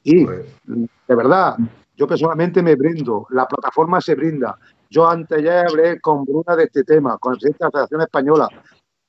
Y 0.01 0.25
de 0.25 1.15
verdad, 1.15 1.57
yo 1.97 2.07
personalmente 2.07 2.63
me 2.63 2.75
brindo, 2.75 3.27
la 3.31 3.45
plataforma 3.45 3.99
se 3.99 4.15
brinda. 4.15 4.57
Yo 4.89 5.09
antes 5.09 5.43
ya 5.43 5.61
hablé 5.61 5.99
con 5.99 6.23
Bruna 6.23 6.55
de 6.55 6.63
este 6.63 6.85
tema, 6.85 7.17
con 7.17 7.33
la 7.33 7.69
Federación 7.69 8.01
Española, 8.01 8.47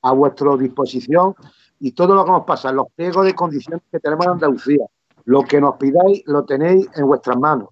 a 0.01 0.11
vuestra 0.13 0.55
disposición 0.57 1.35
y 1.79 1.91
todo 1.91 2.13
lo 2.15 2.25
que 2.25 2.31
nos 2.31 2.45
pasa, 2.45 2.71
los 2.71 2.87
pliegos 2.95 3.25
de 3.25 3.33
condiciones 3.33 3.81
que 3.91 3.99
tenemos 3.99 4.25
en 4.25 4.31
Andalucía. 4.33 4.85
Lo 5.25 5.43
que 5.43 5.61
nos 5.61 5.75
pidáis 5.77 6.23
lo 6.25 6.43
tenéis 6.45 6.87
en 6.95 7.05
vuestras 7.05 7.37
manos. 7.37 7.69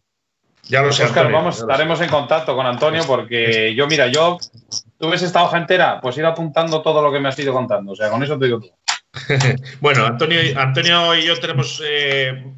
Ya 0.64 0.84
lo 0.84 0.92
sé, 0.92 1.04
Oscar, 1.04 1.32
vamos, 1.32 1.60
estaremos 1.60 2.00
en 2.02 2.10
contacto 2.10 2.56
con 2.56 2.66
Antonio 2.66 3.02
porque 3.08 3.74
yo, 3.74 3.88
mira, 3.88 4.08
yo, 4.08 4.38
tú 5.00 5.10
ves 5.10 5.24
esta 5.24 5.44
hoja 5.44 5.58
entera, 5.58 6.00
pues 6.00 6.18
ir 6.18 6.26
apuntando 6.26 6.82
todo 6.82 7.02
lo 7.02 7.12
que 7.12 7.20
me 7.20 7.30
has 7.30 7.40
ido 7.40 7.54
contando. 7.54 7.94
O 7.94 7.96
sea, 7.96 8.10
con 8.12 8.22
eso 8.22 8.38
te 8.38 8.46
digo 8.46 8.60
todo. 8.60 8.72
bueno, 9.82 10.06
Antonio, 10.06 10.40
Antonio 10.58 11.16
y 11.16 11.26
yo 11.26 11.40
tenemos 11.40 11.82
eh, 11.84 12.54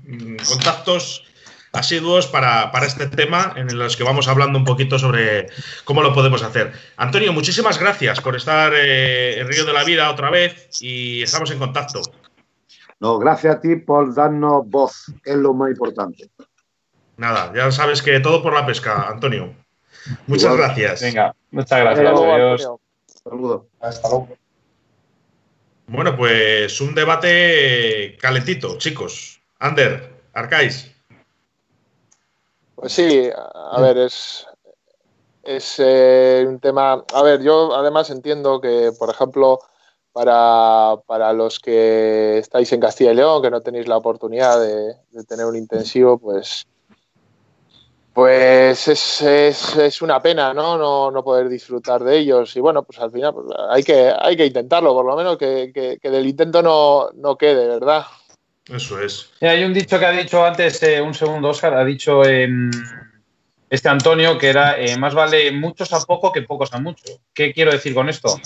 contactos 0.45 1.23
asiduos 1.73 2.27
para, 2.27 2.71
para, 2.71 2.85
este 2.85 3.07
tema 3.07 3.53
en 3.55 3.77
los 3.77 3.95
que 3.95 4.03
vamos 4.03 4.27
hablando 4.27 4.59
un 4.59 4.65
poquito 4.65 4.99
sobre 4.99 5.47
cómo 5.83 6.01
lo 6.01 6.13
podemos 6.13 6.43
hacer. 6.43 6.73
Antonio, 6.97 7.33
muchísimas 7.33 7.79
gracias 7.79 8.19
por 8.21 8.35
estar 8.35 8.73
eh, 8.75 9.39
en 9.39 9.47
Río 9.47 9.65
de 9.65 9.73
la 9.73 9.83
Vida 9.83 10.09
otra 10.09 10.29
vez 10.29 10.81
y 10.81 11.21
estamos 11.23 11.51
en 11.51 11.59
contacto. 11.59 12.01
No, 12.99 13.17
gracias 13.17 13.55
a 13.55 13.61
ti 13.61 13.77
por 13.77 14.13
darnos 14.13 14.69
voz, 14.69 15.11
es 15.23 15.35
lo 15.35 15.53
más 15.53 15.71
importante. 15.71 16.29
Nada, 17.17 17.51
ya 17.55 17.71
sabes 17.71 18.01
que 18.01 18.19
todo 18.19 18.43
por 18.43 18.53
la 18.53 18.65
pesca, 18.65 19.07
Antonio. 19.09 19.53
Muchas 20.27 20.55
gracias. 20.55 21.01
Venga, 21.01 21.35
muchas 21.51 21.79
gracias. 21.79 22.07
Adiós. 22.07 22.67
Saludos. 23.23 23.63
Hasta 23.79 24.09
luego. 24.09 24.29
Bueno, 25.87 26.15
pues 26.15 26.79
un 26.81 26.95
debate 26.95 28.17
calentito, 28.19 28.77
chicos. 28.77 29.41
Ander, 29.59 30.13
Arcais. 30.33 30.90
Pues 32.81 32.93
sí, 32.93 33.29
a 33.35 33.79
ver, 33.79 33.95
es, 33.99 34.47
es 35.43 35.75
eh, 35.77 36.43
un 36.47 36.59
tema. 36.59 37.05
A 37.13 37.21
ver, 37.21 37.43
yo 37.43 37.75
además 37.75 38.09
entiendo 38.09 38.59
que, 38.59 38.91
por 38.97 39.11
ejemplo, 39.11 39.59
para, 40.11 40.95
para, 41.05 41.31
los 41.31 41.59
que 41.59 42.39
estáis 42.39 42.73
en 42.73 42.79
Castilla 42.79 43.11
y 43.11 43.15
León, 43.15 43.43
que 43.43 43.51
no 43.51 43.61
tenéis 43.61 43.87
la 43.87 43.97
oportunidad 43.97 44.59
de, 44.59 44.95
de 45.11 45.23
tener 45.25 45.45
un 45.45 45.57
intensivo, 45.57 46.17
pues 46.17 46.65
pues 48.13 48.87
es, 48.87 49.21
es, 49.21 49.77
es, 49.77 50.01
una 50.01 50.21
pena 50.21 50.53
¿no? 50.53 50.77
¿no? 50.77 51.11
No, 51.11 51.23
poder 51.23 51.47
disfrutar 51.49 52.03
de 52.03 52.17
ellos. 52.17 52.55
Y 52.55 52.59
bueno, 52.59 52.83
pues 52.83 52.99
al 52.99 53.11
final 53.11 53.33
pues 53.33 53.45
hay, 53.69 53.83
que, 53.83 54.11
hay 54.19 54.35
que 54.35 54.47
intentarlo, 54.47 54.93
por 54.93 55.05
lo 55.05 55.15
menos 55.15 55.37
que, 55.37 55.71
que, 55.73 55.97
que 56.01 56.09
del 56.09 56.27
intento 56.27 56.61
no, 56.61 57.09
no, 57.13 57.37
quede, 57.37 57.67
¿verdad? 57.67 58.03
Eso 58.71 59.01
es. 59.01 59.31
Y 59.39 59.45
hay 59.45 59.63
un 59.63 59.73
dicho 59.73 59.99
que 59.99 60.05
ha 60.05 60.11
dicho 60.11 60.45
antes, 60.45 60.81
eh, 60.83 61.01
un 61.01 61.13
segundo, 61.13 61.49
Oscar, 61.49 61.73
ha 61.73 61.83
dicho 61.83 62.23
eh, 62.23 62.49
este 63.71 63.87
Antonio 63.87 64.37
que 64.37 64.49
era 64.49 64.77
eh, 64.77 64.97
más 64.97 65.13
vale 65.13 65.51
muchos 65.51 65.93
a 65.93 66.01
poco 66.01 66.31
que 66.31 66.41
pocos 66.41 66.73
a 66.73 66.79
mucho. 66.79 67.05
¿Qué 67.33 67.53
quiero 67.53 67.71
decir 67.71 67.93
con 67.93 68.09
esto? 68.09 68.39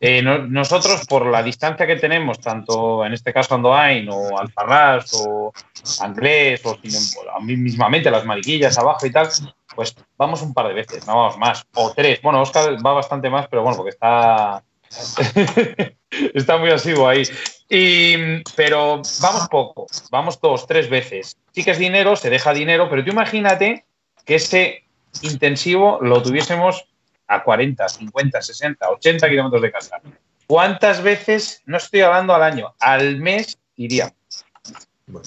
Eh, 0.00 0.20
no, 0.20 0.38
nosotros, 0.38 1.06
por 1.06 1.26
la 1.26 1.44
distancia 1.44 1.86
que 1.86 1.94
tenemos, 1.94 2.40
tanto 2.40 3.04
en 3.04 3.12
este 3.12 3.32
caso 3.32 3.54
Andoain 3.54 4.08
o 4.10 4.36
Alfarrás 4.36 5.14
o 5.14 5.52
Anglés 6.00 6.66
o, 6.66 6.72
o 6.72 7.40
mismamente 7.40 8.10
las 8.10 8.24
mariquillas 8.24 8.76
abajo 8.76 9.06
y 9.06 9.12
tal, 9.12 9.28
pues 9.76 9.94
vamos 10.16 10.42
un 10.42 10.52
par 10.52 10.66
de 10.66 10.74
veces, 10.74 11.06
no 11.06 11.14
vamos 11.16 11.38
más, 11.38 11.64
o 11.74 11.92
tres. 11.94 12.20
Bueno, 12.20 12.42
Oscar 12.42 12.76
va 12.84 12.94
bastante 12.94 13.30
más, 13.30 13.46
pero 13.46 13.62
bueno, 13.62 13.76
porque 13.76 13.90
está, 13.90 14.64
está 16.34 16.58
muy 16.58 16.70
asiduo 16.70 17.08
ahí. 17.08 17.22
Y, 17.68 18.42
pero 18.54 19.02
vamos 19.20 19.48
poco, 19.50 19.86
vamos 20.10 20.40
dos, 20.40 20.66
tres 20.66 20.88
veces. 20.90 21.36
Sí 21.52 21.64
que 21.64 21.70
es 21.70 21.78
dinero, 21.78 22.16
se 22.16 22.30
deja 22.30 22.52
dinero, 22.52 22.88
pero 22.90 23.04
tú 23.04 23.10
imagínate 23.10 23.84
que 24.24 24.36
ese 24.36 24.84
intensivo 25.22 25.98
lo 26.02 26.22
tuviésemos 26.22 26.84
a 27.26 27.42
40, 27.42 27.88
50, 27.88 28.42
60, 28.42 28.90
80 28.90 29.28
kilómetros 29.28 29.62
de 29.62 29.72
casa. 29.72 30.00
¿Cuántas 30.46 31.02
veces, 31.02 31.62
no 31.64 31.78
estoy 31.78 32.00
hablando 32.00 32.34
al 32.34 32.42
año, 32.42 32.74
al 32.78 33.16
mes 33.16 33.58
iría? 33.76 34.12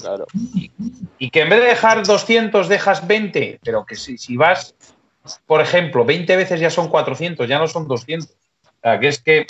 Claro. 0.02 0.26
Y, 0.34 0.72
y, 1.18 1.30
que 1.30 1.42
en 1.42 1.50
vez 1.50 1.60
de 1.60 1.68
dejar 1.68 2.06
200 2.06 2.70
dejas 2.70 3.06
20, 3.06 3.60
pero 3.64 3.86
que 3.86 3.96
si, 3.96 4.18
si, 4.18 4.38
vas, 4.38 4.76
por 5.46 5.62
ejemplo, 5.62 6.06
20 6.06 6.36
veces 6.38 6.60
ya 6.60 6.70
son 6.70 6.90
400, 6.90 7.48
ya 7.48 7.60
no 7.60 7.68
son 7.68 7.88
200. 7.88 8.30
O 8.30 8.36
sea, 8.82 9.00
que 9.00 9.08
es 9.08 9.20
que 9.20 9.46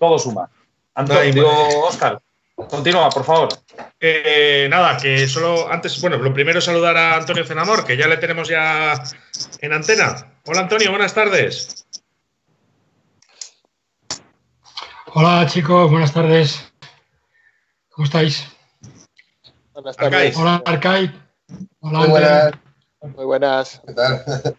todo 0.00 0.18
suma. 0.18 0.50
Antonio, 0.94 1.32
digo, 1.32 1.86
Oscar, 1.86 2.20
continúa, 2.56 3.10
por 3.10 3.22
favor. 3.22 3.48
Eh, 4.00 4.66
nada, 4.68 4.96
que 4.96 5.28
solo 5.28 5.70
antes, 5.70 6.00
bueno, 6.00 6.16
lo 6.16 6.32
primero 6.32 6.58
es 6.58 6.64
saludar 6.64 6.96
a 6.96 7.16
Antonio 7.16 7.44
Cenamor, 7.44 7.84
que 7.84 7.96
ya 7.96 8.08
le 8.08 8.16
tenemos 8.16 8.48
ya 8.48 8.94
en 9.60 9.72
antena. 9.72 10.38
Hola 10.46 10.60
Antonio, 10.62 10.90
buenas 10.90 11.14
tardes. 11.14 11.86
Hola 15.12 15.46
chicos, 15.46 15.90
buenas 15.90 16.12
tardes. 16.12 16.72
¿Cómo 17.90 18.06
estáis? 18.06 18.48
Buenas 19.74 19.96
tardes. 19.96 20.36
Hola 20.36 20.62
Arcai. 20.64 21.12
Hola, 21.80 21.98
Muy 21.98 22.08
buenas. 22.08 22.52
Muy 23.02 23.24
buenas. 23.24 23.82
¿Qué 23.86 23.92
tal? 23.92 24.56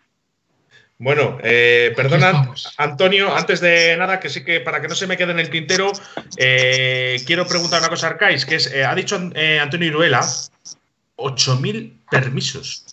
Bueno, 1.01 1.39
eh, 1.41 1.93
perdona, 1.95 2.53
Antonio, 2.77 3.35
antes 3.35 3.59
de 3.59 3.97
nada, 3.97 4.19
que 4.19 4.29
sí 4.29 4.43
que 4.43 4.59
para 4.59 4.79
que 4.79 4.87
no 4.87 4.93
se 4.93 5.07
me 5.07 5.17
quede 5.17 5.31
en 5.31 5.39
el 5.39 5.49
tintero, 5.49 5.91
eh, 6.37 7.19
quiero 7.25 7.47
preguntar 7.47 7.79
una 7.79 7.89
cosa 7.89 8.05
a 8.05 8.09
Arcais, 8.11 8.45
que 8.45 8.57
es, 8.57 8.71
eh, 8.71 8.85
ha 8.85 8.93
dicho 8.93 9.19
eh, 9.33 9.59
Antonio 9.59 9.87
Iruela, 9.87 10.21
8.000 11.17 12.01
permisos. 12.11 12.85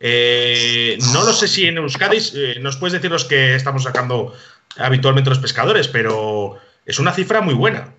Eh, 0.00 0.98
no 1.14 1.24
lo 1.24 1.32
sé 1.32 1.48
si 1.48 1.64
en 1.64 1.78
Euskadi 1.78 2.18
nos 2.60 2.76
puedes 2.76 2.92
decir 2.92 3.10
los 3.10 3.24
que 3.24 3.54
estamos 3.54 3.84
sacando 3.84 4.34
habitualmente 4.76 5.30
los 5.30 5.38
pescadores, 5.38 5.88
pero 5.88 6.58
es 6.84 6.98
una 6.98 7.14
cifra 7.14 7.40
muy 7.40 7.54
buena. 7.54 7.94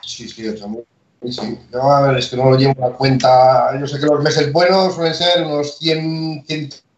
Sí, 0.00 0.28
sí, 0.28 0.42
8.000. 0.42 0.84
Sí, 1.30 1.58
no, 1.70 1.92
a 1.92 2.08
ver, 2.08 2.18
es 2.18 2.26
que 2.26 2.36
no 2.36 2.50
lo 2.50 2.56
llevo 2.56 2.84
a 2.84 2.96
cuenta. 2.96 3.78
Yo 3.78 3.86
sé 3.86 4.00
que 4.00 4.06
los 4.06 4.20
meses 4.20 4.52
buenos 4.52 4.96
suelen 4.96 5.14
ser 5.14 5.44
unos 5.44 5.78
100, 5.78 6.42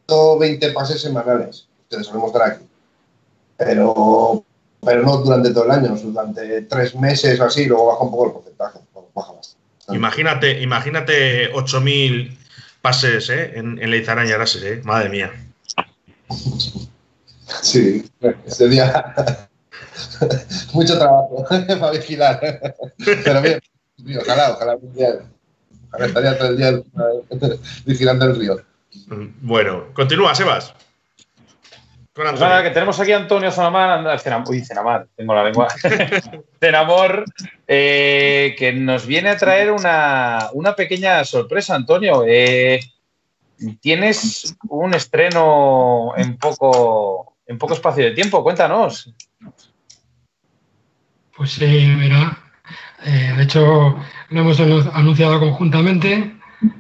120 0.07 0.73
pases 0.73 1.01
semanales, 1.01 1.69
que 1.89 2.03
solemos 2.03 2.33
dar 2.33 2.53
aquí. 2.53 2.65
Pero, 3.57 4.45
pero 4.85 5.03
no 5.03 5.19
durante 5.19 5.53
todo 5.53 5.65
el 5.65 5.71
año, 5.71 5.97
durante 5.97 6.63
tres 6.63 6.95
meses 6.95 7.39
o 7.41 7.45
así, 7.45 7.67
luego 7.67 7.87
baja 7.87 8.05
un 8.05 8.11
poco 8.11 8.27
el 8.27 8.33
porcentaje. 8.33 8.79
Baja 9.15 9.33
bastante. 9.33 9.65
Imagínate, 9.97 10.61
imagínate 10.61 11.53
8.000 11.53 12.37
pases 12.83 13.31
¿eh? 13.31 13.53
en, 13.55 13.79
en 13.81 13.91
Leizarán 13.91 14.29
y 14.29 14.33
Arases, 14.33 14.63
¿eh? 14.63 14.81
madre 14.85 15.09
mía. 15.09 15.33
Sí, 17.63 18.11
ese 18.47 18.69
día 18.69 19.15
mucho 20.73 20.99
trabajo 20.99 21.45
para 21.81 21.91
vigilar. 21.93 22.41
Pero 23.25 23.43
bien, 23.43 23.61
ojalá, 24.21 24.53
ojalá, 24.53 24.77
ojalá 24.77 26.07
estaría 26.07 26.39
todo 26.39 26.49
el 26.49 26.57
día 26.57 26.83
vigilando 27.85 28.27
el 28.27 28.37
río. 28.37 28.74
Bueno, 29.07 29.93
continúa, 29.93 30.35
Sebas. 30.35 30.75
Con 32.15 32.27
pues 32.27 32.41
nada, 32.41 32.63
que 32.63 32.71
tenemos 32.71 33.01
aquí 33.01 33.11
a 33.11 33.17
Antonio 33.17 33.51
Zenamar, 33.51 34.21
Cenam, 34.21 34.45
uy, 34.47 34.65
Cenamar, 34.65 35.09
tengo 35.17 35.35
la 35.35 35.43
lengua. 35.43 35.67
Cenamor, 36.61 37.25
eh, 37.67 38.55
que 38.57 38.73
nos 38.73 39.05
viene 39.05 39.31
a 39.31 39.37
traer 39.37 39.73
una, 39.73 40.49
una 40.53 40.77
pequeña 40.77 41.25
sorpresa, 41.25 41.75
Antonio. 41.75 42.23
Eh, 42.25 42.79
tienes 43.81 44.57
un 44.69 44.95
estreno 44.95 46.13
en 46.17 46.39
poco, 46.39 47.37
en 47.47 47.59
poco 47.59 47.75
espacio 47.75 48.05
de 48.05 48.13
tiempo, 48.13 48.45
cuéntanos. 48.45 49.13
Pues 51.37 51.51
sí, 51.51 51.67
mira, 51.99 52.39
eh, 53.05 53.35
de 53.37 53.43
hecho 53.43 53.99
lo 54.29 54.41
hemos 54.41 54.61
anunciado 54.61 55.41
conjuntamente. 55.41 56.33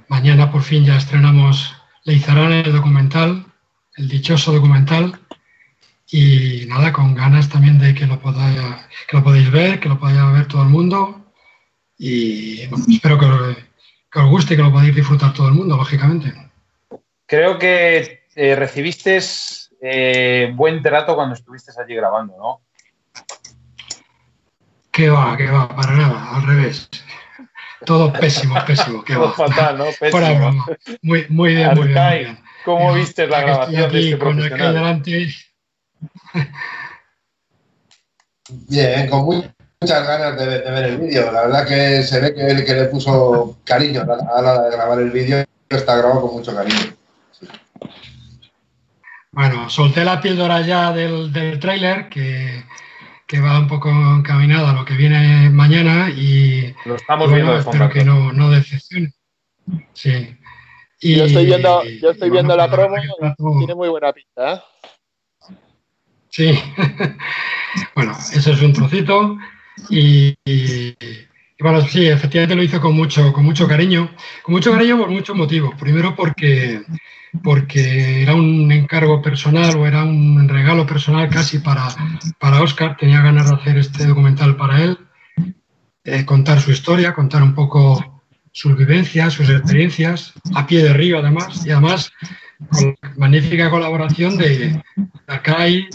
Mañana 0.06 0.52
por 0.52 0.62
fin 0.62 0.84
ya 0.84 0.96
estrenamos 0.96 1.73
Leizarán 2.04 2.52
el 2.52 2.72
documental, 2.72 3.46
el 3.96 4.08
dichoso 4.08 4.52
documental. 4.52 5.18
Y 6.10 6.66
nada, 6.68 6.92
con 6.92 7.14
ganas 7.14 7.48
también 7.48 7.78
de 7.78 7.94
que 7.94 8.06
lo, 8.06 8.20
podáis, 8.20 8.60
que 9.08 9.16
lo 9.16 9.24
podáis 9.24 9.50
ver, 9.50 9.80
que 9.80 9.88
lo 9.88 9.98
podáis 9.98 10.32
ver 10.32 10.46
todo 10.46 10.62
el 10.62 10.68
mundo. 10.68 11.32
Y 11.96 12.66
bueno, 12.66 12.84
espero 12.88 13.18
que, 13.18 13.26
que, 14.12 14.18
os 14.18 14.28
guste 14.28 14.54
y 14.54 14.56
que 14.56 14.62
lo 14.62 14.70
podáis 14.70 14.94
disfrutar 14.94 15.32
todo 15.32 15.48
el 15.48 15.54
mundo, 15.54 15.76
lógicamente. 15.76 16.32
Creo 17.26 17.58
que 17.58 18.26
eh, 18.34 18.54
recibiste 18.54 19.20
eh, 19.80 20.52
buen 20.54 20.82
trato 20.82 21.14
cuando 21.14 21.34
estuviste 21.34 21.72
allí 21.80 21.94
grabando, 21.94 22.36
¿no? 22.36 22.60
Que 24.90 25.08
va, 25.08 25.36
que 25.36 25.50
va, 25.50 25.68
para 25.68 25.92
nada, 25.92 26.36
al 26.36 26.46
revés. 26.46 26.88
Todo 27.84 28.12
pésimo, 28.12 28.56
pésimo. 28.66 29.04
Que 29.04 29.14
Todo 29.14 29.26
va. 29.26 29.32
fatal, 29.48 29.78
¿no? 29.78 29.84
Pésimo. 29.84 30.10
Fuera 30.10 30.32
broma. 30.32 30.66
Muy, 31.02 31.26
muy 31.28 31.54
bien, 31.54 31.74
muy 31.74 31.88
bien. 31.88 32.04
Muy 32.04 32.18
bien. 32.18 32.38
¿Cómo 32.64 32.94
viste 32.94 33.26
la 33.26 33.38
estoy 33.40 33.50
grabación 33.54 33.92
de 33.92 33.98
este 34.00 34.18
con 34.18 34.28
aquel 34.38 34.48
profesional? 34.48 34.74
delante, 34.74 35.28
Bien, 38.68 39.08
con 39.08 39.24
muy- 39.24 39.50
muchas 39.80 40.06
ganas 40.06 40.38
de, 40.38 40.46
de 40.60 40.70
ver 40.70 40.84
el 40.84 40.98
vídeo. 40.98 41.32
La 41.32 41.42
verdad 41.42 41.66
que 41.66 42.02
se 42.02 42.20
ve 42.20 42.34
que, 42.34 42.64
que 42.64 42.74
le 42.74 42.84
puso 42.86 43.58
cariño 43.64 44.02
a 44.02 44.04
la, 44.06 44.14
a 44.14 44.42
la 44.42 44.52
hora 44.54 44.62
de 44.64 44.70
grabar 44.76 44.98
el 45.00 45.10
vídeo. 45.10 45.44
Está 45.68 45.96
grabado 45.96 46.22
con 46.22 46.34
mucho 46.34 46.54
cariño. 46.54 46.78
Bueno, 49.32 49.68
solté 49.68 50.04
la 50.04 50.20
píldora 50.20 50.60
ya 50.60 50.92
del, 50.92 51.32
del 51.32 51.58
tráiler 51.58 52.08
que, 52.08 52.64
que 53.26 53.40
va 53.40 53.58
un 53.58 53.68
poco 53.68 53.88
encaminada 53.90 54.70
a 54.70 54.74
lo 54.74 54.84
que 54.84 54.94
viene 54.94 55.48
mañana 55.50 56.10
y 56.10 56.74
Lo 56.84 56.96
estamos 56.96 57.30
bueno, 57.30 57.46
viendo 57.52 57.60
espero 57.60 57.88
que 57.90 58.04
no, 58.04 58.32
no 58.32 58.50
decepcione. 58.50 59.12
Sí. 59.94 60.36
Y, 61.00 61.16
Yo 61.16 61.24
estoy 61.24 61.46
viendo, 61.46 61.82
yo 61.84 62.10
estoy 62.10 62.30
viendo 62.30 62.56
la 62.56 62.70
promo 62.70 62.96
todo- 63.36 63.54
y 63.54 63.58
tiene 63.58 63.74
muy 63.74 63.88
buena 63.88 64.12
pinta. 64.12 64.54
¿eh? 64.54 64.60
Sí. 66.30 66.58
bueno, 67.94 68.16
eso 68.32 68.52
es 68.52 68.62
un 68.62 68.72
trocito. 68.72 69.38
Y, 69.90 70.34
y- 70.44 70.94
y 71.56 71.62
bueno, 71.62 71.82
sí, 71.82 72.06
efectivamente 72.06 72.54
lo 72.56 72.62
hizo 72.62 72.80
con 72.80 72.94
mucho, 72.94 73.32
con 73.32 73.44
mucho 73.44 73.66
cariño. 73.68 74.10
Con 74.42 74.54
mucho 74.54 74.72
cariño 74.72 74.98
por 74.98 75.10
muchos 75.10 75.36
motivos. 75.36 75.74
Primero 75.78 76.14
porque, 76.16 76.82
porque 77.42 78.22
era 78.22 78.34
un 78.34 78.70
encargo 78.70 79.20
personal 79.20 79.76
o 79.76 79.86
era 79.86 80.04
un 80.04 80.48
regalo 80.48 80.86
personal 80.86 81.28
casi 81.28 81.58
para, 81.58 81.88
para 82.38 82.62
Oscar. 82.62 82.96
Tenía 82.96 83.20
ganas 83.22 83.48
de 83.48 83.56
hacer 83.56 83.78
este 83.78 84.06
documental 84.06 84.56
para 84.56 84.82
él. 84.82 84.98
eh, 86.04 86.24
contar 86.24 86.60
su 86.60 86.70
historia, 86.70 87.14
contar 87.14 87.42
un 87.42 87.54
poco 87.54 88.22
sus 88.52 88.76
vivencias, 88.76 89.32
sus 89.32 89.48
experiencias, 89.48 90.34
a 90.54 90.66
pie 90.66 90.82
de 90.84 90.92
río 90.92 91.18
además, 91.18 91.66
y 91.66 91.70
además 91.70 92.12
con 92.70 92.94
la 93.02 93.12
magnífica 93.16 93.70
colaboración 93.70 94.36
de, 94.36 94.80
Arcai 95.26 95.88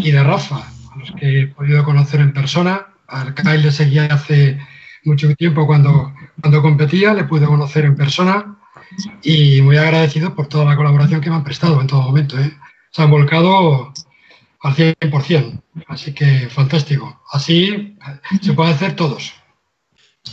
y 0.00 0.10
de 0.10 0.22
Rafa, 0.22 0.56
a 0.56 0.98
los 0.98 1.12
que 1.12 1.42
he 1.42 1.46
podido 1.48 1.84
conocer 1.84 2.20
en 2.20 2.32
persona. 2.32 2.86
A 3.08 3.22
Arcai 3.22 3.62
le 3.62 3.70
seguía 3.70 4.06
hace 4.06 4.58
mucho 5.04 5.32
tiempo 5.34 5.66
cuando, 5.66 6.14
cuando 6.40 6.62
competía, 6.62 7.12
le 7.12 7.24
pude 7.24 7.46
conocer 7.46 7.84
en 7.84 7.96
persona 7.96 8.55
y 9.22 9.60
muy 9.62 9.76
agradecido 9.76 10.34
por 10.34 10.48
toda 10.48 10.64
la 10.64 10.76
colaboración 10.76 11.20
que 11.20 11.30
me 11.30 11.36
han 11.36 11.44
prestado 11.44 11.80
en 11.80 11.86
todo 11.86 12.02
momento. 12.02 12.38
¿eh? 12.38 12.52
Se 12.90 13.02
han 13.02 13.10
volcado 13.10 13.92
al 14.60 14.74
100%, 14.74 15.62
así 15.88 16.12
que 16.12 16.48
fantástico. 16.48 17.22
Así 17.32 17.96
se 18.42 18.52
puede 18.52 18.72
hacer 18.72 18.96
todos. 18.96 19.34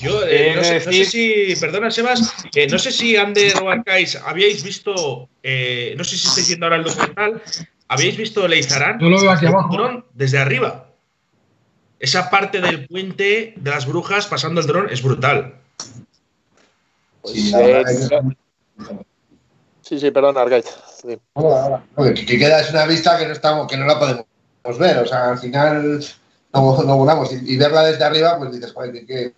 Yo 0.01 0.23
eh, 0.27 0.53
no, 0.55 0.63
sé, 0.63 1.05
si, 1.05 1.53
perdona 1.59 1.91
Sebas, 1.91 2.33
eh, 2.55 2.67
no 2.67 2.79
sé 2.79 2.91
si 2.91 3.15
Ander 3.15 3.53
o 3.61 3.69
Arcais 3.69 4.15
habíais 4.25 4.63
visto, 4.63 5.29
eh, 5.43 5.93
no 5.97 6.03
sé 6.03 6.17
si 6.17 6.27
estáis 6.27 6.47
viendo 6.47 6.65
ahora 6.65 6.77
el 6.77 6.83
documental, 6.83 7.41
¿habéis 7.87 8.17
visto 8.17 8.47
Leizarán? 8.47 8.99
Yo 8.99 9.09
lo 9.09 9.21
veo 9.21 9.31
aquí 9.31 9.45
abajo. 9.45 10.03
Desde 10.13 10.39
arriba. 10.39 10.89
Esa 11.99 12.29
parte 12.29 12.59
del 12.59 12.87
puente 12.87 13.53
de 13.55 13.69
las 13.69 13.85
brujas 13.85 14.25
pasando 14.27 14.61
el 14.61 14.67
dron 14.67 14.89
es 14.89 15.01
brutal. 15.01 15.55
Sí, 17.23 17.53
sí, 19.81 20.11
perdón, 20.11 20.37
Argait. 20.37 20.65
que, 22.15 22.37
queda 22.37 22.61
es 22.61 22.69
una 22.71 22.85
vista 22.85 23.17
que 23.17 23.27
no 23.27 23.33
estamos, 23.33 23.67
que 23.67 23.77
no 23.77 23.85
la 23.85 23.99
podemos 23.99 24.25
ver. 24.79 24.97
O 24.99 25.05
sea, 25.05 25.31
al 25.31 25.39
final 25.39 26.03
no, 26.53 26.83
no 26.83 26.97
volamos. 26.97 27.31
Y, 27.31 27.57
verla 27.57 27.83
desde 27.83 28.03
arriba, 28.03 28.37
pues 28.37 28.51
dices, 28.51 28.73
joder, 28.73 29.05
qué, 29.05 29.33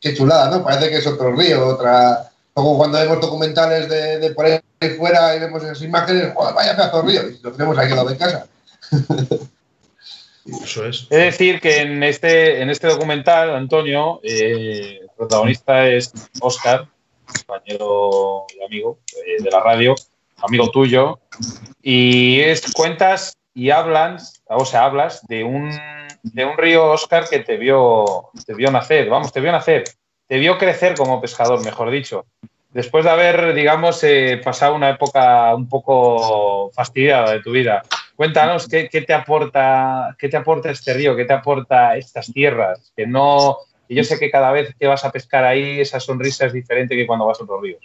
qué, 0.00 0.14
chulada, 0.14 0.50
¿no? 0.50 0.64
Parece 0.64 0.90
que 0.90 0.96
es 0.98 1.06
otro 1.06 1.32
río, 1.32 1.66
otra. 1.66 2.30
Como 2.52 2.76
cuando 2.76 2.98
vemos 2.98 3.20
documentales 3.20 3.88
de, 3.88 4.18
de 4.18 4.30
por 4.32 4.44
ahí 4.44 4.60
fuera 4.98 5.36
y 5.36 5.40
vemos 5.40 5.62
esas 5.62 5.82
imágenes, 5.82 6.32
joder, 6.34 6.54
vaya 6.54 6.74
pedazo 6.76 7.02
de 7.02 7.08
río, 7.08 7.28
y 7.28 7.38
lo 7.42 7.52
tenemos 7.52 7.78
aquí 7.78 7.90
al 7.92 7.96
lado 7.96 8.08
de 8.10 8.16
casa. 8.16 8.46
Eso 10.62 10.86
es. 10.86 11.06
Es 11.10 11.18
decir, 11.18 11.60
que 11.60 11.80
en 11.80 12.02
este, 12.02 12.60
en 12.62 12.70
este 12.70 12.88
documental, 12.88 13.54
Antonio, 13.54 14.20
eh, 14.22 15.00
el 15.02 15.10
protagonista 15.16 15.86
es 15.86 16.12
Oscar, 16.40 16.88
compañero 17.32 18.46
y 18.54 18.64
amigo 18.64 18.98
eh, 19.26 19.42
de 19.42 19.50
la 19.50 19.60
radio, 19.60 19.94
amigo 20.38 20.70
tuyo, 20.70 21.20
y 21.82 22.40
es, 22.40 22.72
cuentas 22.72 23.36
y 23.54 23.70
hablas, 23.70 24.42
o 24.48 24.64
sea, 24.64 24.84
hablas 24.84 25.26
de 25.26 25.44
un, 25.44 25.70
de 26.22 26.44
un 26.44 26.56
río 26.56 26.90
Oscar 26.90 27.28
que 27.28 27.40
te 27.40 27.56
vio, 27.56 28.30
te 28.46 28.54
vio 28.54 28.70
nacer, 28.70 29.08
vamos, 29.08 29.32
te 29.32 29.40
vio 29.40 29.52
nacer, 29.52 29.84
te 30.26 30.38
vio 30.38 30.58
crecer 30.58 30.96
como 30.96 31.20
pescador, 31.20 31.64
mejor 31.64 31.90
dicho. 31.90 32.26
Después 32.70 33.04
de 33.04 33.10
haber, 33.10 33.52
digamos, 33.52 34.02
eh, 34.04 34.40
pasado 34.44 34.76
una 34.76 34.90
época 34.90 35.54
un 35.56 35.68
poco 35.68 36.70
fastidiada 36.72 37.32
de 37.32 37.40
tu 37.40 37.50
vida, 37.50 37.82
cuéntanos 38.14 38.68
qué, 38.68 38.88
qué, 38.88 39.02
te 39.02 39.12
aporta, 39.12 40.14
qué 40.16 40.28
te 40.28 40.36
aporta 40.36 40.70
este 40.70 40.94
río, 40.94 41.16
qué 41.16 41.24
te 41.24 41.32
aporta 41.32 41.96
estas 41.96 42.32
tierras, 42.32 42.92
que 42.94 43.08
no, 43.08 43.58
y 43.90 43.96
yo 43.96 44.04
sé 44.04 44.20
que 44.20 44.30
cada 44.30 44.52
vez 44.52 44.72
que 44.78 44.86
vas 44.86 45.04
a 45.04 45.10
pescar 45.10 45.42
ahí, 45.42 45.80
esa 45.80 45.98
sonrisa 45.98 46.46
es 46.46 46.52
diferente 46.52 46.94
que 46.94 47.08
cuando 47.08 47.26
vas 47.26 47.40
a 47.40 47.42
otros 47.42 47.60
ríos. 47.60 47.80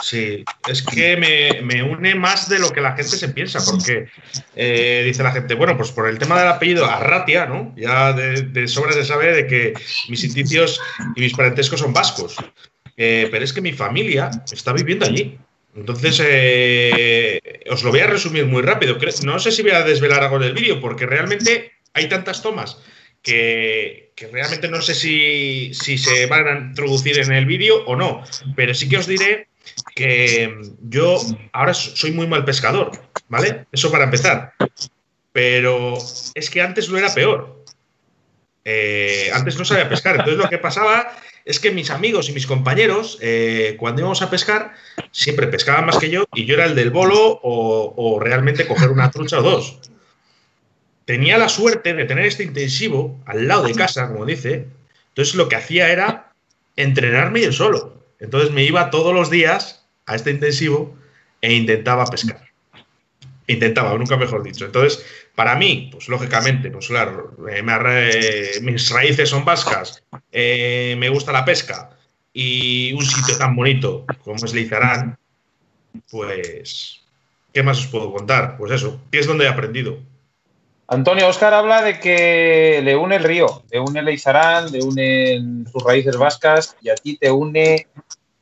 Sí, 0.00 0.44
es 0.68 0.80
que 0.80 1.16
me, 1.16 1.82
une 1.82 2.14
más 2.14 2.48
de 2.48 2.60
lo 2.60 2.70
que 2.70 2.80
la 2.80 2.94
gente 2.94 3.16
se 3.16 3.30
piensa, 3.30 3.58
porque 3.68 4.06
eh, 4.54 5.02
dice 5.04 5.24
la 5.24 5.32
gente, 5.32 5.54
bueno, 5.54 5.76
pues 5.76 5.90
por 5.90 6.08
el 6.08 6.20
tema 6.20 6.38
del 6.38 6.46
apellido 6.46 6.86
Arratia, 6.86 7.46
¿no? 7.46 7.74
Ya 7.76 8.12
de, 8.12 8.42
de 8.42 8.68
sobra 8.68 8.92
se 8.92 9.04
sabe 9.04 9.34
de 9.34 9.48
que 9.48 9.74
mis 10.08 10.22
indicios 10.22 10.80
y 11.16 11.20
mis 11.22 11.34
parentescos 11.34 11.80
son 11.80 11.92
vascos. 11.92 12.36
Eh, 12.96 13.26
pero 13.28 13.44
es 13.44 13.52
que 13.52 13.60
mi 13.60 13.72
familia 13.72 14.30
está 14.52 14.72
viviendo 14.72 15.04
allí. 15.04 15.36
Entonces, 15.74 16.22
eh, 16.24 17.40
os 17.68 17.82
lo 17.82 17.90
voy 17.90 17.98
a 17.98 18.06
resumir 18.06 18.46
muy 18.46 18.62
rápido. 18.62 18.96
No 19.24 19.40
sé 19.40 19.50
si 19.50 19.62
voy 19.62 19.72
a 19.72 19.82
desvelar 19.82 20.22
algo 20.22 20.38
del 20.38 20.52
vídeo, 20.52 20.80
porque 20.80 21.06
realmente 21.06 21.72
hay 21.92 22.08
tantas 22.08 22.40
tomas 22.40 22.78
que, 23.20 24.03
realmente 24.16 24.68
no 24.68 24.80
sé 24.80 24.94
si, 24.94 25.74
se 25.74 26.26
van 26.26 26.48
a 26.48 26.58
introducir 26.58 27.18
en 27.18 27.32
el 27.32 27.46
vídeo 27.46 27.84
o 27.86 27.96
no, 27.96 28.22
pero 28.54 28.74
sí 28.74 28.88
que 28.88 28.98
os 28.98 29.06
diré 29.06 29.48
que 29.94 30.56
yo 30.82 31.20
ahora 31.52 31.74
soy 31.74 32.12
muy 32.12 32.26
mal 32.26 32.44
pescador, 32.44 32.92
¿vale? 33.28 33.66
Eso 33.72 33.90
para 33.90 34.04
empezar. 34.04 34.52
Pero 35.32 35.98
es 36.34 36.50
que 36.50 36.62
antes 36.62 36.88
lo 36.88 36.98
era 36.98 37.12
peor. 37.12 37.64
Eh, 38.64 39.30
antes 39.34 39.58
no 39.58 39.64
sabía 39.64 39.88
pescar. 39.88 40.16
Entonces 40.16 40.38
lo 40.38 40.48
que 40.48 40.58
pasaba 40.58 41.12
es 41.44 41.58
que 41.58 41.72
mis 41.72 41.90
amigos 41.90 42.28
y 42.28 42.32
mis 42.32 42.46
compañeros, 42.46 43.18
eh, 43.20 43.76
cuando 43.78 44.00
íbamos 44.00 44.22
a 44.22 44.30
pescar, 44.30 44.74
siempre 45.10 45.48
pescaban 45.48 45.86
más 45.86 45.98
que 45.98 46.10
yo 46.10 46.24
y 46.34 46.44
yo 46.44 46.54
era 46.54 46.66
el 46.66 46.74
del 46.74 46.90
bolo 46.90 47.40
o, 47.42 47.94
o 47.96 48.20
realmente 48.20 48.66
coger 48.66 48.90
una 48.90 49.10
trucha 49.10 49.40
o 49.40 49.42
dos 49.42 49.80
tenía 51.04 51.38
la 51.38 51.48
suerte 51.48 51.94
de 51.94 52.04
tener 52.04 52.26
este 52.26 52.44
intensivo 52.44 53.20
al 53.26 53.48
lado 53.48 53.64
de 53.64 53.74
casa, 53.74 54.08
como 54.08 54.26
dice. 54.26 54.66
Entonces 55.08 55.34
lo 55.34 55.48
que 55.48 55.56
hacía 55.56 55.90
era 55.90 56.32
entrenarme 56.76 57.42
yo 57.42 57.52
solo. 57.52 58.02
Entonces 58.20 58.50
me 58.50 58.64
iba 58.64 58.90
todos 58.90 59.14
los 59.14 59.30
días 59.30 59.84
a 60.06 60.14
este 60.14 60.30
intensivo 60.30 60.96
e 61.40 61.52
intentaba 61.52 62.06
pescar. 62.06 62.40
Intentaba, 63.46 63.96
nunca 63.98 64.16
mejor 64.16 64.42
dicho. 64.42 64.64
Entonces, 64.64 65.04
para 65.34 65.54
mí, 65.54 65.90
pues 65.92 66.08
lógicamente, 66.08 66.70
pues 66.70 66.88
claro, 66.88 67.36
eh, 67.50 68.60
mis 68.62 68.90
raíces 68.90 69.28
son 69.28 69.44
vascas, 69.44 70.02
eh, 70.32 70.96
me 70.98 71.10
gusta 71.10 71.32
la 71.32 71.44
pesca 71.44 71.90
y 72.32 72.92
un 72.94 73.04
sitio 73.04 73.36
tan 73.36 73.54
bonito 73.54 74.06
como 74.22 74.44
es 74.44 74.54
Leizarán, 74.54 75.18
pues, 76.10 77.00
¿qué 77.52 77.62
más 77.62 77.78
os 77.78 77.86
puedo 77.88 78.12
contar? 78.12 78.56
Pues 78.56 78.72
eso, 78.72 79.00
que 79.10 79.18
es 79.18 79.26
donde 79.26 79.44
he 79.44 79.48
aprendido. 79.48 79.98
Antonio 80.86 81.28
Oscar 81.28 81.54
habla 81.54 81.82
de 81.82 81.98
que 81.98 82.80
le 82.84 82.96
une 82.96 83.16
el 83.16 83.24
río, 83.24 83.64
le 83.70 83.80
une 83.80 84.00
el 84.00 84.08
Izarán, 84.10 84.70
le 84.70 84.82
une 84.82 85.64
sus 85.70 85.82
raíces 85.82 86.16
vascas 86.16 86.76
y 86.82 86.90
a 86.90 86.94
ti 86.94 87.16
te 87.16 87.30
une 87.30 87.86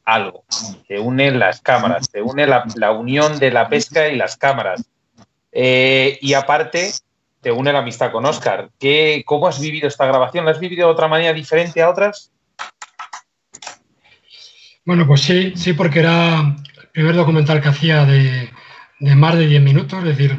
algo, 0.05 0.45
te 0.89 0.99
une 0.99 1.31
las 1.31 1.61
cámaras, 1.61 2.11
te 2.11 2.21
une 2.21 2.47
la, 2.47 2.91
unión 2.91 3.39
de 3.39 3.53
la 3.53 3.69
pesca 3.69 4.09
y 4.09 4.17
las 4.17 4.37
cámaras. 4.37 4.83
Eh, 5.53 6.19
y 6.21 6.35
aparte, 6.35 6.93
te 7.41 7.53
une 7.53 7.73
la 7.73 7.79
amistad 7.79 8.11
con 8.11 8.27
Oscar. 8.27 8.71
¿Qué, 8.81 9.23
¿Cómo 9.25 9.47
has 9.47 9.61
vivido 9.61 9.87
esta 9.87 10.07
grabación? 10.07 10.45
¿La 10.45 10.51
has 10.51 10.61
vivido 10.61 10.89
de 10.89 10.93
otra 10.93 11.07
manera 11.07 11.33
diferente 11.33 11.81
a 11.81 11.91
otras? 11.91 12.33
Bueno, 14.85 15.07
pues 15.07 15.21
sí, 15.21 15.53
sí, 15.55 15.75
porque 15.75 16.01
era 16.01 16.41
el 16.41 16.89
primer 16.89 17.15
documental 17.15 17.63
que 17.63 17.69
hacía 17.69 18.05
de, 18.05 18.51
de 19.03 19.17
más 19.17 19.35
de 19.37 19.49
10 19.49 19.63
minutos, 19.63 19.99
es 19.99 20.17
decir, 20.17 20.39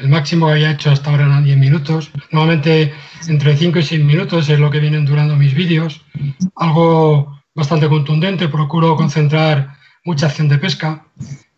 el 0.00 0.08
máximo 0.08 0.46
que 0.46 0.52
había 0.52 0.70
hecho 0.70 0.90
hasta 0.90 1.10
ahora 1.10 1.26
eran 1.26 1.44
10 1.44 1.58
minutos. 1.58 2.10
Normalmente 2.32 2.94
entre 3.28 3.54
5 3.54 3.78
y 3.80 3.82
6 3.82 4.02
minutos 4.02 4.48
es 4.48 4.58
lo 4.58 4.70
que 4.70 4.80
vienen 4.80 5.04
durando 5.04 5.36
mis 5.36 5.52
vídeos. 5.52 6.00
Algo 6.56 7.38
bastante 7.54 7.86
contundente, 7.86 8.48
procuro 8.48 8.96
concentrar 8.96 9.76
mucha 10.06 10.24
acción 10.24 10.48
de 10.48 10.56
pesca, 10.56 11.04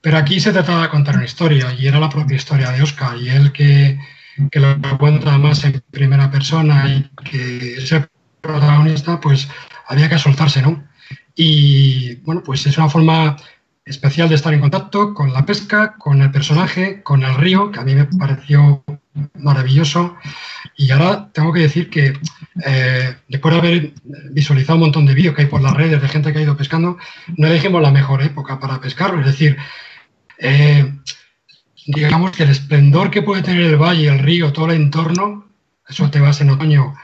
pero 0.00 0.18
aquí 0.18 0.40
se 0.40 0.52
trataba 0.52 0.82
de 0.82 0.88
contar 0.88 1.14
una 1.14 1.24
historia 1.24 1.72
y 1.72 1.86
era 1.86 2.00
la 2.00 2.08
propia 2.08 2.36
historia 2.36 2.72
de 2.72 2.82
Oscar 2.82 3.16
y 3.16 3.28
él 3.28 3.52
que, 3.52 4.00
que 4.50 4.58
lo 4.58 4.76
cuenta 4.98 5.38
más 5.38 5.62
en 5.62 5.80
primera 5.92 6.32
persona 6.32 6.88
y 6.88 7.08
que 7.30 7.74
es 7.74 7.92
el 7.92 8.08
protagonista, 8.40 9.20
pues 9.20 9.48
había 9.86 10.08
que 10.08 10.18
soltarse, 10.18 10.62
¿no? 10.62 10.82
Y 11.36 12.16
bueno, 12.24 12.42
pues 12.42 12.66
es 12.66 12.76
una 12.76 12.88
forma 12.88 13.36
especial 13.84 14.28
de 14.28 14.34
estar 14.34 14.52
en 14.52 14.60
contacto 14.60 15.14
con 15.14 15.32
la 15.32 15.44
pesca, 15.44 15.94
con 15.98 16.20
el 16.22 16.30
personaje, 16.30 17.02
con 17.02 17.22
el 17.22 17.34
río, 17.34 17.70
que 17.70 17.80
a 17.80 17.84
mí 17.84 17.94
me 17.94 18.04
pareció 18.04 18.84
maravilloso. 19.38 20.16
Y 20.76 20.90
ahora 20.90 21.30
tengo 21.32 21.52
que 21.52 21.60
decir 21.60 21.90
que 21.90 22.18
eh, 22.64 23.16
después 23.28 23.54
de 23.54 23.60
haber 23.60 23.92
visualizado 24.30 24.76
un 24.76 24.82
montón 24.82 25.06
de 25.06 25.14
vídeos 25.14 25.34
que 25.34 25.42
hay 25.42 25.48
por 25.48 25.62
las 25.62 25.74
redes 25.74 26.00
de 26.00 26.08
gente 26.08 26.32
que 26.32 26.38
ha 26.38 26.42
ido 26.42 26.56
pescando, 26.56 26.98
no 27.36 27.46
elegimos 27.46 27.82
la 27.82 27.90
mejor 27.90 28.22
época 28.22 28.60
para 28.60 28.80
pescarlo. 28.80 29.20
Es 29.20 29.26
decir, 29.26 29.56
eh, 30.38 30.92
digamos 31.86 32.32
que 32.32 32.44
el 32.44 32.50
esplendor 32.50 33.10
que 33.10 33.22
puede 33.22 33.42
tener 33.42 33.62
el 33.62 33.76
valle, 33.76 34.08
el 34.08 34.18
río, 34.18 34.52
todo 34.52 34.66
el 34.66 34.80
entorno, 34.80 35.48
eso 35.88 36.10
te 36.10 36.20
vas 36.20 36.40
en 36.40 36.50
otoño 36.50 36.94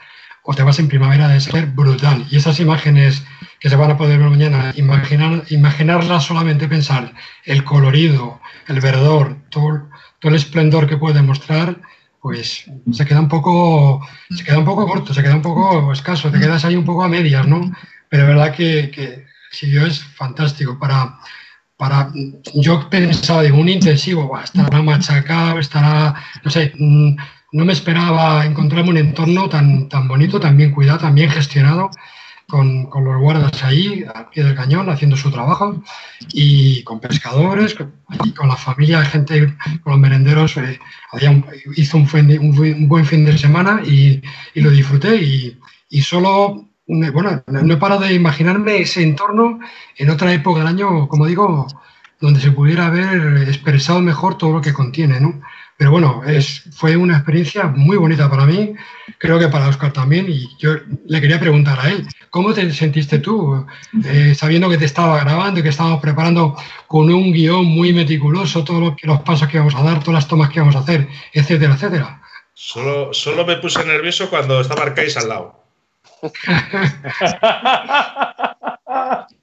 o 0.43 0.53
te 0.53 0.63
vas 0.63 0.79
en 0.79 0.87
primavera, 0.87 1.27
de 1.27 1.41
ser 1.41 1.67
brutal. 1.67 2.25
Y 2.31 2.37
esas 2.37 2.59
imágenes 2.61 3.25
que 3.59 3.69
se 3.69 3.75
van 3.75 3.91
a 3.91 3.97
poder 3.97 4.19
ver 4.19 4.29
mañana, 4.29 4.73
imaginar, 4.75 5.43
imaginarlas 5.49 6.25
solamente 6.25 6.67
pensar 6.67 7.13
el 7.45 7.63
colorido, 7.63 8.39
el 8.67 8.79
verdor, 8.81 9.37
todo, 9.49 9.89
todo 10.19 10.29
el 10.29 10.35
esplendor 10.35 10.87
que 10.87 10.97
puede 10.97 11.21
mostrar, 11.21 11.81
pues 12.21 12.65
se 12.91 13.05
queda 13.05 13.19
un 13.19 13.29
poco, 13.29 14.05
se 14.29 14.43
queda 14.43 14.59
un 14.59 14.65
poco 14.65 14.87
corto, 14.87 15.13
se 15.13 15.23
queda 15.23 15.35
un 15.35 15.41
poco 15.41 15.91
escaso, 15.91 16.29
te 16.29 16.39
quedas 16.39 16.65
ahí 16.65 16.75
un 16.75 16.85
poco 16.85 17.03
a 17.03 17.07
medias, 17.07 17.47
¿no? 17.47 17.71
Pero 18.09 18.23
es 18.23 18.29
verdad 18.29 18.55
que, 18.55 18.91
que 18.91 19.25
es 19.61 20.03
fantástico 20.03 20.77
para, 20.77 21.17
para, 21.77 22.11
yo 22.53 22.89
pensaba, 22.89 23.43
digo, 23.43 23.57
un 23.57 23.69
intensivo, 23.69 24.37
estará 24.39 24.81
machacado, 24.81 25.59
estará, 25.59 26.15
no 26.43 26.51
sé, 26.51 26.73
mm, 26.77 27.15
no 27.53 27.65
me 27.65 27.73
esperaba 27.73 28.45
encontrarme 28.45 28.89
un 28.89 28.97
entorno 28.97 29.49
tan, 29.49 29.87
tan 29.89 30.07
bonito, 30.07 30.39
tan 30.39 30.57
bien 30.57 30.71
cuidado, 30.71 30.99
tan 30.99 31.15
bien 31.15 31.29
gestionado 31.29 31.89
con, 32.47 32.89
los 33.03 33.21
guardas 33.21 33.63
ahí, 33.63 34.05
al 34.13 34.29
pie 34.29 34.43
del 34.43 34.55
cañón, 34.55 34.89
haciendo 34.89 35.17
su 35.17 35.29
trabajo, 35.31 35.83
y 36.31 36.83
con 36.83 36.99
pescadores, 36.99 37.73
con, 37.73 37.93
con 38.35 38.47
la 38.47 38.55
familia, 38.55 39.03
gente, 39.03 39.53
con 39.83 39.93
los 39.93 39.99
merenderos. 39.99 40.57
Eh, 40.57 40.79
había 41.11 41.43
hizo 41.75 41.97
un, 41.97 42.07
un, 42.13 42.59
un, 42.59 42.87
buen 42.87 43.05
fin 43.05 43.25
de 43.25 43.37
semana 43.37 43.81
y, 43.85 44.21
y 44.53 44.61
lo 44.61 44.69
disfruté. 44.69 45.15
Y, 45.17 45.59
y 45.89 46.01
solo 46.01 46.67
bueno, 46.87 47.43
no 47.47 47.73
he 47.73 47.77
parado 47.77 48.01
de 48.01 48.13
imaginarme 48.13 48.77
ese 48.77 49.03
entorno 49.03 49.59
en 49.97 50.09
otra 50.09 50.31
época 50.33 50.59
del 50.59 50.69
año, 50.69 51.07
como 51.09 51.25
digo, 51.25 51.67
donde 52.21 52.39
se 52.39 52.51
pudiera 52.51 52.87
haber 52.87 53.47
expresado 53.49 54.01
mejor 54.01 54.37
todo 54.37 54.53
lo 54.53 54.61
que 54.61 54.73
contiene, 54.73 55.19
¿no? 55.19 55.41
Pero 55.77 55.91
bueno, 55.91 56.23
es, 56.25 56.63
fue 56.75 56.97
una 56.97 57.17
experiencia 57.17 57.67
muy 57.67 57.97
bonita 57.97 58.27
para 58.29 58.47
mí, 58.47 58.73
creo 59.19 59.37
que 59.37 59.47
para 59.47 59.67
Oscar 59.67 59.93
también, 59.93 60.25
y 60.27 60.49
yo 60.57 60.71
le 61.05 61.21
quería 61.21 61.39
preguntar 61.39 61.79
a 61.79 61.89
él, 61.89 62.07
¿cómo 62.31 62.51
te 62.51 62.73
sentiste 62.73 63.19
tú, 63.19 63.63
eh, 64.03 64.33
sabiendo 64.35 64.69
que 64.69 64.79
te 64.79 64.85
estaba 64.85 65.23
grabando 65.23 65.59
y 65.59 65.63
que 65.63 65.69
estábamos 65.69 66.01
preparando 66.01 66.55
con 66.87 67.13
un 67.13 67.31
guion 67.31 67.65
muy 67.65 67.93
meticuloso 67.93 68.63
todos 68.63 68.95
los 69.03 69.21
pasos 69.21 69.47
que 69.47 69.57
íbamos 69.57 69.75
a 69.75 69.83
dar, 69.83 69.99
todas 69.99 70.15
las 70.15 70.27
tomas 70.27 70.49
que 70.49 70.55
íbamos 70.55 70.75
a 70.75 70.79
hacer, 70.79 71.07
etcétera, 71.31 71.75
etcétera? 71.75 72.23
Solo, 72.55 73.13
solo 73.13 73.45
me 73.45 73.57
puse 73.57 73.85
nervioso 73.85 74.31
cuando 74.31 74.59
estaba 74.59 74.81
Arcais 74.81 75.15
al 75.15 75.29
lado. 75.29 75.63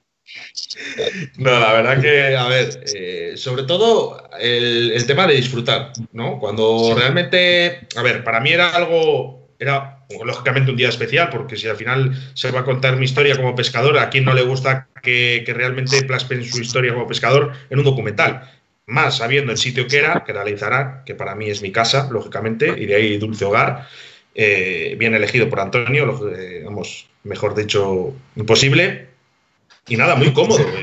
No, 1.37 1.59
la 1.59 1.73
verdad 1.73 2.01
que, 2.01 2.35
a 2.35 2.47
ver, 2.47 2.83
eh, 2.93 3.33
sobre 3.35 3.63
todo 3.63 4.29
el, 4.39 4.91
el, 4.91 5.05
tema 5.05 5.27
de 5.27 5.35
disfrutar, 5.35 5.91
¿no? 6.13 6.39
Cuando 6.39 6.95
realmente, 6.97 7.87
a 7.95 8.01
ver, 8.01 8.23
para 8.23 8.39
mí 8.39 8.51
era 8.51 8.69
algo, 8.69 9.49
era 9.59 10.05
lógicamente 10.23 10.71
un 10.71 10.77
día 10.77 10.89
especial, 10.89 11.29
porque 11.29 11.57
si 11.57 11.67
al 11.67 11.75
final 11.75 12.13
se 12.33 12.51
va 12.51 12.61
a 12.61 12.65
contar 12.65 12.97
mi 12.97 13.05
historia 13.05 13.35
como 13.35 13.55
pescador, 13.55 13.97
a 13.97 14.09
quien 14.09 14.25
no 14.25 14.33
le 14.33 14.43
gusta 14.43 14.87
que, 15.01 15.43
que 15.45 15.53
realmente 15.53 16.03
plasmen 16.03 16.43
su 16.43 16.61
historia 16.61 16.93
como 16.93 17.07
pescador 17.07 17.53
en 17.69 17.79
un 17.79 17.85
documental. 17.85 18.51
Más 18.87 19.17
sabiendo 19.17 19.51
el 19.51 19.57
sitio 19.57 19.87
que 19.87 19.97
era, 19.97 20.23
que 20.23 20.31
era 20.31 20.43
Leizarán, 20.43 21.03
que 21.05 21.15
para 21.15 21.35
mí 21.35 21.49
es 21.49 21.61
mi 21.61 21.71
casa, 21.71 22.07
lógicamente, 22.11 22.75
y 22.77 22.85
de 22.85 22.95
ahí 22.95 23.17
Dulce 23.17 23.45
Hogar 23.45 23.87
eh, 24.35 24.95
bien 24.99 25.15
elegido 25.15 25.49
por 25.49 25.61
Antonio, 25.61 26.29
eh, 26.29 26.61
vamos, 26.65 27.07
mejor 27.23 27.55
dicho, 27.55 28.13
imposible. 28.35 29.14
Y 29.87 29.97
nada, 29.97 30.15
muy 30.15 30.33
cómodo. 30.33 30.65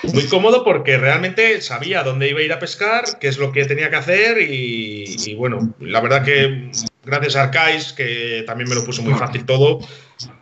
Eh, 0.00 0.12
muy 0.12 0.26
cómodo 0.26 0.62
porque 0.62 0.96
realmente 0.96 1.60
sabía 1.60 2.04
dónde 2.04 2.28
iba 2.28 2.38
a 2.38 2.42
ir 2.44 2.52
a 2.52 2.60
pescar, 2.60 3.18
qué 3.20 3.26
es 3.26 3.36
lo 3.36 3.50
que 3.50 3.64
tenía 3.64 3.90
que 3.90 3.96
hacer 3.96 4.40
y, 4.40 5.16
y 5.26 5.34
bueno, 5.34 5.74
la 5.80 6.00
verdad 6.00 6.24
que 6.24 6.70
gracias 7.04 7.34
a 7.34 7.44
Arcais, 7.44 7.92
que 7.94 8.44
también 8.46 8.68
me 8.68 8.76
lo 8.76 8.84
puso 8.84 9.02
muy 9.02 9.14
fácil 9.14 9.44
todo, 9.44 9.80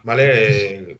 ¿vale? 0.02 0.98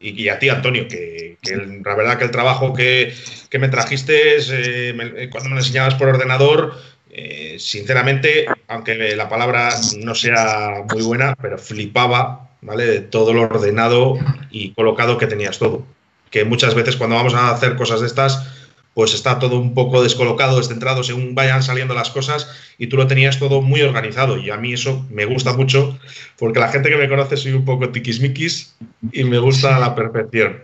Y, 0.00 0.22
y, 0.22 0.28
a 0.28 0.38
ti, 0.38 0.48
Antonio, 0.48 0.86
que, 0.88 1.36
que 1.42 1.54
el, 1.54 1.82
la 1.82 1.94
verdad 1.94 2.18
que 2.18 2.24
el 2.24 2.30
trabajo 2.30 2.72
que, 2.72 3.12
que 3.50 3.58
me 3.58 3.68
trajiste 3.68 4.36
eh, 4.38 4.92
me, 4.94 5.28
cuando 5.28 5.50
me 5.50 5.56
lo 5.56 5.60
enseñabas 5.60 5.96
por 5.96 6.08
ordenador, 6.08 6.76
eh, 7.10 7.56
sinceramente, 7.58 8.46
aunque 8.68 9.16
la 9.16 9.28
palabra 9.28 9.70
no 9.98 10.14
sea 10.14 10.84
muy 10.92 11.02
buena, 11.02 11.34
pero 11.34 11.58
flipaba, 11.58 12.48
¿vale? 12.62 12.86
De 12.86 13.00
todo 13.00 13.34
lo 13.34 13.42
ordenado 13.42 14.18
y 14.50 14.72
colocado 14.72 15.18
que 15.18 15.26
tenías 15.26 15.58
todo. 15.58 15.84
Que 16.30 16.44
muchas 16.44 16.74
veces 16.74 16.96
cuando 16.96 17.16
vamos 17.16 17.34
a 17.34 17.50
hacer 17.50 17.76
cosas 17.76 18.00
de 18.00 18.06
estas, 18.06 18.46
pues 18.94 19.14
está 19.14 19.38
todo 19.38 19.58
un 19.58 19.74
poco 19.74 20.02
descolocado, 20.02 20.58
descentrado, 20.58 21.04
según 21.04 21.34
vayan 21.34 21.62
saliendo 21.62 21.94
las 21.94 22.10
cosas, 22.10 22.50
y 22.78 22.88
tú 22.88 22.96
lo 22.96 23.06
tenías 23.06 23.38
todo 23.38 23.62
muy 23.62 23.82
organizado. 23.82 24.38
Y 24.38 24.50
a 24.50 24.56
mí 24.56 24.72
eso 24.72 25.06
me 25.10 25.24
gusta 25.24 25.52
mucho, 25.52 25.98
porque 26.38 26.58
la 26.58 26.68
gente 26.68 26.90
que 26.90 26.96
me 26.96 27.08
conoce 27.08 27.36
soy 27.36 27.52
un 27.52 27.64
poco 27.64 27.90
tiquismiquis 27.90 28.74
y 29.12 29.24
me 29.24 29.38
gusta 29.38 29.76
a 29.76 29.78
la 29.78 29.94
perfección. 29.94 30.62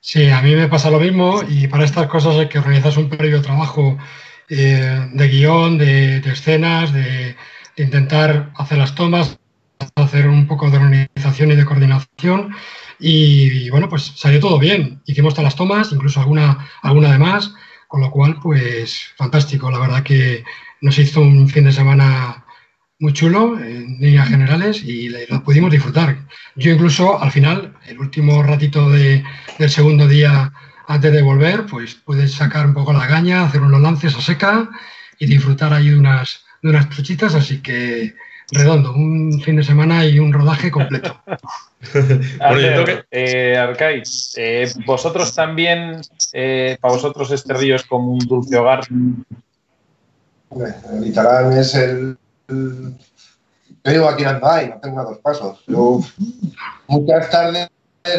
Sí, 0.00 0.30
a 0.30 0.42
mí 0.42 0.56
me 0.56 0.66
pasa 0.66 0.90
lo 0.90 0.98
mismo, 0.98 1.42
y 1.48 1.68
para 1.68 1.84
estas 1.84 2.08
cosas 2.08 2.36
hay 2.36 2.48
que 2.48 2.58
organizar 2.58 2.98
un 2.98 3.08
previo 3.08 3.40
trabajo 3.40 3.96
eh, 4.48 5.08
de 5.12 5.28
guion, 5.28 5.78
de, 5.78 6.16
escenas, 6.18 6.92
de, 6.92 7.36
intentar 7.76 8.50
hacer 8.56 8.78
las 8.78 8.94
tomas, 8.94 9.38
hacer 9.94 10.26
un 10.26 10.46
poco 10.46 10.70
de 10.70 10.78
organización 10.78 11.52
y 11.52 11.56
de 11.56 11.64
coordinación. 11.64 12.52
Y, 13.02 13.68
bueno, 13.70 13.88
pues 13.88 14.12
salió 14.14 14.38
todo 14.38 14.58
bien. 14.58 15.02
Hicimos 15.06 15.34
todas 15.34 15.44
las 15.44 15.56
tomas, 15.56 15.92
incluso 15.92 16.20
alguna, 16.20 16.70
alguna 16.82 17.12
de 17.12 17.18
más, 17.18 17.52
con 17.88 18.00
lo 18.00 18.10
cual, 18.10 18.38
pues 18.40 19.12
fantástico. 19.16 19.70
La 19.70 19.80
verdad 19.80 20.04
que 20.04 20.44
nos 20.80 20.98
hizo 20.98 21.20
un 21.20 21.48
fin 21.48 21.64
de 21.64 21.72
semana 21.72 22.44
muy 23.00 23.12
chulo 23.12 23.58
en 23.58 23.98
líneas 24.00 24.28
generales 24.28 24.84
y 24.84 25.08
lo 25.08 25.42
pudimos 25.42 25.72
disfrutar. 25.72 26.28
Yo 26.54 26.70
incluso 26.70 27.20
al 27.20 27.32
final, 27.32 27.76
el 27.86 27.98
último 27.98 28.44
ratito 28.44 28.88
de, 28.88 29.24
del 29.58 29.70
segundo 29.70 30.06
día 30.06 30.52
antes 30.86 31.12
de 31.12 31.22
volver, 31.22 31.66
pues 31.66 31.96
puedes 31.96 32.32
sacar 32.32 32.64
un 32.66 32.74
poco 32.74 32.92
la 32.92 33.08
gaña, 33.08 33.44
hacer 33.44 33.60
unos 33.62 33.80
lances 33.80 34.14
a 34.14 34.20
seca 34.20 34.70
y 35.18 35.26
disfrutar 35.26 35.72
ahí 35.72 35.90
de 35.90 35.98
unas, 35.98 36.44
de 36.62 36.70
unas 36.70 36.88
truchitas, 36.90 37.34
así 37.34 37.60
que 37.60 38.14
redondo, 38.52 38.92
un 38.92 39.40
fin 39.40 39.56
de 39.56 39.64
semana 39.64 40.04
y 40.04 40.18
un 40.18 40.32
rodaje 40.32 40.70
completo. 40.70 41.16
bueno, 42.38 42.84
que... 42.84 43.04
eh, 43.10 43.56
Arcais, 43.56 44.34
eh, 44.36 44.70
vosotros 44.86 45.34
también, 45.34 46.00
eh, 46.32 46.76
para 46.80 46.94
vosotros 46.94 47.30
este 47.32 47.54
río 47.54 47.76
es 47.76 47.84
como 47.84 48.12
un 48.12 48.18
dulce 48.20 48.56
hogar. 48.56 48.86
El 50.90 51.06
Itarán 51.06 51.52
es 51.52 51.74
el, 51.74 52.16
el... 52.48 52.94
Yo 53.84 53.92
vivo 53.92 54.08
aquí 54.08 54.22
en 54.22 54.28
Andai, 54.28 54.68
no 54.68 54.80
tengo 54.80 55.00
a 55.00 55.04
dos 55.04 55.18
pasos. 55.18 55.64
Yo 55.66 56.00
muchas 56.86 57.30
tardes 57.30 57.68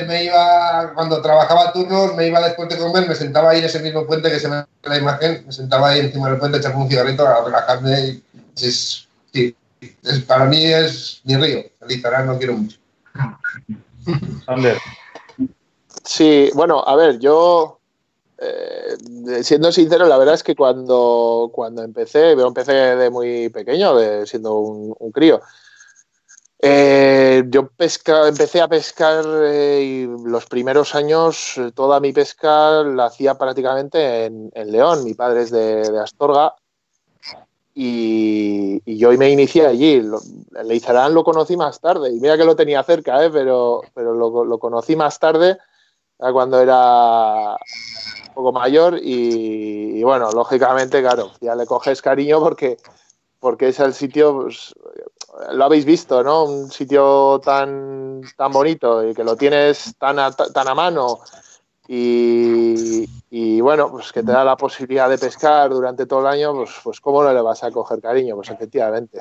me 0.08 0.26
iba, 0.26 0.94
cuando 0.94 1.22
trabajaba 1.22 1.72
turnos, 1.74 2.16
me 2.16 2.28
iba 2.28 2.42
después 2.42 2.70
de 2.70 2.78
comer, 2.78 3.08
me 3.08 3.16
sentaba 3.16 3.52
ahí 3.52 3.60
en 3.60 3.66
ese 3.66 3.80
mismo 3.80 4.06
puente 4.06 4.30
que 4.30 4.40
se 4.40 4.50
ve 4.50 4.58
en 4.84 4.90
la 4.90 4.98
imagen, 4.98 5.44
me 5.46 5.52
sentaba 5.52 5.90
ahí 5.90 6.00
encima 6.00 6.30
del 6.30 6.40
puente, 6.40 6.58
echaba 6.58 6.78
un 6.78 6.90
cigarrito 6.90 7.28
a 7.28 7.44
relajarme. 7.46 8.00
Y 8.00 8.24
es, 8.56 9.08
sí, 9.32 9.46
es, 9.46 9.54
para 10.28 10.46
mí 10.46 10.66
es 10.66 11.22
mi 11.24 11.36
río. 11.36 11.60
El 11.82 11.92
Izarán 11.92 12.28
no 12.28 12.38
quiero 12.38 12.54
mucho. 12.54 12.78
Ander. 14.48 14.78
Sí, 16.04 16.50
bueno, 16.54 16.84
a 16.86 16.96
ver, 16.96 17.20
yo, 17.20 17.80
eh, 18.38 19.44
siendo 19.44 19.72
sincero, 19.72 20.06
la 20.06 20.18
verdad 20.18 20.36
es 20.36 20.44
que 20.44 20.56
cuando, 20.56 21.50
cuando 21.54 21.82
empecé, 21.82 22.36
yo 22.36 22.48
empecé 22.48 22.74
de 22.74 23.10
muy 23.10 23.50
pequeño, 23.50 23.96
de, 23.96 24.28
siendo 24.28 24.58
un, 24.58 24.96
un 25.00 25.12
crío. 25.12 25.42
Eh, 26.66 27.44
yo 27.48 27.68
pesca, 27.68 28.28
empecé 28.28 28.62
a 28.62 28.70
pescar 28.70 29.26
eh, 29.28 29.82
y 29.84 30.30
los 30.30 30.46
primeros 30.46 30.96
años 30.96 31.60
toda 31.76 32.00
mi 32.00 32.14
pesca 32.14 32.84
la 32.84 33.08
hacía 33.08 33.38
prácticamente 33.38 34.26
en, 34.26 34.50
en 34.54 34.72
León. 34.72 35.04
Mi 35.04 35.14
padre 35.14 35.42
es 35.42 35.52
de, 35.52 35.90
de 35.90 36.00
Astorga 36.00 36.56
y, 37.74 38.82
y, 38.86 38.98
yo 38.98 39.12
me 39.18 39.30
inicié 39.30 39.66
allí. 39.66 40.02
Leizarán 40.64 41.14
lo 41.14 41.24
conocí 41.24 41.58
más 41.58 41.80
tarde 41.80 42.12
y 42.12 42.20
mira 42.20 42.38
que 42.38 42.46
lo 42.46 42.56
tenía 42.56 42.84
cerca, 42.84 43.24
¿eh? 43.24 43.30
pero, 43.32 43.82
pero 43.94 44.14
lo, 44.14 44.46
lo, 44.46 44.60
conocí 44.60 44.96
más 44.96 45.20
tarde 45.20 45.58
cuando 46.18 46.62
era 46.62 47.54
un 47.54 48.34
poco 48.34 48.52
mayor 48.52 48.98
y, 49.02 50.00
y, 50.00 50.04
bueno, 50.04 50.32
lógicamente, 50.32 51.02
claro, 51.02 51.32
ya 51.42 51.56
le 51.56 51.66
coges 51.66 52.02
cariño 52.02 52.40
porque, 52.40 52.78
porque 53.40 53.70
es 53.70 53.80
el 53.80 53.94
sitio, 53.94 54.44
pues, 54.44 54.74
lo 55.52 55.66
habéis 55.66 55.86
visto, 55.86 56.24
¿no? 56.24 56.46
Un 56.46 56.72
sitio 56.72 57.42
tan, 57.44 58.22
tan 58.38 58.52
bonito 58.52 59.08
y 59.08 59.14
que 59.14 59.24
lo 59.24 59.36
tienes 59.36 59.96
tan 59.98 60.20
a, 60.20 60.32
tan 60.32 60.68
a 60.68 60.76
mano 60.76 61.20
y, 61.88 63.10
y, 63.30 63.62
bueno, 63.62 63.92
pues 63.92 64.12
que 64.12 64.24
te 64.24 64.32
da 64.32 64.44
la 64.44 64.56
posibilidad 64.56 65.10
de 65.10 65.18
pescar 65.18 65.70
durante 65.70 66.06
todo 66.06 66.22
el 66.22 66.28
año, 66.28 66.54
pues, 66.54 66.72
pues 66.84 67.00
¿cómo 67.02 67.24
no 67.24 67.34
le 67.34 67.42
vas 67.42 67.64
a 67.64 67.72
coger 67.72 68.00
cariño? 68.00 68.36
Pues 68.36 68.50
efectivamente. 68.50 69.20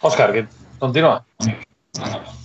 Oscar, 0.00 0.32
que 0.32 0.46
continúa. 0.78 1.24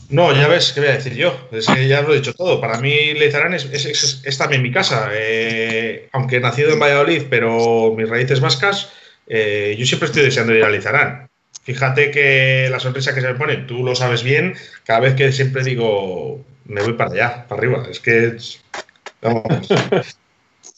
No, 0.10 0.34
ya 0.34 0.48
ves, 0.48 0.72
¿qué 0.74 0.82
voy 0.82 0.90
a 0.90 0.94
decir 0.94 1.16
yo? 1.16 1.36
Es 1.52 1.66
que 1.66 1.88
ya 1.88 2.02
lo 2.02 2.14
he 2.14 2.18
dicho 2.18 2.34
todo. 2.34 2.62
Para 2.62 2.80
mí 2.80 3.14
Leizarán 3.14 3.54
es, 3.56 3.66
es, 3.66 3.86
es, 3.86 4.22
es 4.24 4.38
también 4.38 4.62
mi 4.62 4.72
casa. 4.72 5.10
Eh, 5.12 6.10
aunque 6.12 6.38
he 6.38 6.40
nacido 6.40 6.72
en 6.72 6.80
Valladolid, 6.80 7.24
pero 7.30 7.94
mis 7.96 8.08
raíces 8.08 8.40
vascas, 8.40 8.92
eh, 9.28 9.76
yo 9.78 9.86
siempre 9.86 10.08
estoy 10.08 10.24
deseando 10.24 10.54
ir 10.54 10.64
a 10.64 10.70
Lizarán. 10.70 11.30
Fíjate 11.64 12.12
que 12.12 12.68
la 12.70 12.80
sonrisa 12.80 13.16
que 13.16 13.22
se 13.22 13.28
me 13.28 13.40
pone, 13.40 13.58
tú 13.58 13.84
lo 13.84 13.96
sabes 13.96 14.22
bien, 14.22 14.56
cada 14.84 15.00
vez 15.00 15.16
que 15.16 15.32
siempre 15.32 15.64
digo, 15.64 16.46
me 16.66 16.84
voy 16.84 16.94
para 16.94 17.12
allá, 17.12 17.46
para 17.48 17.62
arriba. 17.62 17.84
Es 17.90 18.00
que. 18.00 18.38
Vamos. 19.22 19.44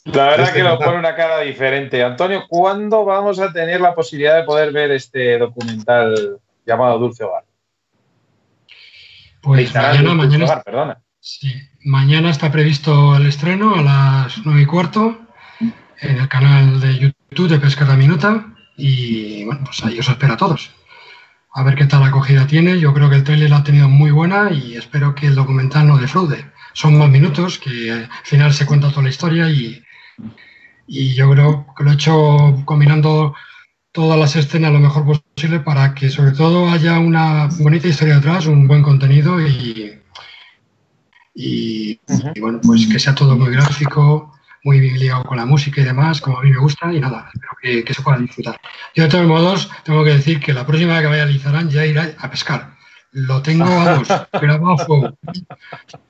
La 0.05 0.27
verdad 0.29 0.53
que 0.53 0.63
lo 0.63 0.79
pone 0.79 0.99
una 0.99 1.15
cara 1.15 1.41
diferente. 1.41 2.03
Antonio, 2.03 2.45
¿cuándo 2.47 3.03
vamos 3.03 3.39
a 3.39 3.51
tener 3.51 3.81
la 3.81 3.93
posibilidad 3.93 4.37
de 4.37 4.43
poder 4.43 4.71
ver 4.71 4.91
este 4.91 5.37
documental 5.37 6.39
llamado 6.65 6.97
Dulce 6.97 7.25
Hogar? 7.25 7.43
Pues 9.41 9.73
mañana, 9.73 10.13
mañana, 10.13 10.45
Hogar, 10.45 10.63
perdona. 10.63 11.01
Sí, 11.19 11.53
mañana 11.83 12.29
está 12.29 12.51
previsto 12.51 13.17
el 13.17 13.27
estreno 13.27 13.75
a 13.75 13.81
las 13.81 14.37
nueve 14.45 14.61
y 14.61 14.65
cuarto 14.65 15.17
en 15.59 16.17
el 16.17 16.27
canal 16.29 16.79
de 16.79 17.13
YouTube 17.29 17.49
de 17.49 17.59
Pesca 17.59 17.85
la 17.85 17.95
Minuta 17.95 18.45
y 18.77 19.43
bueno, 19.45 19.61
pues 19.65 19.83
ahí 19.83 19.99
os 19.99 20.07
espera 20.07 20.33
a 20.35 20.37
todos. 20.37 20.71
A 21.57 21.63
ver 21.63 21.73
qué 21.73 21.85
tal 21.85 22.03
acogida 22.03 22.45
tiene. 22.45 22.79
Yo 22.79 22.93
creo 22.93 23.09
que 23.09 23.15
el 23.15 23.23
trailer 23.23 23.49
la 23.49 23.57
ha 23.57 23.63
tenido 23.63 23.89
muy 23.89 24.11
buena 24.11 24.51
y 24.51 24.75
espero 24.75 25.15
que 25.15 25.25
el 25.25 25.33
documental 25.33 25.87
no 25.87 25.97
defraude. 25.97 26.45
Son 26.73 26.95
más 26.95 27.09
minutos, 27.09 27.57
que 27.57 27.91
al 27.91 28.07
final 28.23 28.53
se 28.53 28.67
cuenta 28.67 28.91
toda 28.91 29.01
la 29.01 29.09
historia 29.09 29.49
y, 29.49 29.81
y 30.85 31.15
yo 31.15 31.31
creo 31.31 31.65
que 31.75 31.83
lo 31.83 31.89
he 31.89 31.93
hecho 31.95 32.61
combinando 32.63 33.33
todas 33.91 34.19
las 34.19 34.35
escenas 34.35 34.71
lo 34.71 34.77
mejor 34.79 35.19
posible 35.35 35.59
para 35.61 35.95
que 35.95 36.11
sobre 36.11 36.33
todo 36.33 36.69
haya 36.69 36.99
una 36.99 37.49
bonita 37.59 37.87
historia 37.87 38.17
detrás, 38.17 38.45
un 38.45 38.67
buen 38.67 38.83
contenido 38.83 39.41
y, 39.41 39.99
y, 41.33 41.99
y 42.35 42.39
bueno, 42.39 42.61
pues 42.61 42.85
que 42.85 42.99
sea 42.99 43.15
todo 43.15 43.35
muy 43.35 43.49
gráfico, 43.49 44.36
muy 44.67 44.81
bien 44.81 44.99
ligado 44.99 45.23
con 45.23 45.37
la 45.37 45.45
música 45.45 45.79
y 45.79 45.85
demás, 45.85 46.19
como 46.19 46.39
a 46.39 46.43
mí 46.43 46.51
me 46.51 46.57
gusta, 46.57 46.91
y 46.91 46.99
nada, 46.99 47.29
espero 47.33 47.53
que, 47.61 47.85
que 47.85 47.93
se 47.93 48.01
pueda 48.01 48.17
disfrutar. 48.17 48.59
Yo 48.93 49.03
de 49.03 49.09
todos 49.09 49.25
modos 49.25 49.71
tengo 49.85 50.03
que 50.03 50.09
decir 50.09 50.41
que 50.41 50.51
la 50.51 50.65
próxima 50.65 50.91
vez 50.91 51.03
que 51.03 51.07
vaya 51.07 51.23
a 51.23 51.25
Lizarán 51.25 51.69
ya 51.69 51.85
iré 51.85 52.15
a 52.19 52.29
pescar. 52.29 52.75
Lo 53.13 53.41
tengo, 53.41 53.63
vamos, 53.63 54.09
grabado 54.33 54.71
a 54.73 54.77
fuego. 54.85 55.17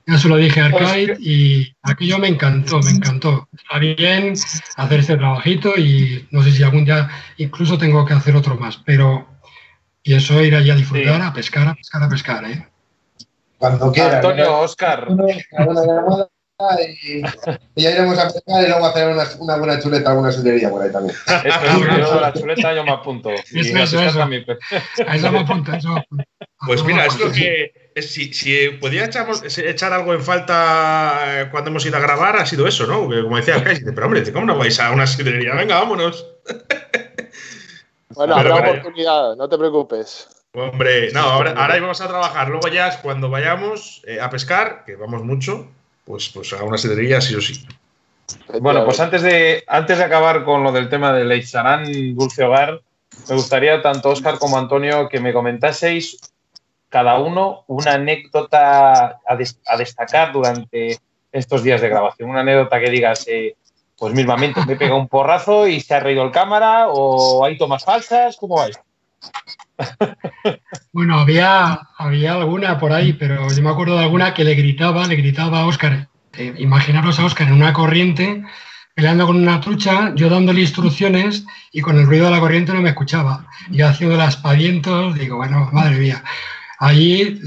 Ya 0.08 0.18
se 0.18 0.28
lo 0.28 0.36
dije 0.36 0.60
a 0.60 0.66
Arcade 0.66 1.18
y 1.20 1.72
aquello 1.82 2.18
me 2.18 2.26
encantó, 2.26 2.80
me 2.80 2.90
encantó. 2.90 3.48
Está 3.56 3.78
bien 3.78 4.32
hacer 4.76 4.98
este 4.98 5.16
trabajito 5.16 5.78
y 5.78 6.26
no 6.32 6.42
sé 6.42 6.50
si 6.50 6.64
algún 6.64 6.84
día 6.84 7.08
incluso 7.36 7.78
tengo 7.78 8.04
que 8.04 8.14
hacer 8.14 8.34
otro 8.34 8.56
más, 8.56 8.76
pero 8.78 9.24
pienso 10.02 10.42
ir 10.42 10.56
allá 10.56 10.72
a 10.72 10.76
disfrutar, 10.76 11.20
Sí. 11.20 11.26
a 11.28 11.32
pescar, 11.32 11.68
a 11.68 11.74
pescar, 11.76 12.02
a 12.02 12.08
pescar, 12.08 12.44
¿eh? 12.44 12.66
Cuando 13.56 13.92
quiera. 13.92 14.16
Antonio, 14.16 14.58
Oscar. 14.58 15.06
Una 15.08 15.84
llamada 15.86 16.28
y, 17.02 17.18
y 17.76 17.82
ya 17.82 17.90
iremos 17.92 18.18
a 18.18 18.24
pescar 18.28 18.64
y 18.64 18.68
luego 18.68 18.84
a 18.84 18.88
hacer 18.90 19.08
una, 19.08 19.24
una 19.38 19.56
buena 19.56 19.80
chuleta, 19.80 20.10
alguna 20.10 20.32
sidrería 20.32 20.68
por 20.70 20.82
ahí 20.82 20.90
también. 20.90 21.14
Eso 21.26 21.36
es, 22.00 22.08
yo 22.08 22.20
la 22.20 22.32
chuleta 22.32 22.74
yo 22.74 22.84
me 22.84 22.90
apunto. 22.92 23.30
Y 23.52 23.60
Eso, 23.60 23.74
la 23.76 23.82
eso, 23.84 24.00
eso. 24.02 24.18
también. 24.18 24.44
A 25.06 25.16
eso 25.16 25.30
me 25.32 25.38
apunta, 25.40 25.72
a 25.74 25.76
eso 25.78 25.88
me 25.92 26.00
apunta. 26.00 26.24
Pues 26.66 26.82
mira, 26.82 27.06
es 27.06 27.14
lo 27.16 27.26
Vamos. 27.26 27.38
que. 27.38 27.72
es- 27.94 28.10
Si, 28.12 28.32
si 28.34 28.68
podía 28.80 29.04
echamos- 29.04 29.42
echar 29.58 29.92
algo 29.92 30.12
en 30.12 30.20
falta 30.22 31.42
eh, 31.42 31.48
cuando 31.52 31.70
hemos 31.70 31.86
ido 31.86 31.96
a 31.96 32.00
grabar, 32.00 32.36
ha 32.36 32.46
sido 32.46 32.66
eso, 32.66 32.84
¿no? 32.86 33.02
Como 33.04 33.36
decía 33.36 33.54
Arcais, 33.54 33.80
pero 33.84 34.06
hombre, 34.06 34.32
¿cómo 34.32 34.44
no 34.46 34.58
vais 34.58 34.78
a 34.80 34.90
una 34.90 35.06
sidrería? 35.06 35.54
Venga, 35.54 35.78
vámonos. 35.78 36.26
Bueno, 38.10 38.34
Pero 38.36 38.54
habrá 38.56 38.70
oportunidad, 38.70 39.36
no 39.36 39.48
te 39.48 39.56
preocupes. 39.58 40.28
Hombre, 40.54 41.12
no, 41.12 41.20
ahora, 41.20 41.52
ahora 41.56 41.76
íbamos 41.76 42.00
a 42.00 42.08
trabajar. 42.08 42.48
Luego 42.48 42.66
ya, 42.68 43.00
cuando 43.02 43.30
vayamos 43.30 44.02
eh, 44.06 44.20
a 44.20 44.28
pescar, 44.30 44.84
que 44.84 44.96
vamos 44.96 45.22
mucho, 45.22 45.70
pues, 46.08 46.30
pues 46.30 46.52
a 46.54 46.64
una 46.64 46.78
sidrería 46.78 47.20
sí 47.20 47.34
o 47.34 47.40
sí. 47.40 47.66
Bueno, 48.60 48.84
pues 48.84 48.98
antes 48.98 49.22
de, 49.22 49.62
antes 49.68 49.98
de 49.98 50.04
acabar 50.04 50.44
con 50.44 50.62
lo 50.64 50.72
del 50.72 50.88
tema 50.88 51.12
del 51.12 51.28
Leicharán 51.28 51.84
Dulce 52.16 52.44
Hogar, 52.44 52.80
me 53.28 53.34
gustaría 53.34 53.80
tanto 53.82 54.10
Oscar 54.10 54.38
como 54.38 54.58
Antonio 54.58 55.08
que 55.08 55.20
me 55.20 55.32
comentaseis 55.32 56.18
cada 56.88 57.18
uno 57.18 57.64
una 57.66 57.92
anécdota 57.94 59.20
a, 59.26 59.36
des- 59.36 59.60
a 59.66 59.76
destacar 59.76 60.32
durante 60.32 60.98
estos 61.30 61.62
días 61.62 61.80
de 61.82 61.90
grabación. 61.90 62.30
Una 62.30 62.40
anécdota 62.40 62.80
que 62.80 62.90
digas, 62.90 63.26
eh, 63.28 63.56
pues 63.98 64.14
mismamente 64.14 64.64
me 64.66 64.76
pega 64.76 64.94
un 64.94 65.08
porrazo 65.08 65.66
y 65.68 65.80
se 65.80 65.94
ha 65.94 66.00
reído 66.00 66.22
el 66.22 66.30
cámara 66.30 66.88
o 66.88 67.44
hay 67.44 67.58
tomas 67.58 67.84
falsas, 67.84 68.36
¿cómo 68.36 68.56
vais? 68.56 68.78
Bueno, 70.92 71.20
había, 71.20 71.80
había 71.96 72.32
alguna 72.32 72.78
por 72.78 72.92
ahí, 72.92 73.12
pero 73.12 73.48
yo 73.52 73.62
me 73.62 73.70
acuerdo 73.70 73.96
de 73.96 74.04
alguna 74.04 74.34
que 74.34 74.42
le 74.42 74.54
gritaba, 74.54 75.06
le 75.06 75.16
gritaba 75.16 75.60
a 75.60 75.66
Óscar. 75.66 76.08
Eh, 76.32 76.54
imaginaros 76.58 77.20
a 77.20 77.24
Óscar 77.24 77.48
en 77.48 77.54
una 77.54 77.72
corriente 77.72 78.42
peleando 78.98 79.28
con 79.28 79.36
una 79.36 79.60
trucha, 79.60 80.12
yo 80.16 80.28
dándole 80.28 80.60
instrucciones 80.62 81.46
y 81.72 81.80
con 81.82 81.96
el 81.98 82.06
ruido 82.06 82.24
de 82.24 82.32
la 82.32 82.40
corriente 82.40 82.72
no 82.72 82.82
me 82.82 82.88
escuchaba. 82.88 83.46
Yo 83.70 83.86
haciendo 83.86 84.16
las 84.16 84.36
pavientos, 84.38 85.14
digo, 85.16 85.36
bueno, 85.36 85.70
madre 85.72 85.98
mía. 85.98 86.24
Allí, 86.80 87.40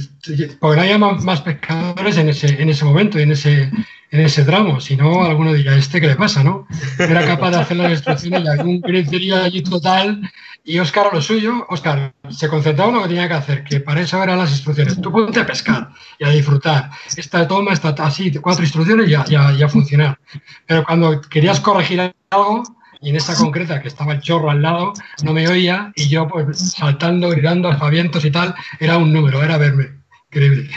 no 0.61 0.71
había 0.71 0.97
más, 0.97 1.41
pescadores 1.41 2.17
en 2.17 2.29
ese, 2.29 2.61
en 2.61 2.69
ese 2.69 2.85
momento 2.85 3.19
en 3.19 3.33
ese, 3.33 3.69
en 4.11 4.19
ese 4.21 4.43
tramo, 4.43 4.79
si 4.81 4.95
no, 4.97 5.23
alguno 5.23 5.53
diría, 5.53 5.75
¿este 5.75 6.01
qué 6.01 6.07
le 6.07 6.15
pasa, 6.15 6.43
no? 6.43 6.67
Era 6.99 7.25
capaz 7.25 7.51
de 7.51 7.57
hacer 7.57 7.77
las 7.77 7.91
instrucciones 7.91 8.43
y 8.43 8.47
había 8.47 8.63
un 8.63 8.81
griterío 8.81 9.41
allí 9.41 9.61
total 9.63 10.21
y 10.63 10.77
Óscar 10.79 11.07
a 11.11 11.15
lo 11.15 11.21
suyo, 11.21 11.65
Óscar 11.69 12.13
se 12.29 12.47
concentraba 12.49 12.89
en 12.91 12.95
lo 12.97 13.01
que 13.03 13.07
tenía 13.09 13.27
que 13.27 13.33
hacer, 13.33 13.63
que 13.63 13.79
para 13.79 14.01
eso 14.01 14.21
eran 14.21 14.37
las 14.37 14.51
instrucciones. 14.51 14.99
Tú 15.01 15.11
ponte 15.11 15.39
a 15.39 15.45
pescar 15.45 15.89
y 16.19 16.25
a 16.25 16.29
disfrutar. 16.29 16.91
Esta 17.17 17.47
toma, 17.47 17.73
está 17.73 17.95
así, 17.99 18.31
cuatro 18.35 18.63
instrucciones 18.63 19.09
y 19.09 19.15
a, 19.15 19.23
y 19.27 19.35
a- 19.35 19.53
y 19.53 19.63
a 19.63 19.67
funcionar. 19.69 20.19
Pero 20.67 20.83
cuando 20.83 21.19
querías 21.21 21.59
corregir 21.61 22.13
algo, 22.29 22.63
y 23.03 23.09
en 23.09 23.15
esta 23.15 23.33
concreta, 23.35 23.81
que 23.81 23.87
estaba 23.87 24.13
el 24.13 24.21
chorro 24.21 24.51
al 24.51 24.61
lado, 24.61 24.93
no 25.23 25.33
me 25.33 25.47
oía 25.47 25.91
y 25.95 26.07
yo 26.09 26.27
pues 26.27 26.73
saltando, 26.73 27.29
gritando, 27.29 27.67
alfabientos 27.69 28.23
y 28.25 28.29
tal, 28.29 28.53
era 28.79 28.97
un 28.97 29.11
número, 29.11 29.41
era 29.41 29.57
verme. 29.57 29.87
Increíble. 30.29 30.69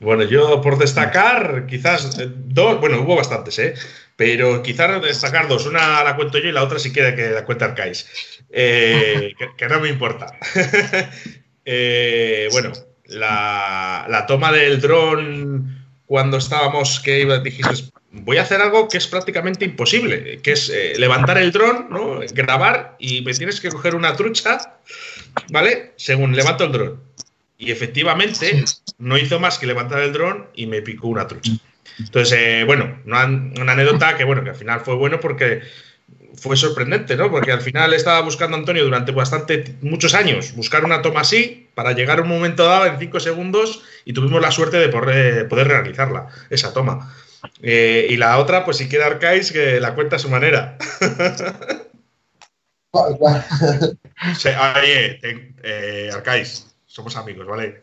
Bueno, 0.00 0.24
yo 0.24 0.60
por 0.60 0.78
destacar, 0.78 1.66
quizás 1.66 2.18
eh, 2.18 2.28
dos, 2.30 2.80
bueno, 2.80 3.00
hubo 3.00 3.16
bastantes, 3.16 3.58
¿eh? 3.58 3.74
Pero 4.16 4.62
quizás 4.62 5.02
destacar 5.02 5.48
dos. 5.48 5.66
Una 5.66 6.04
la 6.04 6.16
cuento 6.16 6.38
yo 6.38 6.48
y 6.48 6.52
la 6.52 6.62
otra 6.62 6.78
si 6.78 6.92
quiere 6.92 7.16
que 7.16 7.30
la 7.30 7.44
cuente 7.44 7.64
Arcais. 7.64 8.06
Eh, 8.50 9.34
que, 9.56 9.68
no 9.68 9.80
me 9.80 9.88
importa. 9.88 10.26
Eh, 11.66 12.50
bueno, 12.52 12.72
la, 13.06 14.04
la 14.06 14.26
toma 14.26 14.52
del 14.52 14.82
dron 14.82 15.86
cuando 16.04 16.36
estábamos, 16.36 17.00
que 17.00 17.24
dijiste, 17.42 17.90
voy 18.10 18.36
a 18.36 18.42
hacer 18.42 18.60
algo 18.60 18.86
que 18.86 18.98
es 18.98 19.06
prácticamente 19.06 19.64
imposible, 19.64 20.40
que 20.42 20.52
es 20.52 20.70
levantar 20.98 21.38
el 21.38 21.52
dron, 21.52 21.86
¿no? 21.88 22.20
grabar 22.34 22.96
y 22.98 23.22
me 23.22 23.32
tienes 23.32 23.62
que 23.62 23.70
coger 23.70 23.94
una 23.94 24.14
trucha, 24.14 24.78
¿vale? 25.50 25.94
Según 25.96 26.36
levanto 26.36 26.64
el 26.64 26.72
dron. 26.72 27.00
Y 27.56 27.70
efectivamente, 27.70 28.64
no 28.98 29.16
hizo 29.16 29.38
más 29.38 29.58
que 29.58 29.66
levantar 29.66 30.00
el 30.00 30.12
dron 30.12 30.48
y 30.54 30.66
me 30.66 30.82
picó 30.82 31.08
una 31.08 31.26
trucha. 31.28 31.52
Entonces, 31.98 32.38
eh, 32.38 32.64
bueno, 32.64 33.00
una, 33.06 33.24
una 33.24 33.72
anécdota 33.72 34.16
que, 34.16 34.24
bueno, 34.24 34.42
que 34.42 34.50
al 34.50 34.56
final 34.56 34.80
fue 34.80 34.96
bueno 34.96 35.20
porque 35.20 35.62
fue 36.36 36.56
sorprendente, 36.56 37.16
¿no? 37.16 37.30
Porque 37.30 37.52
al 37.52 37.60
final 37.60 37.94
estaba 37.94 38.20
buscando 38.20 38.56
Antonio 38.56 38.84
durante 38.84 39.12
bastante, 39.12 39.76
muchos 39.82 40.14
años, 40.14 40.54
buscar 40.56 40.84
una 40.84 41.00
toma 41.02 41.20
así 41.20 41.68
para 41.74 41.92
llegar 41.92 42.18
a 42.18 42.22
un 42.22 42.28
momento 42.28 42.64
dado 42.64 42.86
en 42.86 42.98
cinco 42.98 43.20
segundos 43.20 43.82
y 44.04 44.12
tuvimos 44.12 44.40
la 44.42 44.50
suerte 44.50 44.78
de 44.78 44.88
poder, 44.88 45.48
poder 45.48 45.68
realizarla, 45.68 46.28
esa 46.50 46.72
toma. 46.72 47.14
Eh, 47.62 48.06
y 48.10 48.16
la 48.16 48.38
otra, 48.38 48.64
pues 48.64 48.78
si 48.78 48.88
quiere 48.88 49.04
Arcais, 49.04 49.52
que 49.52 49.78
la 49.80 49.94
cuenta 49.94 50.16
a 50.16 50.18
su 50.18 50.28
manera. 50.28 50.76
¿Cuál, 52.90 53.16
cuál? 53.18 53.44
Se- 54.36 54.56
oye, 54.56 55.18
te- 55.20 55.54
eh, 55.62 56.10
Arcais, 56.12 56.73
somos 56.94 57.16
amigos, 57.16 57.46
¿vale? 57.46 57.82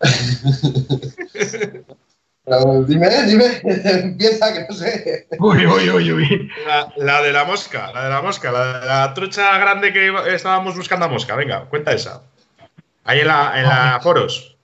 Dime, 2.86 3.08
dime, 3.24 3.46
empieza 3.64 4.52
que 4.52 4.66
no 4.68 4.74
sé. 4.74 5.26
Uy, 5.38 5.64
uy, 5.66 5.88
uy, 5.88 6.12
uy. 6.12 6.50
La, 6.66 6.92
la 6.96 7.22
de 7.22 7.32
la 7.32 7.44
mosca, 7.46 7.90
la 7.94 8.04
de 8.04 8.10
la 8.10 8.20
mosca, 8.20 8.52
la 8.52 8.80
de 8.80 8.86
la 8.86 9.14
trucha 9.14 9.56
grande 9.58 9.94
que 9.94 10.06
iba- 10.08 10.28
estábamos 10.28 10.76
buscando 10.76 11.06
a 11.06 11.08
mosca. 11.08 11.36
Venga, 11.36 11.64
cuenta 11.70 11.92
esa. 11.92 12.22
Ahí 13.04 13.20
en 13.20 13.28
la, 13.28 13.58
en 13.58 13.64
la 13.66 13.98
foros. 14.02 14.58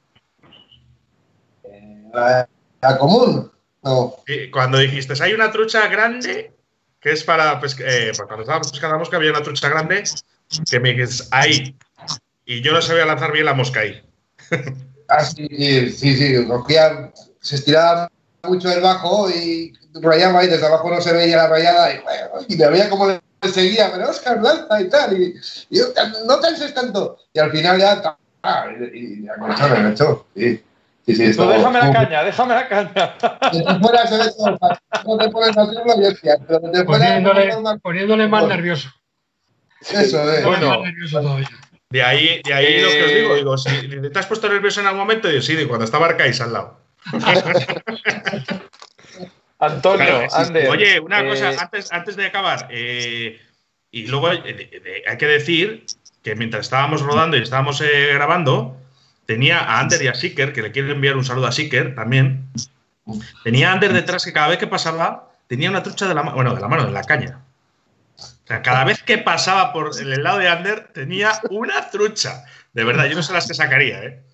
La, 2.12 2.47
la 2.82 2.99
común. 2.99 3.51
No. 3.82 4.16
Y 4.26 4.51
Cuando 4.51 4.76
dijiste, 4.76 5.14
hay 5.22 5.32
una 5.32 5.51
trucha 5.51 5.88
grande 5.88 6.53
que 7.01 7.12
es 7.12 7.24
para 7.24 7.59
pesca- 7.61 7.84
eh, 7.86 8.09
pues 8.14 8.20
cuando 8.26 8.43
estábamos 8.43 8.70
pescando 8.70 8.97
a 8.97 8.99
mosca 8.99 9.16
había 9.16 9.30
una 9.30 9.43
trucha 9.43 9.70
grande 9.70 10.05
que 10.70 10.80
me 10.80 10.93
dijiste, 10.93 11.24
ahí. 11.30 11.74
Y 12.51 12.62
yo 12.62 12.72
no 12.72 12.82
sabía 12.82 13.07
lanzar 13.07 13.30
bien 13.30 13.46
la 13.46 13.55
mosca 13.55 13.78
ahí. 13.78 14.03
Ah, 15.09 15.22
sí, 15.24 15.46
sí, 15.48 15.88
sí, 15.92 16.16
sí, 16.16 16.46
cogía, 16.48 17.12
se 17.40 17.55
estiraba 17.55 18.11
mucho 18.42 18.72
el 18.72 18.80
bajo 18.80 19.30
y 19.30 19.72
rayaba 20.03 20.42
y 20.42 20.48
desde 20.48 20.66
abajo 20.66 20.90
no 20.90 21.01
se 21.01 21.12
veía 21.12 21.36
la 21.36 21.48
rayada 21.48 21.94
y, 21.94 21.98
bueno, 22.01 22.44
y 22.48 22.57
me 22.57 22.68
veía 22.68 22.88
como 22.90 23.07
le 23.07 23.20
seguía, 23.53 23.92
pero 23.92 24.11
Oscar 24.11 24.42
lanza 24.42 24.80
y 24.80 24.88
tal, 24.88 25.16
y, 25.16 25.36
y 25.70 25.78
yo, 25.78 25.84
no 26.26 26.40
canses 26.40 26.74
tanto. 26.74 27.18
Y 27.32 27.38
al 27.38 27.53
final 27.53 27.78
ya, 27.78 28.18
ah, 28.42 28.66
y, 28.92 28.98
y 28.98 29.24
ya 29.26 29.36
me 29.36 29.53
echó, 29.55 29.68
me 29.68 29.90
echó, 29.90 30.26
sí. 30.34 30.64
Sí, 31.07 31.14
sí, 31.14 31.22
Tú 31.22 31.30
esto- 31.30 31.48
déjame 31.51 31.78
la 31.78 31.92
caña, 31.92 32.24
déjame 32.24 32.55
la 32.55 32.68
caña. 32.68 33.14
Fuera 33.80 34.07
se 34.09 34.16
ve 34.16 34.24
todo 34.36 34.59
fácil. 34.59 34.84
No 35.07 35.18
te 35.18 35.28
pones 35.28 35.57
a 35.57 35.62
hacerlo 35.62 36.03
y 36.03 36.05
hostia, 36.05 36.36
pero 36.48 36.61
fuera 36.61 36.84
Poniéndole, 36.84 37.46
te 37.46 37.78
poniéndole 37.80 38.26
más 38.26 38.44
nervioso. 38.48 38.88
Eso, 39.88 40.32
eh. 40.32 40.44
Bueno. 40.44 40.68
más 40.70 40.80
nervioso 40.80 41.20
todavía. 41.20 41.48
De 41.91 42.03
ahí, 42.05 42.41
de 42.45 42.55
ahí 42.55 42.80
lo 42.80 42.88
que 42.88 43.03
os 43.05 43.11
Eh. 43.11 43.14
digo, 43.20 43.34
digo, 43.34 43.59
si 43.59 44.11
te 44.12 44.18
has 44.18 44.26
puesto 44.26 44.49
nervioso 44.49 44.80
en 44.80 44.86
algún 44.86 45.01
momento, 45.01 45.26
digo, 45.28 45.43
sí, 45.43 45.57
de 45.57 45.66
cuando 45.66 45.84
estaba 45.84 46.07
Arcais 46.07 46.41
al 46.41 46.53
lado. 46.53 46.78
Antonio, 49.59 50.07
Claro. 50.07 50.26
Ander. 50.32 50.68
Oye, 50.70 51.01
una 51.01 51.20
eh, 51.20 51.28
cosa, 51.28 51.51
antes, 51.61 51.93
antes 51.93 52.16
de 52.16 52.26
acabar, 52.26 52.68
eh, 52.70 53.41
y 53.91 54.07
luego 54.07 54.30
eh, 54.32 54.41
de- 54.43 54.80
de- 54.80 55.03
hay 55.07 55.18
que 55.18 55.26
decir 55.26 55.84
que 56.22 56.34
mientras 56.36 56.66
estábamos 56.66 57.03
rodando 57.03 57.36
y 57.36 57.43
estábamos 57.43 57.80
eh, 57.80 58.11
grabando, 58.14 58.76
tenía 59.26 59.59
a 59.59 59.80
Ander 59.80 60.01
y 60.03 60.09
a 60.09 60.14
Seeker, 60.14 60.53
que 60.53 60.62
le 60.62 60.70
quiero 60.70 60.93
enviar 60.93 61.16
un 61.16 61.24
saludo 61.24 61.47
a 61.49 61.53
Seeker 61.53 61.95
también. 61.95 62.49
Tenía 63.45 63.70
a 63.70 63.72
Ander 63.74 63.93
detrás 63.93 64.24
que 64.24 64.32
cada 64.32 64.49
vez 64.49 64.59
que 64.59 64.66
pasaba 64.68 65.32
tenía 65.49 65.68
una 65.70 65.82
trucha 65.82 66.07
de 66.07 66.14
la 66.14 66.22
mano, 66.22 66.36
bueno, 66.36 66.55
de 66.55 66.61
la 66.61 66.68
mano, 66.68 66.86
de 66.86 66.93
la 66.93 67.03
caña. 67.03 67.41
Sea, 68.51 68.62
cada 68.62 68.82
vez 68.82 69.01
que 69.05 69.16
pasaba 69.16 69.72
por 69.72 69.92
el 69.96 70.24
lado 70.24 70.38
de 70.38 70.48
Ander 70.48 70.92
tenía 70.92 71.40
una 71.51 71.88
trucha. 71.88 72.44
De 72.72 72.82
verdad, 72.82 73.05
yo 73.05 73.14
no 73.14 73.22
sé 73.22 73.32
las 73.32 73.46
que 73.46 73.55
sacaría, 73.55 74.03
¿eh? 74.03 74.24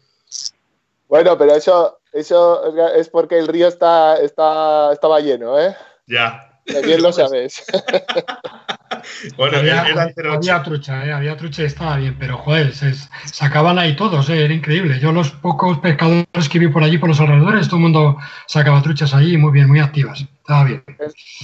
Bueno, 1.06 1.36
pero 1.36 1.54
eso, 1.54 2.00
eso 2.14 2.94
es 2.94 3.10
porque 3.10 3.38
el 3.38 3.46
río 3.46 3.68
está, 3.68 4.16
está, 4.16 4.90
estaba 4.94 5.20
lleno, 5.20 5.60
¿eh? 5.60 5.76
Ya. 6.06 6.62
Bien 6.64 7.02
lo 7.02 7.12
sabes. 7.12 7.62
bueno, 9.36 9.58
había, 9.58 10.62
trucha, 10.62 11.06
¿eh? 11.06 11.12
había 11.12 11.36
trucha 11.36 11.62
y 11.62 11.66
estaba 11.66 11.96
bien, 11.96 12.16
pero 12.18 12.38
joder, 12.38 12.74
se 12.74 12.92
sacaban 13.24 13.78
ahí 13.78 13.96
todos, 13.96 14.28
¿eh? 14.30 14.44
era 14.44 14.52
increíble. 14.52 14.98
Yo 15.00 15.12
los 15.12 15.30
pocos 15.30 15.78
pescadores 15.78 16.48
que 16.50 16.58
vi 16.58 16.68
por 16.68 16.82
allí, 16.82 16.98
por 16.98 17.08
los 17.08 17.20
alrededores, 17.20 17.66
todo 17.66 17.76
el 17.76 17.82
mundo 17.82 18.16
sacaba 18.46 18.82
truchas 18.82 19.14
allí 19.14 19.36
muy 19.36 19.52
bien, 19.52 19.68
muy 19.68 19.80
activas. 19.80 20.20
Estaba 20.20 20.64
bien. 20.64 20.84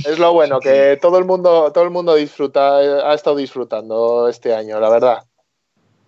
Es, 0.04 0.18
lo 0.18 0.32
bueno, 0.32 0.60
que 0.60 0.98
todo 1.00 1.18
el 1.18 1.24
mundo, 1.24 1.72
todo 1.72 1.84
el 1.84 1.90
mundo 1.90 2.14
disfruta, 2.14 2.76
ha 2.76 3.14
estado 3.14 3.36
disfrutando 3.36 4.28
este 4.28 4.54
año, 4.54 4.78
la 4.78 4.88
verdad. 4.88 5.18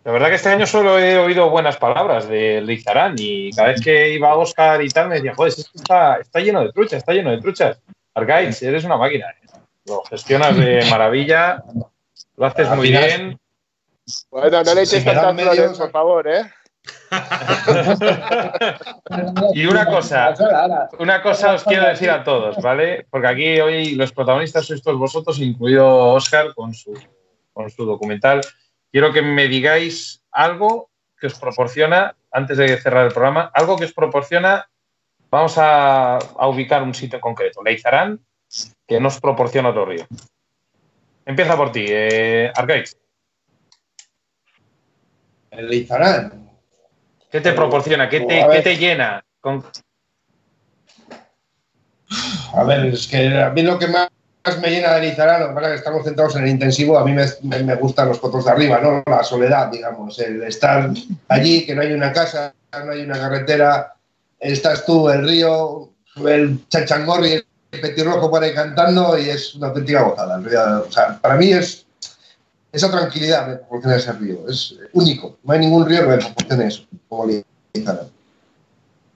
La 0.05 0.12
verdad 0.12 0.28
que 0.28 0.34
este 0.34 0.51
año 0.51 0.66
solo 0.66 0.99
he 0.99 1.18
oído 1.18 1.49
buenas 1.49 1.78
palabras 1.78 2.28
de 2.28 2.61
Leizarán 2.61 3.14
y 3.16 3.51
cada 3.53 3.68
vez 3.68 3.80
que 3.80 4.12
iba 4.12 4.30
a 4.30 4.36
Oscar 4.36 4.82
y 4.82 4.88
tal 4.90 5.09
me 5.09 5.14
decía, 5.14 5.34
joder, 5.34 5.55
está, 5.74 6.16
está 6.16 6.40
lleno 6.40 6.61
de 6.61 6.72
truchas, 6.72 6.99
está 6.99 7.14
lleno 7.14 7.30
de 7.30 7.40
truchas. 7.40 7.80
Argaiz, 8.14 8.62
eres 8.62 8.84
una 8.84 8.99
máquina. 8.99 9.26
¿eh? 9.30 9.45
Lo 9.87 10.03
gestionas 10.05 10.57
de 10.57 10.85
maravilla, 10.91 11.64
lo 12.37 12.47
haces 12.47 12.68
muy 12.70 12.91
bien. 12.91 13.39
Bueno, 14.30 14.62
no 14.62 14.74
le 14.74 14.82
eches 14.82 15.05
tantas 15.05 15.35
flores, 15.35 15.78
por 15.78 15.91
favor, 15.91 16.28
¿eh? 16.28 16.53
y 19.55 19.64
una 19.64 19.87
cosa, 19.87 20.35
una 20.99 21.22
cosa 21.22 21.55
os 21.55 21.64
quiero 21.64 21.89
decir 21.89 22.11
a 22.11 22.22
todos, 22.22 22.59
¿vale? 22.59 23.07
Porque 23.09 23.26
aquí 23.26 23.59
hoy 23.59 23.95
los 23.95 24.12
protagonistas 24.12 24.66
sois 24.66 24.82
todos 24.82 24.99
vosotros, 24.99 25.39
incluido 25.39 26.12
Oscar 26.12 26.53
con 26.55 26.74
su, 26.74 26.93
con 27.55 27.70
su 27.70 27.87
documental. 27.87 28.43
Quiero 28.93 29.14
que 29.14 29.22
me 29.22 29.49
digáis 29.49 30.22
algo 30.30 30.91
que 31.18 31.28
os 31.28 31.39
proporciona, 31.39 32.14
antes 32.30 32.59
de 32.59 32.76
cerrar 32.76 33.07
el 33.07 33.12
programa, 33.12 33.51
algo 33.55 33.76
que 33.76 33.87
os 33.87 33.95
proporciona 33.95 34.68
Vamos 35.35 35.59
a, 35.59 36.20
ubicar 36.47 36.80
un 36.85 36.95
sitio 36.95 37.20
concreto. 37.20 37.61
Leizarán, 37.61 38.24
que 38.86 39.00
nos 39.00 39.20
proporciona 39.20 39.70
otro 39.70 39.86
río. 39.86 40.07
Empieza 41.26 41.57
por 41.57 41.72
ti, 41.72 41.84
eh, 41.88 42.52
El 45.50 45.68
Leizarán. 45.68 46.50
¿Qué 47.30 47.40
te 47.40 47.52
proporciona? 47.52 48.09
¿Qué 48.09 48.20
te, 48.20 48.62
te 48.62 48.76
llena? 48.76 49.24
A 52.55 52.64
ver, 52.64 52.86
es 52.86 53.09
que 53.09 53.26
a 53.36 53.50
mí 53.50 53.62
lo 53.62 53.78
que 53.78 53.88
más 53.88 54.11
me 54.61 54.70
llena 54.70 54.94
de 54.94 55.00
Leizarán, 55.00 55.40
lo 55.40 55.48
que 55.48 55.55
pasa 55.55 55.66
es 55.66 55.72
que 55.72 55.78
estamos 55.78 56.05
centrados 56.05 56.36
en 56.36 56.44
el 56.44 56.50
intensivo, 56.50 56.98
a 56.98 57.05
mí 57.05 57.12
me, 57.12 57.62
me, 57.62 57.74
gustan 57.76 58.09
los 58.09 58.18
cotos 58.18 58.44
de 58.44 58.50
arriba, 58.50 58.78
¿no? 58.80 59.02
La 59.07 59.24
soledad, 59.24 59.68
digamos, 59.68 60.18
el 60.18 60.42
estar 60.42 60.90
allí, 61.28 61.64
que 61.64 61.74
no 61.74 61.82
hay 61.82 61.92
una 61.92 62.12
casa, 62.12 62.55
no 62.84 62.92
hay 62.92 63.02
una 63.02 63.18
carretera, 63.18 63.94
estás 64.38 64.84
tú, 64.84 65.09
el 65.09 65.26
río, 65.26 65.90
el 66.26 66.68
chachangorri, 66.68 67.42
petirrojo 67.80 68.30
por 68.30 68.42
ahí 68.42 68.54
cantando 68.54 69.18
y 69.18 69.28
es 69.28 69.54
una 69.54 69.68
auténtica 69.68 70.02
gozada. 70.02 70.38
O 70.80 70.90
sea, 70.90 71.18
para 71.20 71.36
mí 71.36 71.52
es 71.52 71.84
esa 72.74 72.90
tranquilidad 72.90 73.46
me 73.46 73.56
proporciona 73.56 73.96
ese 73.96 74.12
río. 74.12 74.48
Es 74.48 74.74
único. 74.92 75.38
No 75.44 75.52
hay 75.52 75.60
ningún 75.60 75.86
río 75.86 76.00
que 76.00 76.08
me 76.08 76.18
proporcione 76.18 76.66
eso, 76.66 76.84
como 77.08 77.28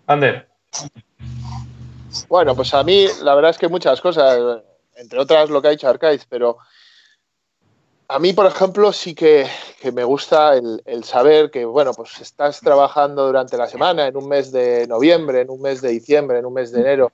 Ander. 0.07 0.49
Bueno, 2.29 2.55
pues 2.55 2.73
a 2.73 2.83
mí 2.85 3.07
la 3.23 3.35
verdad 3.35 3.51
es 3.51 3.59
que 3.59 3.69
muchas 3.69 4.01
cosas, 4.01 4.63
entre 4.95 5.19
otras 5.19 5.51
lo 5.51 5.61
que 5.61 5.69
ha 5.69 5.73
dicho 5.73 5.89
Arcaiz, 5.89 6.25
pero 6.29 6.59
a 8.07 8.19
mí, 8.19 8.33
por 8.33 8.47
ejemplo, 8.47 8.93
sí 8.93 9.15
que, 9.15 9.47
me 9.93 10.05
gusta 10.05 10.55
el, 10.55 11.05
saber 11.05 11.51
que, 11.51 11.65
bueno, 11.65 11.93
pues 11.93 12.21
estás 12.21 12.61
trabajando 12.61 13.27
durante 13.27 13.59
la 13.59 13.67
semana, 13.67 14.07
en 14.07 14.17
un 14.17 14.29
mes 14.29 14.51
de 14.51 14.87
noviembre, 14.87 15.43
en 15.43 15.51
un 15.51 15.61
mes 15.61 15.83
de 15.83 15.91
diciembre, 15.91 16.39
en 16.39 16.47
un 16.47 16.55
mes 16.55 16.73
de 16.73 16.81
enero, 16.81 17.13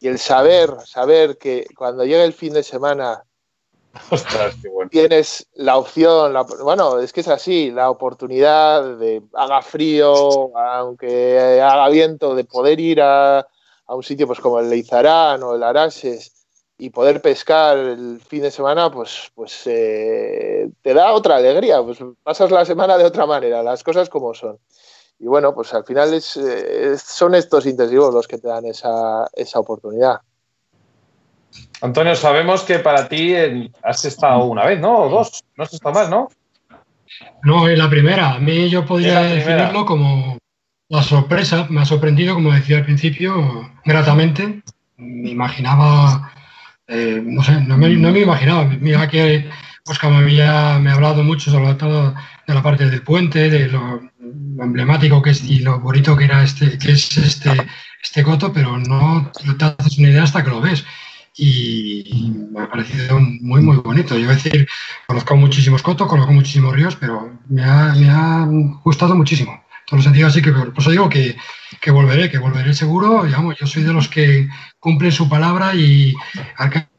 y 0.00 0.08
el 0.08 0.18
saber, 0.18 0.70
saber 0.86 1.36
que 1.36 1.66
cuando 1.76 2.04
llegue 2.04 2.24
el 2.24 2.32
fin 2.32 2.54
de 2.54 2.62
semana 2.62 3.22
tienes 4.90 5.46
la 5.54 5.76
opción, 5.76 6.34
bueno, 6.62 6.98
es 6.98 7.12
que 7.12 7.20
es 7.20 7.28
así, 7.28 7.70
la 7.70 7.90
oportunidad 7.90 8.96
de 8.96 9.22
haga 9.34 9.62
frío, 9.62 10.56
aunque 10.56 11.60
haga 11.60 11.88
viento, 11.88 12.34
de 12.34 12.44
poder 12.44 12.80
ir 12.80 13.02
a, 13.02 13.40
a 13.40 13.94
un 13.94 14.02
sitio 14.02 14.26
pues 14.26 14.40
como 14.40 14.60
el 14.60 14.70
Leizarán 14.70 15.42
o 15.42 15.54
el 15.54 15.62
Arases 15.62 16.32
y 16.80 16.88
poder 16.88 17.20
pescar 17.20 17.76
el 17.76 18.20
fin 18.26 18.40
de 18.40 18.50
semana, 18.50 18.90
pues, 18.90 19.30
pues 19.34 19.62
eh, 19.66 20.70
te 20.80 20.94
da 20.94 21.12
otra 21.12 21.36
alegría, 21.36 21.82
pues 21.82 21.98
pasas 22.22 22.50
la 22.50 22.64
semana 22.64 22.96
de 22.96 23.04
otra 23.04 23.26
manera, 23.26 23.62
las 23.62 23.84
cosas 23.84 24.08
como 24.08 24.32
son. 24.32 24.58
Y 25.20 25.26
bueno, 25.26 25.54
pues 25.54 25.72
al 25.74 25.84
final 25.84 26.14
es, 26.14 26.36
eh, 26.36 26.96
son 26.96 27.34
estos 27.34 27.66
intensivos 27.66 28.12
los 28.12 28.26
que 28.26 28.38
te 28.38 28.48
dan 28.48 28.64
esa, 28.64 29.26
oportunidad. 29.54 30.20
Antonio, 31.82 32.16
sabemos 32.16 32.62
que 32.62 32.78
para 32.78 33.08
ti 33.08 33.34
has 33.82 34.04
estado 34.04 34.44
una 34.44 34.64
vez, 34.64 34.80
¿no? 34.80 34.98
O 34.98 35.08
dos, 35.08 35.44
no 35.56 35.64
has 35.64 35.72
estado 35.74 35.94
más, 35.94 36.08
¿no? 36.08 36.28
No, 37.42 37.68
es 37.68 37.78
la 37.78 37.90
primera. 37.90 38.34
A 38.34 38.38
mí 38.38 38.68
yo 38.70 38.86
podría 38.86 39.20
definirlo 39.20 39.84
como 39.84 40.38
la 40.88 41.02
sorpresa. 41.02 41.66
Me 41.68 41.82
ha 41.82 41.84
sorprendido, 41.84 42.34
como 42.34 42.52
decía 42.52 42.78
al 42.78 42.84
principio, 42.84 43.70
gratamente. 43.84 44.62
Me 44.96 45.30
imaginaba 45.30 46.32
eh, 46.92 47.22
no 47.24 47.42
sé, 47.44 47.60
no 47.60 47.76
me, 47.76 47.88
no 47.90 48.10
me, 48.10 48.20
imaginaba. 48.20 48.64
Mira 48.64 49.08
que 49.08 49.48
Oscar 49.86 50.10
me 50.10 50.18
había 50.18 50.78
me 50.80 50.90
ha 50.90 50.94
hablado 50.94 51.22
mucho 51.22 51.48
sobre 51.50 51.74
todo 51.74 52.14
de 52.46 52.54
la 52.54 52.62
parte 52.64 52.90
del 52.90 53.02
puente, 53.02 53.48
de 53.48 53.68
lo, 54.56 54.64
emblemático 54.64 55.22
que 55.22 55.30
es 55.30 55.42
y 55.44 55.60
lo 55.60 55.80
bonito 55.80 56.16
que 56.16 56.24
era 56.24 56.42
este, 56.42 56.78
que 56.78 56.92
es 56.92 57.16
este, 57.16 57.50
este 58.02 58.22
coto, 58.22 58.52
pero 58.52 58.78
no 58.78 59.30
te 59.58 59.64
haces 59.64 59.98
una 59.98 60.10
idea 60.10 60.22
hasta 60.22 60.42
que 60.44 60.50
lo 60.50 60.60
ves. 60.60 60.84
Y 61.36 62.34
me 62.52 62.60
ha 62.60 62.68
parecido 62.68 63.18
muy, 63.20 63.62
muy 63.62 63.76
bonito. 63.78 64.18
Yo 64.18 64.28
decir, 64.28 64.68
conozco 65.06 65.36
muchísimos 65.36 65.82
cotos, 65.82 66.08
conozco 66.08 66.32
muchísimos 66.32 66.74
ríos, 66.74 66.96
pero 66.96 67.38
me 67.48 67.64
ha, 67.64 67.94
me 67.94 68.10
ha 68.10 68.46
gustado 68.82 69.14
muchísimo. 69.14 69.52
En 69.52 69.86
todos 69.86 69.98
los 69.98 70.04
sentidos, 70.04 70.32
así 70.32 70.42
que 70.42 70.52
por 70.52 70.72
eso 70.76 70.90
digo 70.90 71.08
que, 71.08 71.36
que 71.80 71.90
volveré, 71.90 72.30
que 72.30 72.38
volveré 72.38 72.74
seguro. 72.74 73.24
Digamos, 73.24 73.56
yo 73.58 73.66
soy 73.66 73.84
de 73.84 73.92
los 73.92 74.08
que 74.08 74.48
cumple 74.78 75.10
su 75.10 75.28
palabra 75.28 75.74
y 75.74 76.14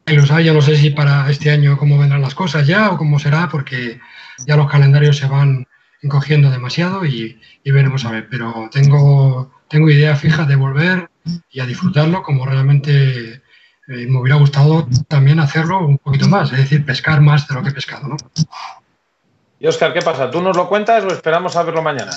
los 0.06 0.30
hay, 0.30 0.46
yo 0.46 0.54
no 0.54 0.62
sé 0.62 0.76
si 0.76 0.90
para 0.90 1.30
este 1.30 1.50
año 1.50 1.76
cómo 1.78 1.98
vendrán 1.98 2.22
las 2.22 2.34
cosas 2.34 2.66
ya 2.66 2.90
o 2.90 2.98
cómo 2.98 3.18
será, 3.18 3.48
porque 3.48 4.00
ya 4.46 4.56
los 4.56 4.70
calendarios 4.70 5.16
se 5.16 5.26
van 5.26 5.66
encogiendo 6.02 6.50
demasiado 6.50 7.04
y, 7.06 7.40
veremos 7.64 8.04
a 8.04 8.10
ver. 8.10 8.28
Pero 8.28 8.68
tengo, 8.70 9.50
tengo 9.68 9.88
idea 9.90 10.16
fija 10.16 10.44
de 10.44 10.56
volver 10.56 11.08
y 11.50 11.60
a 11.60 11.66
disfrutarlo 11.66 12.22
como 12.22 12.44
realmente 12.44 13.42
eh, 13.88 14.06
me 14.06 14.18
hubiera 14.18 14.36
gustado 14.36 14.86
también 15.08 15.40
hacerlo 15.40 15.86
un 15.86 15.98
poquito 15.98 16.28
más, 16.28 16.52
es 16.52 16.58
decir, 16.58 16.84
pescar 16.84 17.20
más 17.20 17.48
de 17.48 17.54
lo 17.54 17.62
que 17.62 17.70
he 17.70 17.72
pescado. 17.72 18.08
¿no? 18.08 18.16
Y 19.58 19.66
Oscar, 19.66 19.92
¿qué 19.92 20.02
pasa? 20.02 20.30
¿Tú 20.30 20.42
nos 20.42 20.56
lo 20.56 20.68
cuentas 20.68 21.04
o 21.04 21.08
esperamos 21.08 21.56
a 21.56 21.62
verlo 21.62 21.82
mañana? 21.82 22.12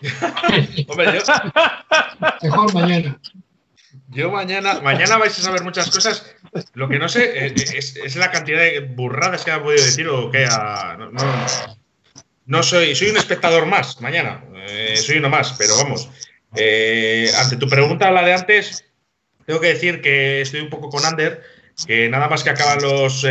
Hombre, 0.88 1.20
Mejor 2.42 2.74
mañana. 2.74 3.18
Yo 4.10 4.30
mañana, 4.30 4.80
mañana 4.80 5.18
vais 5.18 5.38
a 5.38 5.42
saber 5.42 5.62
muchas 5.62 5.90
cosas. 5.90 6.24
Lo 6.72 6.88
que 6.88 6.98
no 6.98 7.08
sé 7.08 7.46
eh, 7.46 7.54
es, 7.54 8.16
la 8.16 8.30
cantidad 8.30 8.60
de 8.60 8.80
burradas 8.80 9.44
que 9.44 9.50
ha 9.50 9.62
podido 9.62 9.84
decir 9.84 10.08
o 10.08 10.30
que 10.30 10.46
ha, 10.46 10.96
no, 10.96 11.10
soy, 12.62 12.94
soy 12.94 13.10
un 13.10 13.16
espectador 13.16 13.66
más 13.66 14.00
mañana. 14.00 14.44
Eh, 14.68 14.96
soy 14.96 15.18
uno 15.18 15.28
más, 15.28 15.54
pero 15.58 15.76
vamos. 15.76 16.08
Eh, 16.56 17.30
ante 17.36 17.56
tu 17.56 17.68
pregunta, 17.68 18.10
la 18.10 18.24
de 18.24 18.32
antes, 18.32 18.84
tengo 19.46 19.60
que 19.60 19.68
decir 19.68 20.00
que 20.00 20.40
estoy 20.40 20.60
un 20.60 20.70
poco 20.70 20.88
con 20.88 21.04
Ander, 21.04 21.42
que 21.86 22.08
nada 22.08 22.28
más 22.28 22.42
que 22.42 22.50
acaban 22.50 22.82
los 22.82 23.24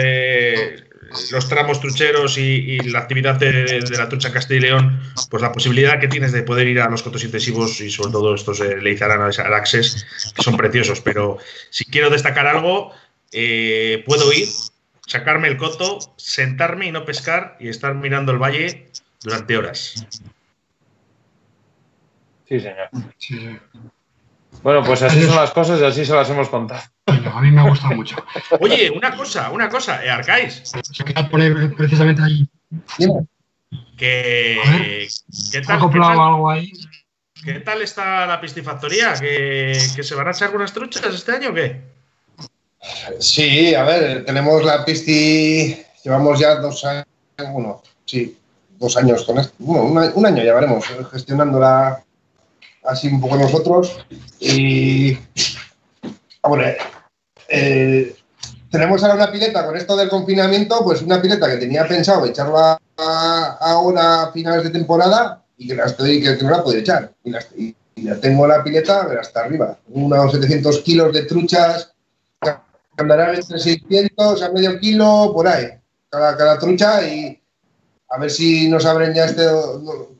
los 1.31 1.47
tramos 1.49 1.79
trucheros 1.79 2.37
y, 2.37 2.79
la 2.79 2.99
actividad 2.99 3.35
de, 3.35 3.81
la 3.91 4.09
trucha 4.09 4.31
Castilla 4.31 4.57
y 4.57 4.61
León, 4.61 5.01
pues 5.29 5.41
la 5.41 5.51
posibilidad 5.51 5.99
que 5.99 6.07
tienes 6.07 6.31
de 6.31 6.43
poder 6.43 6.67
ir 6.67 6.79
a 6.79 6.89
los 6.89 7.03
cotos 7.03 7.23
intensivos 7.23 7.79
y 7.81 7.89
sobre 7.89 8.11
todo 8.11 8.35
estos 8.35 8.59
eh, 8.59 8.77
Leizarán 8.77 9.29
que 9.29 10.43
son 10.43 10.57
preciosos. 10.57 11.01
Pero 11.01 11.37
si 11.69 11.85
quiero 11.85 12.09
destacar 12.09 12.47
algo, 12.47 12.91
eh, 13.31 14.03
puedo 14.05 14.31
ir, 14.33 14.47
sacarme 15.05 15.47
el 15.47 15.57
coto, 15.57 15.99
sentarme 16.17 16.87
y 16.87 16.91
no 16.91 17.05
pescar 17.05 17.57
y 17.59 17.69
estar 17.69 17.95
mirando 17.95 18.31
el 18.31 18.37
valle 18.37 18.87
durante 19.21 19.57
horas. 19.57 20.05
Sí, 22.47 22.59
señor. 22.59 22.89
Bueno, 24.63 24.83
pues 24.83 25.01
así 25.03 25.21
son 25.23 25.35
las 25.35 25.51
cosas 25.51 25.79
y 25.81 25.85
así 25.85 26.05
se 26.05 26.13
las 26.13 26.29
hemos 26.29 26.49
contado. 26.49 26.81
A 27.05 27.41
mí 27.41 27.51
me 27.51 27.61
ha 27.61 27.69
gustado 27.69 27.93
mucho. 27.93 28.15
Oye, 28.59 28.89
una 28.89 29.15
cosa, 29.15 29.51
una 29.51 29.69
cosa, 29.69 30.03
eh, 30.03 30.09
Arcais. 30.09 30.63
Se 30.81 31.03
queda 31.03 31.29
poner 31.29 31.75
precisamente 31.75 32.21
ahí. 32.21 32.49
Que, 33.97 35.07
¿Qué 35.51 35.61
tal, 35.61 35.91
¿qué 35.91 35.99
tal, 35.99 36.19
algo 36.19 36.49
ahí? 36.49 36.71
¿Qué 37.43 37.59
tal 37.59 37.81
está 37.81 38.25
la 38.25 38.39
piscifactoría? 38.39 39.13
¿Que, 39.15 39.77
¿Que 39.95 40.03
se 40.03 40.15
van 40.15 40.27
a 40.27 40.31
echar 40.31 40.47
algunas 40.47 40.73
truchas 40.73 41.13
este 41.13 41.31
año 41.33 41.49
o 41.49 41.53
qué? 41.53 41.81
Sí, 43.19 43.75
a 43.75 43.83
ver, 43.83 44.25
tenemos 44.25 44.63
la 44.63 44.85
pisci 44.85 45.83
llevamos 46.07 46.39
ya 46.39 46.55
dos 46.55 46.85
años, 46.85 47.05
bueno, 47.51 47.83
sí, 48.05 48.37
dos 48.77 48.97
años 48.97 49.23
con 49.25 49.39
esto, 49.39 49.53
bueno, 49.59 50.11
un 50.13 50.25
año 50.25 50.43
llevaremos 50.43 50.85
gestionándola 51.11 52.03
así 52.87 53.07
un 53.07 53.21
poco 53.21 53.35
nosotros. 53.35 53.97
Y, 54.39 55.17
hombre, 56.41 56.77
eh, 57.49 58.15
tenemos 58.71 59.03
ahora 59.03 59.15
una 59.15 59.31
pileta 59.31 59.65
con 59.65 59.77
esto 59.77 59.95
del 59.95 60.09
confinamiento, 60.09 60.83
pues 60.83 61.01
una 61.01 61.21
pileta 61.21 61.49
que 61.49 61.57
tenía 61.57 61.87
pensado 61.87 62.25
echarla 62.25 62.79
ahora 62.97 64.23
a 64.23 64.31
finales 64.31 64.63
de 64.63 64.69
temporada 64.71 65.43
y 65.57 65.67
que, 65.67 65.75
la 65.75 65.85
estoy, 65.85 66.21
que 66.21 66.43
no 66.43 66.49
la 66.49 66.63
puedo 66.63 66.77
echar. 66.77 67.11
Y, 67.23 67.31
la, 67.31 67.39
ya 67.95 68.19
tengo 68.19 68.45
la 68.45 68.63
pileta 68.63 69.07
hasta 69.19 69.41
arriba, 69.41 69.77
unos 69.89 70.31
700 70.31 70.81
kilos 70.81 71.13
de 71.13 71.23
truchas, 71.23 71.93
andarán 72.95 73.35
entre 73.35 73.59
600 73.59 74.41
a 74.43 74.51
medio 74.51 74.79
kilo, 74.79 75.31
por 75.33 75.47
ahí, 75.47 75.67
cada, 76.09 76.37
cada 76.37 76.59
trucha 76.59 77.07
y 77.07 77.41
a 78.09 78.19
ver 78.19 78.29
si 78.29 78.69
nos 78.69 78.85
abren 78.85 79.13
ya 79.13 79.25
este 79.25 79.43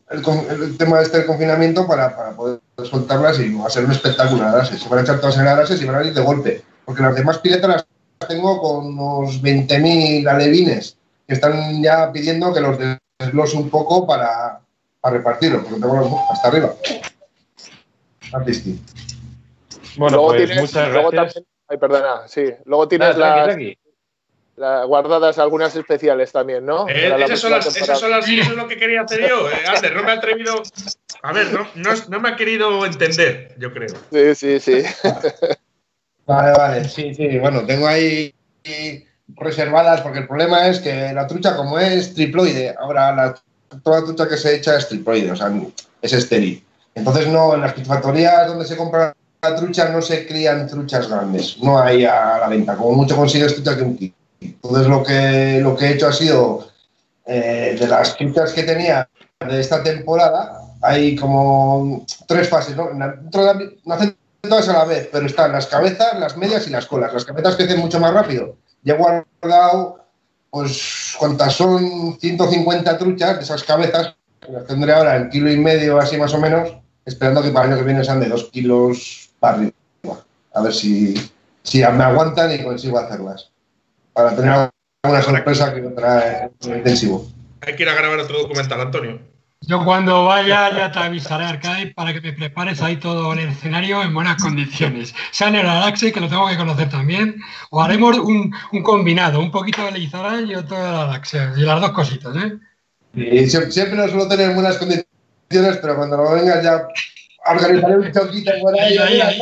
el, 0.10 0.78
tema 0.78 0.98
de 0.98 1.04
este 1.04 1.26
confinamiento 1.26 1.86
para, 1.88 2.16
para, 2.16 2.32
poder 2.32 2.60
soltarlas 2.90 3.40
y 3.40 3.58
hacer 3.66 3.86
un 3.86 3.92
espectáculo. 3.92 4.44
Se 4.64 4.90
van 4.90 5.00
a 5.00 5.02
echar 5.02 5.20
todas 5.20 5.38
en 5.38 5.48
arases 5.48 5.82
y 5.82 5.86
van 5.86 5.96
a 5.96 6.04
ir 6.04 6.14
de 6.14 6.22
golpe, 6.22 6.64
porque 6.86 7.02
las 7.02 7.16
demás 7.16 7.40
piletas 7.40 7.70
las 7.70 8.28
tengo 8.28 8.62
con 8.62 8.88
unos 8.88 9.42
20.000 9.42 10.28
alevines 10.28 10.98
que 11.28 11.34
están 11.34 11.84
ya 11.84 12.12
pidiendo 12.12 12.54
que 12.54 12.62
los 12.62 12.78
desglose 13.20 13.58
un 13.58 13.70
poco 13.70 14.08
para, 14.08 14.62
para 15.02 15.18
repartirlos, 15.18 15.64
porque 15.64 15.82
tengo 15.82 16.26
hasta 16.32 16.48
arriba. 16.48 16.74
Bueno, 19.98 20.18
luego 20.18 20.30
pues 20.30 20.46
tienes, 20.46 20.62
muchas 20.62 20.94
luego 20.94 21.10
gracias. 21.12 21.44
ay, 21.68 21.78
perdona, 21.78 22.28
sí. 22.28 22.44
Luego 22.66 22.88
tienes 22.88 23.18
las, 23.18 23.58
guardadas 24.58 25.38
algunas 25.38 25.76
especiales 25.76 26.32
también, 26.32 26.66
¿no? 26.66 26.88
Eh, 26.90 27.14
esas, 27.24 27.40
son 27.40 27.52
las, 27.52 27.68
esas, 27.68 28.00
son 28.00 28.10
las, 28.10 28.28
eso 28.28 28.52
es 28.52 28.56
lo 28.56 28.68
que 28.68 28.78
quería 28.78 29.02
hacer 29.02 29.28
yo. 29.28 29.50
Eh, 29.50 29.54
Ander, 29.68 29.96
no 29.96 30.04
me 30.04 30.12
ha 30.12 30.16
atrevido. 30.16 30.64
A 31.22 31.34
ver, 31.34 31.52
no, 31.54 31.68
no, 31.76 31.92
no, 32.10 32.20
me 32.20 32.30
ha 32.30 32.36
querido 32.36 32.86
entender, 32.86 33.56
yo 33.60 33.72
creo. 33.72 33.96
Sí, 34.12 34.36
sí, 34.36 34.60
sí. 34.60 34.84
Vale, 36.26 36.52
vale, 36.58 36.90
sí, 36.90 37.16
sí. 37.16 37.40
Bueno, 37.40 37.66
tengo 37.66 37.88
ahí 37.88 38.36
reservadas 39.30 40.02
porque 40.02 40.20
el 40.20 40.28
problema 40.28 40.68
es 40.68 40.82
que 40.82 41.14
la 41.14 41.26
trucha, 41.26 41.56
como 41.56 41.80
es 41.80 42.14
triploide, 42.14 42.76
ahora 42.78 43.16
la, 43.16 43.42
toda 43.82 44.02
la 44.02 44.06
trucha 44.06 44.28
que 44.28 44.36
se 44.36 44.56
echa 44.58 44.76
es 44.76 44.90
triploide, 44.90 45.32
o 45.32 45.38
sea, 45.38 45.50
es 46.02 46.12
estéril. 46.12 46.62
Entonces, 46.96 47.28
no, 47.28 47.54
en 47.56 47.62
las 47.62 47.72
piscifactorías 47.72 48.48
donde 48.48 48.66
se 48.66 48.76
compra 48.76 49.16
la 49.42 49.56
trucha 49.56 49.90
no 49.90 50.02
se 50.02 50.28
crían 50.28 50.68
truchas 50.68 51.08
grandes, 51.08 51.58
no 51.60 51.80
hay 51.80 52.06
a 52.06 52.40
la 52.40 52.50
venta. 52.50 52.76
Como 52.76 52.92
mucho 52.92 53.16
consigues 53.16 53.54
truchas 53.54 53.78
de 53.78 53.84
un 53.84 53.98
kilo. 53.98 54.17
Entonces, 54.42 54.88
lo 54.88 55.04
que, 55.04 55.60
lo 55.62 55.76
que 55.76 55.86
he 55.86 55.94
hecho 55.94 56.08
ha 56.08 56.14
sido 56.14 56.68
eh, 57.26 57.76
de 57.80 57.88
las 57.88 58.16
truchas 58.18 58.54
que 58.54 58.64
tenía 58.64 59.10
de 59.40 59.60
esta 59.60 59.84
temporada, 59.84 60.62
hay 60.82 61.16
como 61.16 62.06
tres 62.28 62.50
fases, 62.50 62.76
¿no? 62.76 62.90
no 62.94 63.94
hacen 63.94 64.16
todas 64.42 64.70
a 64.70 64.74
la 64.74 64.86
vez, 64.86 65.10
pero 65.12 65.26
están 65.26 65.52
las 65.52 65.68
cabezas, 65.68 66.20
las 66.20 66.38
medias 66.38 66.68
y 66.68 66.70
las 66.70 66.86
colas. 66.86 67.14
Las 67.14 67.26
cabezas 67.26 67.56
crecen 67.56 67.80
mucho 67.80 68.00
más 68.00 68.14
rápido. 68.14 68.56
Ya 68.84 68.94
he 68.94 68.98
guardado, 68.98 70.00
pues, 70.50 71.16
¿cuántas 71.20 71.54
son? 71.54 72.18
150 72.20 72.98
truchas 72.98 73.38
de 73.38 73.44
esas 73.44 73.64
cabezas, 73.64 74.16
las 74.48 74.66
tendré 74.66 74.94
ahora 74.94 75.18
en 75.18 75.30
kilo 75.30 75.52
y 75.52 75.58
medio, 75.58 76.00
así 76.00 76.18
más 76.18 76.34
o 76.34 76.40
menos, 76.40 76.72
esperando 77.06 77.42
que 77.42 77.50
para 77.50 77.66
el 77.66 77.74
año 77.74 77.82
que 77.82 77.86
viene 77.86 78.04
sean 78.04 78.20
de 78.20 78.30
dos 78.30 78.46
kilos 78.46 79.30
para. 79.40 79.70
A 80.54 80.62
ver 80.62 80.74
si, 80.74 81.14
si 81.62 81.80
me 81.80 82.04
aguantan 82.04 82.52
y 82.52 82.64
consigo 82.64 82.98
hacerlas. 82.98 83.52
Para 84.18 84.36
tener 84.36 84.72
alguna 85.04 85.22
sorpresa 85.22 85.76
que 85.76 85.86
otra 85.86 86.50
intensivo. 86.64 87.28
Hay 87.62 87.76
que 87.76 87.84
ir 87.84 87.90
a 87.90 87.94
grabar 87.94 88.18
otro 88.18 88.40
documental, 88.40 88.82
Antonio. 88.82 89.20
Yo 89.62 89.86
cuando 89.86 90.26
vaya 90.26 90.76
ya 90.76 90.92
te 90.92 90.98
avisaré, 90.98 91.46
Arcade, 91.46 91.94
para 91.96 92.14
que 92.14 92.22
me 92.22 92.34
prepares 92.34 92.82
ahí 92.82 92.98
todo 92.98 93.34
el 93.34 93.40
escenario 93.40 94.02
en 94.02 94.16
buenas 94.16 94.42
condiciones. 94.42 95.14
Sea 95.30 95.50
en 95.50 95.56
el 95.58 95.70
Araxe, 95.70 96.12
que 96.12 96.20
lo 96.20 96.28
tengo 96.28 96.48
que 96.48 96.58
conocer 96.58 96.90
también, 96.90 97.36
o 97.70 97.84
haremos 97.84 98.18
un, 98.18 98.52
un 98.72 98.82
combinado, 98.82 99.40
un 99.40 99.52
poquito 99.52 99.86
de 99.86 99.92
Leizarán 99.92 100.48
y 100.48 100.56
otro 100.56 100.76
de 100.76 100.88
Araxe, 100.88 101.52
y 101.56 101.62
las 101.62 101.80
dos 101.80 101.92
cositas, 101.92 102.36
¿eh? 102.38 103.48
Siempre 103.48 103.98
no 103.98 104.08
suelo 104.08 104.28
tener 104.28 104.56
buenas 104.56 104.78
condiciones, 104.78 105.78
pero 105.80 105.96
cuando 105.96 106.18
lo 106.18 106.32
vengas 106.32 106.64
ya 106.64 106.88
organizaré 107.50 107.98
un 107.98 108.12
choquito 108.12 108.52
por 108.62 108.80
ahí. 108.80 108.98
ahí, 108.98 109.22
ahí, 109.22 109.22
ahí. 109.22 109.42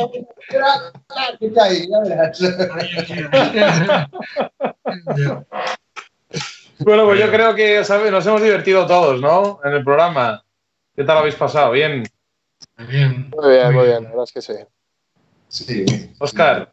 Bueno, 6.78 7.06
pues 7.06 7.18
yo 7.18 7.30
creo 7.30 7.54
que 7.54 7.82
nos 8.10 8.26
hemos 8.26 8.42
divertido 8.42 8.86
todos, 8.86 9.20
¿no? 9.20 9.60
En 9.64 9.72
el 9.72 9.84
programa. 9.84 10.44
¿Qué 10.94 11.04
tal 11.04 11.18
habéis 11.18 11.34
pasado? 11.34 11.72
¿Bien? 11.72 12.04
Bien. 12.88 13.30
Muy 13.34 13.50
bien, 13.50 13.74
muy 13.74 13.86
bien, 13.86 14.04
la 14.04 14.10
verdad 14.10 14.24
es 14.24 14.32
que 14.32 14.42
sí. 14.42 14.54
Sí. 15.48 15.84
Oscar, 16.18 16.72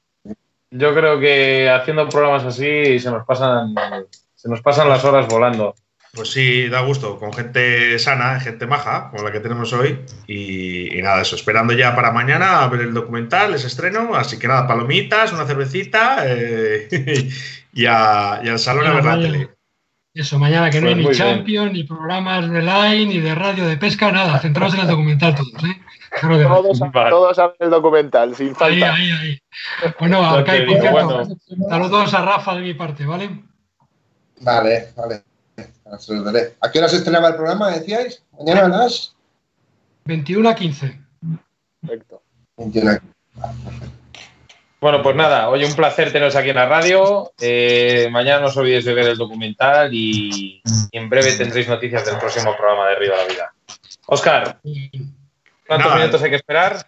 yo 0.72 0.94
creo 0.94 1.20
que 1.20 1.70
haciendo 1.70 2.10
programas 2.10 2.44
así 2.44 3.00
se 3.00 3.12
nos 3.12 3.26
pasan, 3.26 3.76
se 4.34 4.50
nos 4.50 4.62
pasan 4.62 4.90
las 4.90 5.04
horas 5.06 5.28
volando. 5.28 5.76
Pues 6.16 6.30
sí, 6.32 6.70
da 6.70 6.82
gusto, 6.82 7.18
con 7.18 7.34
gente 7.34 7.98
sana, 7.98 8.40
gente 8.40 8.68
maja, 8.68 9.10
como 9.10 9.24
la 9.24 9.32
que 9.32 9.40
tenemos 9.40 9.74
hoy. 9.74 10.06
Y, 10.28 11.02
nada, 11.02 11.24
eso, 11.24 11.36
esperando 11.36 11.74
ya 11.74 11.96
para 11.96 12.12
mañana 12.12 12.62
a 12.62 12.68
ver 12.68 12.82
el 12.82 12.94
documental, 12.94 13.56
ese 13.56 13.66
estreno. 13.66 14.14
Así 14.14 14.38
que 14.38 14.48
nada, 14.48 14.68
palomitas, 14.68 15.34
una 15.34 15.48
cervecita 15.48 16.18
eh, 16.28 16.88
y, 17.74 17.86
al 17.88 18.60
salón 18.60 18.86
a 18.86 18.94
ver 18.94 19.06
la 19.06 19.20
tele. 19.20 19.50
Eso, 20.14 20.38
mañana 20.38 20.70
que 20.70 20.82
no 20.82 20.90
hay 20.90 21.02
pues 21.02 21.08
ni 21.08 21.26
Champions, 21.26 21.74
ni 21.74 21.84
programas 21.84 22.48
de 22.48 22.62
line, 22.62 23.06
ni 23.08 23.20
de 23.20 23.34
radio 23.34 23.66
de 23.66 23.78
pesca, 23.78 24.12
nada, 24.12 24.38
centrados 24.38 24.76
en 24.76 24.82
el 24.82 24.88
documental 24.88 25.34
todos, 25.34 25.64
¿eh? 25.64 25.82
Todos, 26.22 26.80
todos 26.94 27.40
a 27.40 27.48
ver 27.48 27.56
el 27.60 27.70
documental, 27.72 28.36
sin 28.36 28.56
falta. 28.56 28.94
Ahí, 28.94 29.10
ahí, 29.10 29.40
ahí. 29.82 29.92
Bueno, 30.00 30.24
acá 30.24 30.54
por 30.68 30.80
cierto, 30.80 31.28
saludos 31.68 32.14
a 32.14 32.22
Rafa 32.24 32.54
de 32.54 32.62
mi 32.62 32.76
parte, 32.76 33.04
¿vale? 33.04 33.32
Vale, 34.42 34.90
vale. 34.96 35.33
¿A 36.62 36.72
qué 36.72 36.80
hora 36.80 36.90
se 36.90 36.98
estrenaba 36.98 37.28
el 37.30 37.36
programa, 37.36 37.70
decíais? 37.70 38.24
¿Mañana 38.32 38.66
a 38.66 38.68
las? 38.70 39.16
21 40.06 40.50
a 40.50 40.56
15. 40.56 41.00
Perfecto. 41.82 42.22
21 42.58 42.92
a 42.92 43.00
15. 43.00 43.94
Bueno, 44.82 45.02
pues 45.02 45.16
nada, 45.16 45.50
hoy 45.50 45.64
un 45.64 45.76
placer 45.76 46.12
teneros 46.12 46.36
aquí 46.36 46.50
en 46.50 46.58
la 46.58 46.66
radio. 46.66 47.32
Eh, 47.40 48.10
mañana 48.12 48.42
no 48.42 48.48
os 48.48 48.58
olvidéis 48.58 48.84
de 48.84 48.94
ver 48.94 49.08
el 49.08 49.18
documental 49.18 49.94
y, 49.94 50.62
en 50.92 51.10
breve 51.10 51.32
tendréis 51.38 51.70
noticias 51.70 52.06
del 52.06 52.18
próximo 52.18 52.54
programa 52.58 52.90
de 52.90 52.96
Río 52.96 53.12
de 53.12 53.18
la 53.18 53.26
Vida. 53.26 53.54
Oscar, 54.08 54.60
¿cuántos 55.66 55.96
minutos 55.96 56.22
hay 56.22 56.32
que 56.32 56.36
esperar? 56.36 56.86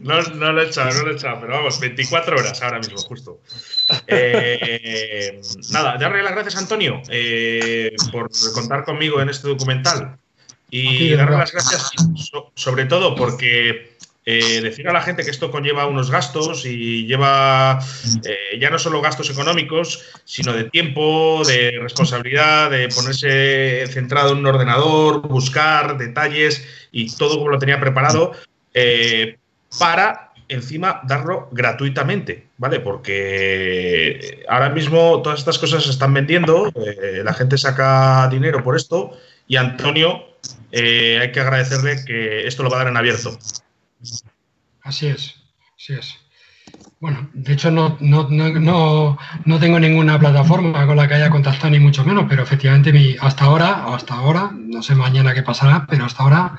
No, 0.00 0.22
no, 0.22 0.52
lo 0.52 0.62
he 0.62 0.66
echado, 0.66 0.90
no 0.92 1.02
lo 1.04 1.12
he 1.12 1.14
echado, 1.14 1.40
pero 1.40 1.54
vamos, 1.54 1.78
24 1.78 2.36
horas 2.36 2.60
ahora 2.62 2.78
mismo, 2.78 2.98
justo. 2.98 3.40
Eh, 4.06 5.40
nada, 5.70 5.96
darle 5.96 6.22
las 6.22 6.32
gracias 6.32 6.56
a 6.56 6.58
Antonio 6.58 7.02
eh, 7.08 7.94
por 8.10 8.30
contar 8.52 8.84
conmigo 8.84 9.20
en 9.20 9.28
este 9.28 9.48
documental 9.48 10.18
y 10.70 11.14
darle 11.14 11.38
las 11.38 11.52
gracias 11.52 11.90
sobre 12.54 12.86
todo 12.86 13.14
porque 13.14 13.95
eh, 14.28 14.60
decir 14.60 14.88
a 14.88 14.92
la 14.92 15.02
gente 15.02 15.22
que 15.22 15.30
esto 15.30 15.52
conlleva 15.52 15.86
unos 15.86 16.10
gastos 16.10 16.66
y 16.66 17.06
lleva 17.06 17.78
eh, 18.24 18.58
ya 18.58 18.70
no 18.70 18.78
solo 18.80 19.00
gastos 19.00 19.30
económicos, 19.30 20.04
sino 20.24 20.52
de 20.52 20.64
tiempo, 20.64 21.42
de 21.46 21.78
responsabilidad, 21.80 22.72
de 22.72 22.88
ponerse 22.88 23.86
centrado 23.86 24.32
en 24.32 24.38
un 24.38 24.46
ordenador, 24.46 25.20
buscar 25.28 25.96
detalles 25.96 26.66
y 26.90 27.14
todo 27.14 27.38
como 27.38 27.50
lo 27.50 27.60
tenía 27.60 27.78
preparado 27.78 28.32
eh, 28.74 29.38
para 29.78 30.32
encima 30.48 31.02
darlo 31.04 31.48
gratuitamente, 31.52 32.48
¿vale? 32.58 32.80
Porque 32.80 34.44
ahora 34.48 34.70
mismo 34.70 35.22
todas 35.22 35.38
estas 35.38 35.58
cosas 35.60 35.84
se 35.84 35.90
están 35.90 36.12
vendiendo, 36.12 36.72
la 37.22 37.32
gente 37.32 37.58
saca 37.58 38.28
dinero 38.28 38.64
por 38.64 38.74
esto 38.74 39.16
y 39.46 39.54
Antonio 39.54 40.24
hay 40.72 41.30
que 41.30 41.40
agradecerle 41.40 42.04
que 42.04 42.44
esto 42.48 42.64
lo 42.64 42.70
va 42.70 42.76
a 42.76 42.78
dar 42.80 42.88
en 42.88 42.96
abierto. 42.96 43.38
Así 44.86 45.08
es, 45.08 45.34
así 45.76 45.94
es. 45.94 46.16
Bueno, 47.00 47.28
de 47.34 47.52
hecho 47.52 47.72
no, 47.72 47.96
no, 48.00 48.28
no, 48.28 49.18
no, 49.44 49.58
tengo 49.58 49.80
ninguna 49.80 50.18
plataforma 50.18 50.86
con 50.86 50.96
la 50.96 51.08
que 51.08 51.14
haya 51.14 51.28
contactado 51.28 51.70
ni 51.70 51.80
mucho 51.80 52.04
menos, 52.04 52.26
pero 52.28 52.44
efectivamente 52.44 52.92
mi, 52.92 53.16
hasta 53.20 53.46
ahora, 53.46 53.88
o 53.88 53.94
hasta 53.94 54.14
ahora, 54.14 54.52
no 54.54 54.82
sé 54.82 54.94
mañana 54.94 55.34
qué 55.34 55.42
pasará, 55.42 55.86
pero 55.88 56.04
hasta 56.04 56.22
ahora 56.22 56.58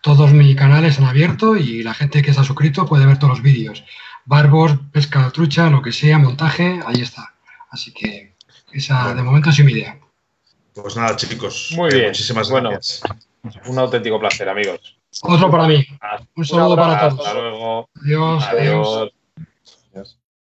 todos 0.00 0.32
mis 0.32 0.56
canales 0.56 0.98
han 0.98 1.04
abierto 1.04 1.56
y 1.56 1.82
la 1.82 1.92
gente 1.92 2.22
que 2.22 2.32
se 2.32 2.40
ha 2.40 2.44
suscrito 2.44 2.86
puede 2.86 3.04
ver 3.04 3.18
todos 3.18 3.34
los 3.34 3.42
vídeos. 3.42 3.84
Barbos, 4.24 4.78
pesca 4.90 5.30
trucha, 5.30 5.68
lo 5.68 5.82
que 5.82 5.92
sea, 5.92 6.18
montaje, 6.18 6.80
ahí 6.86 7.02
está. 7.02 7.34
Así 7.70 7.92
que 7.92 8.34
esa 8.72 9.14
de 9.14 9.22
momento 9.22 9.50
es 9.50 9.62
mi 9.62 9.72
idea. 9.72 9.98
Pues 10.74 10.96
nada, 10.96 11.16
chicos. 11.16 11.72
Muy 11.76 11.90
bien. 11.90 12.06
Muchísimas 12.06 12.50
bueno, 12.50 12.70
Un 13.66 13.78
auténtico 13.78 14.18
placer, 14.18 14.48
amigos. 14.48 14.97
Otro 15.22 15.50
para 15.50 15.66
mí. 15.66 15.84
Un 16.36 16.44
saludo 16.44 16.76
para 16.76 17.10
todos. 17.10 17.26
Hasta 17.26 17.40
luego. 17.40 17.88
adiós. 18.02 18.44
adiós. 18.44 20.18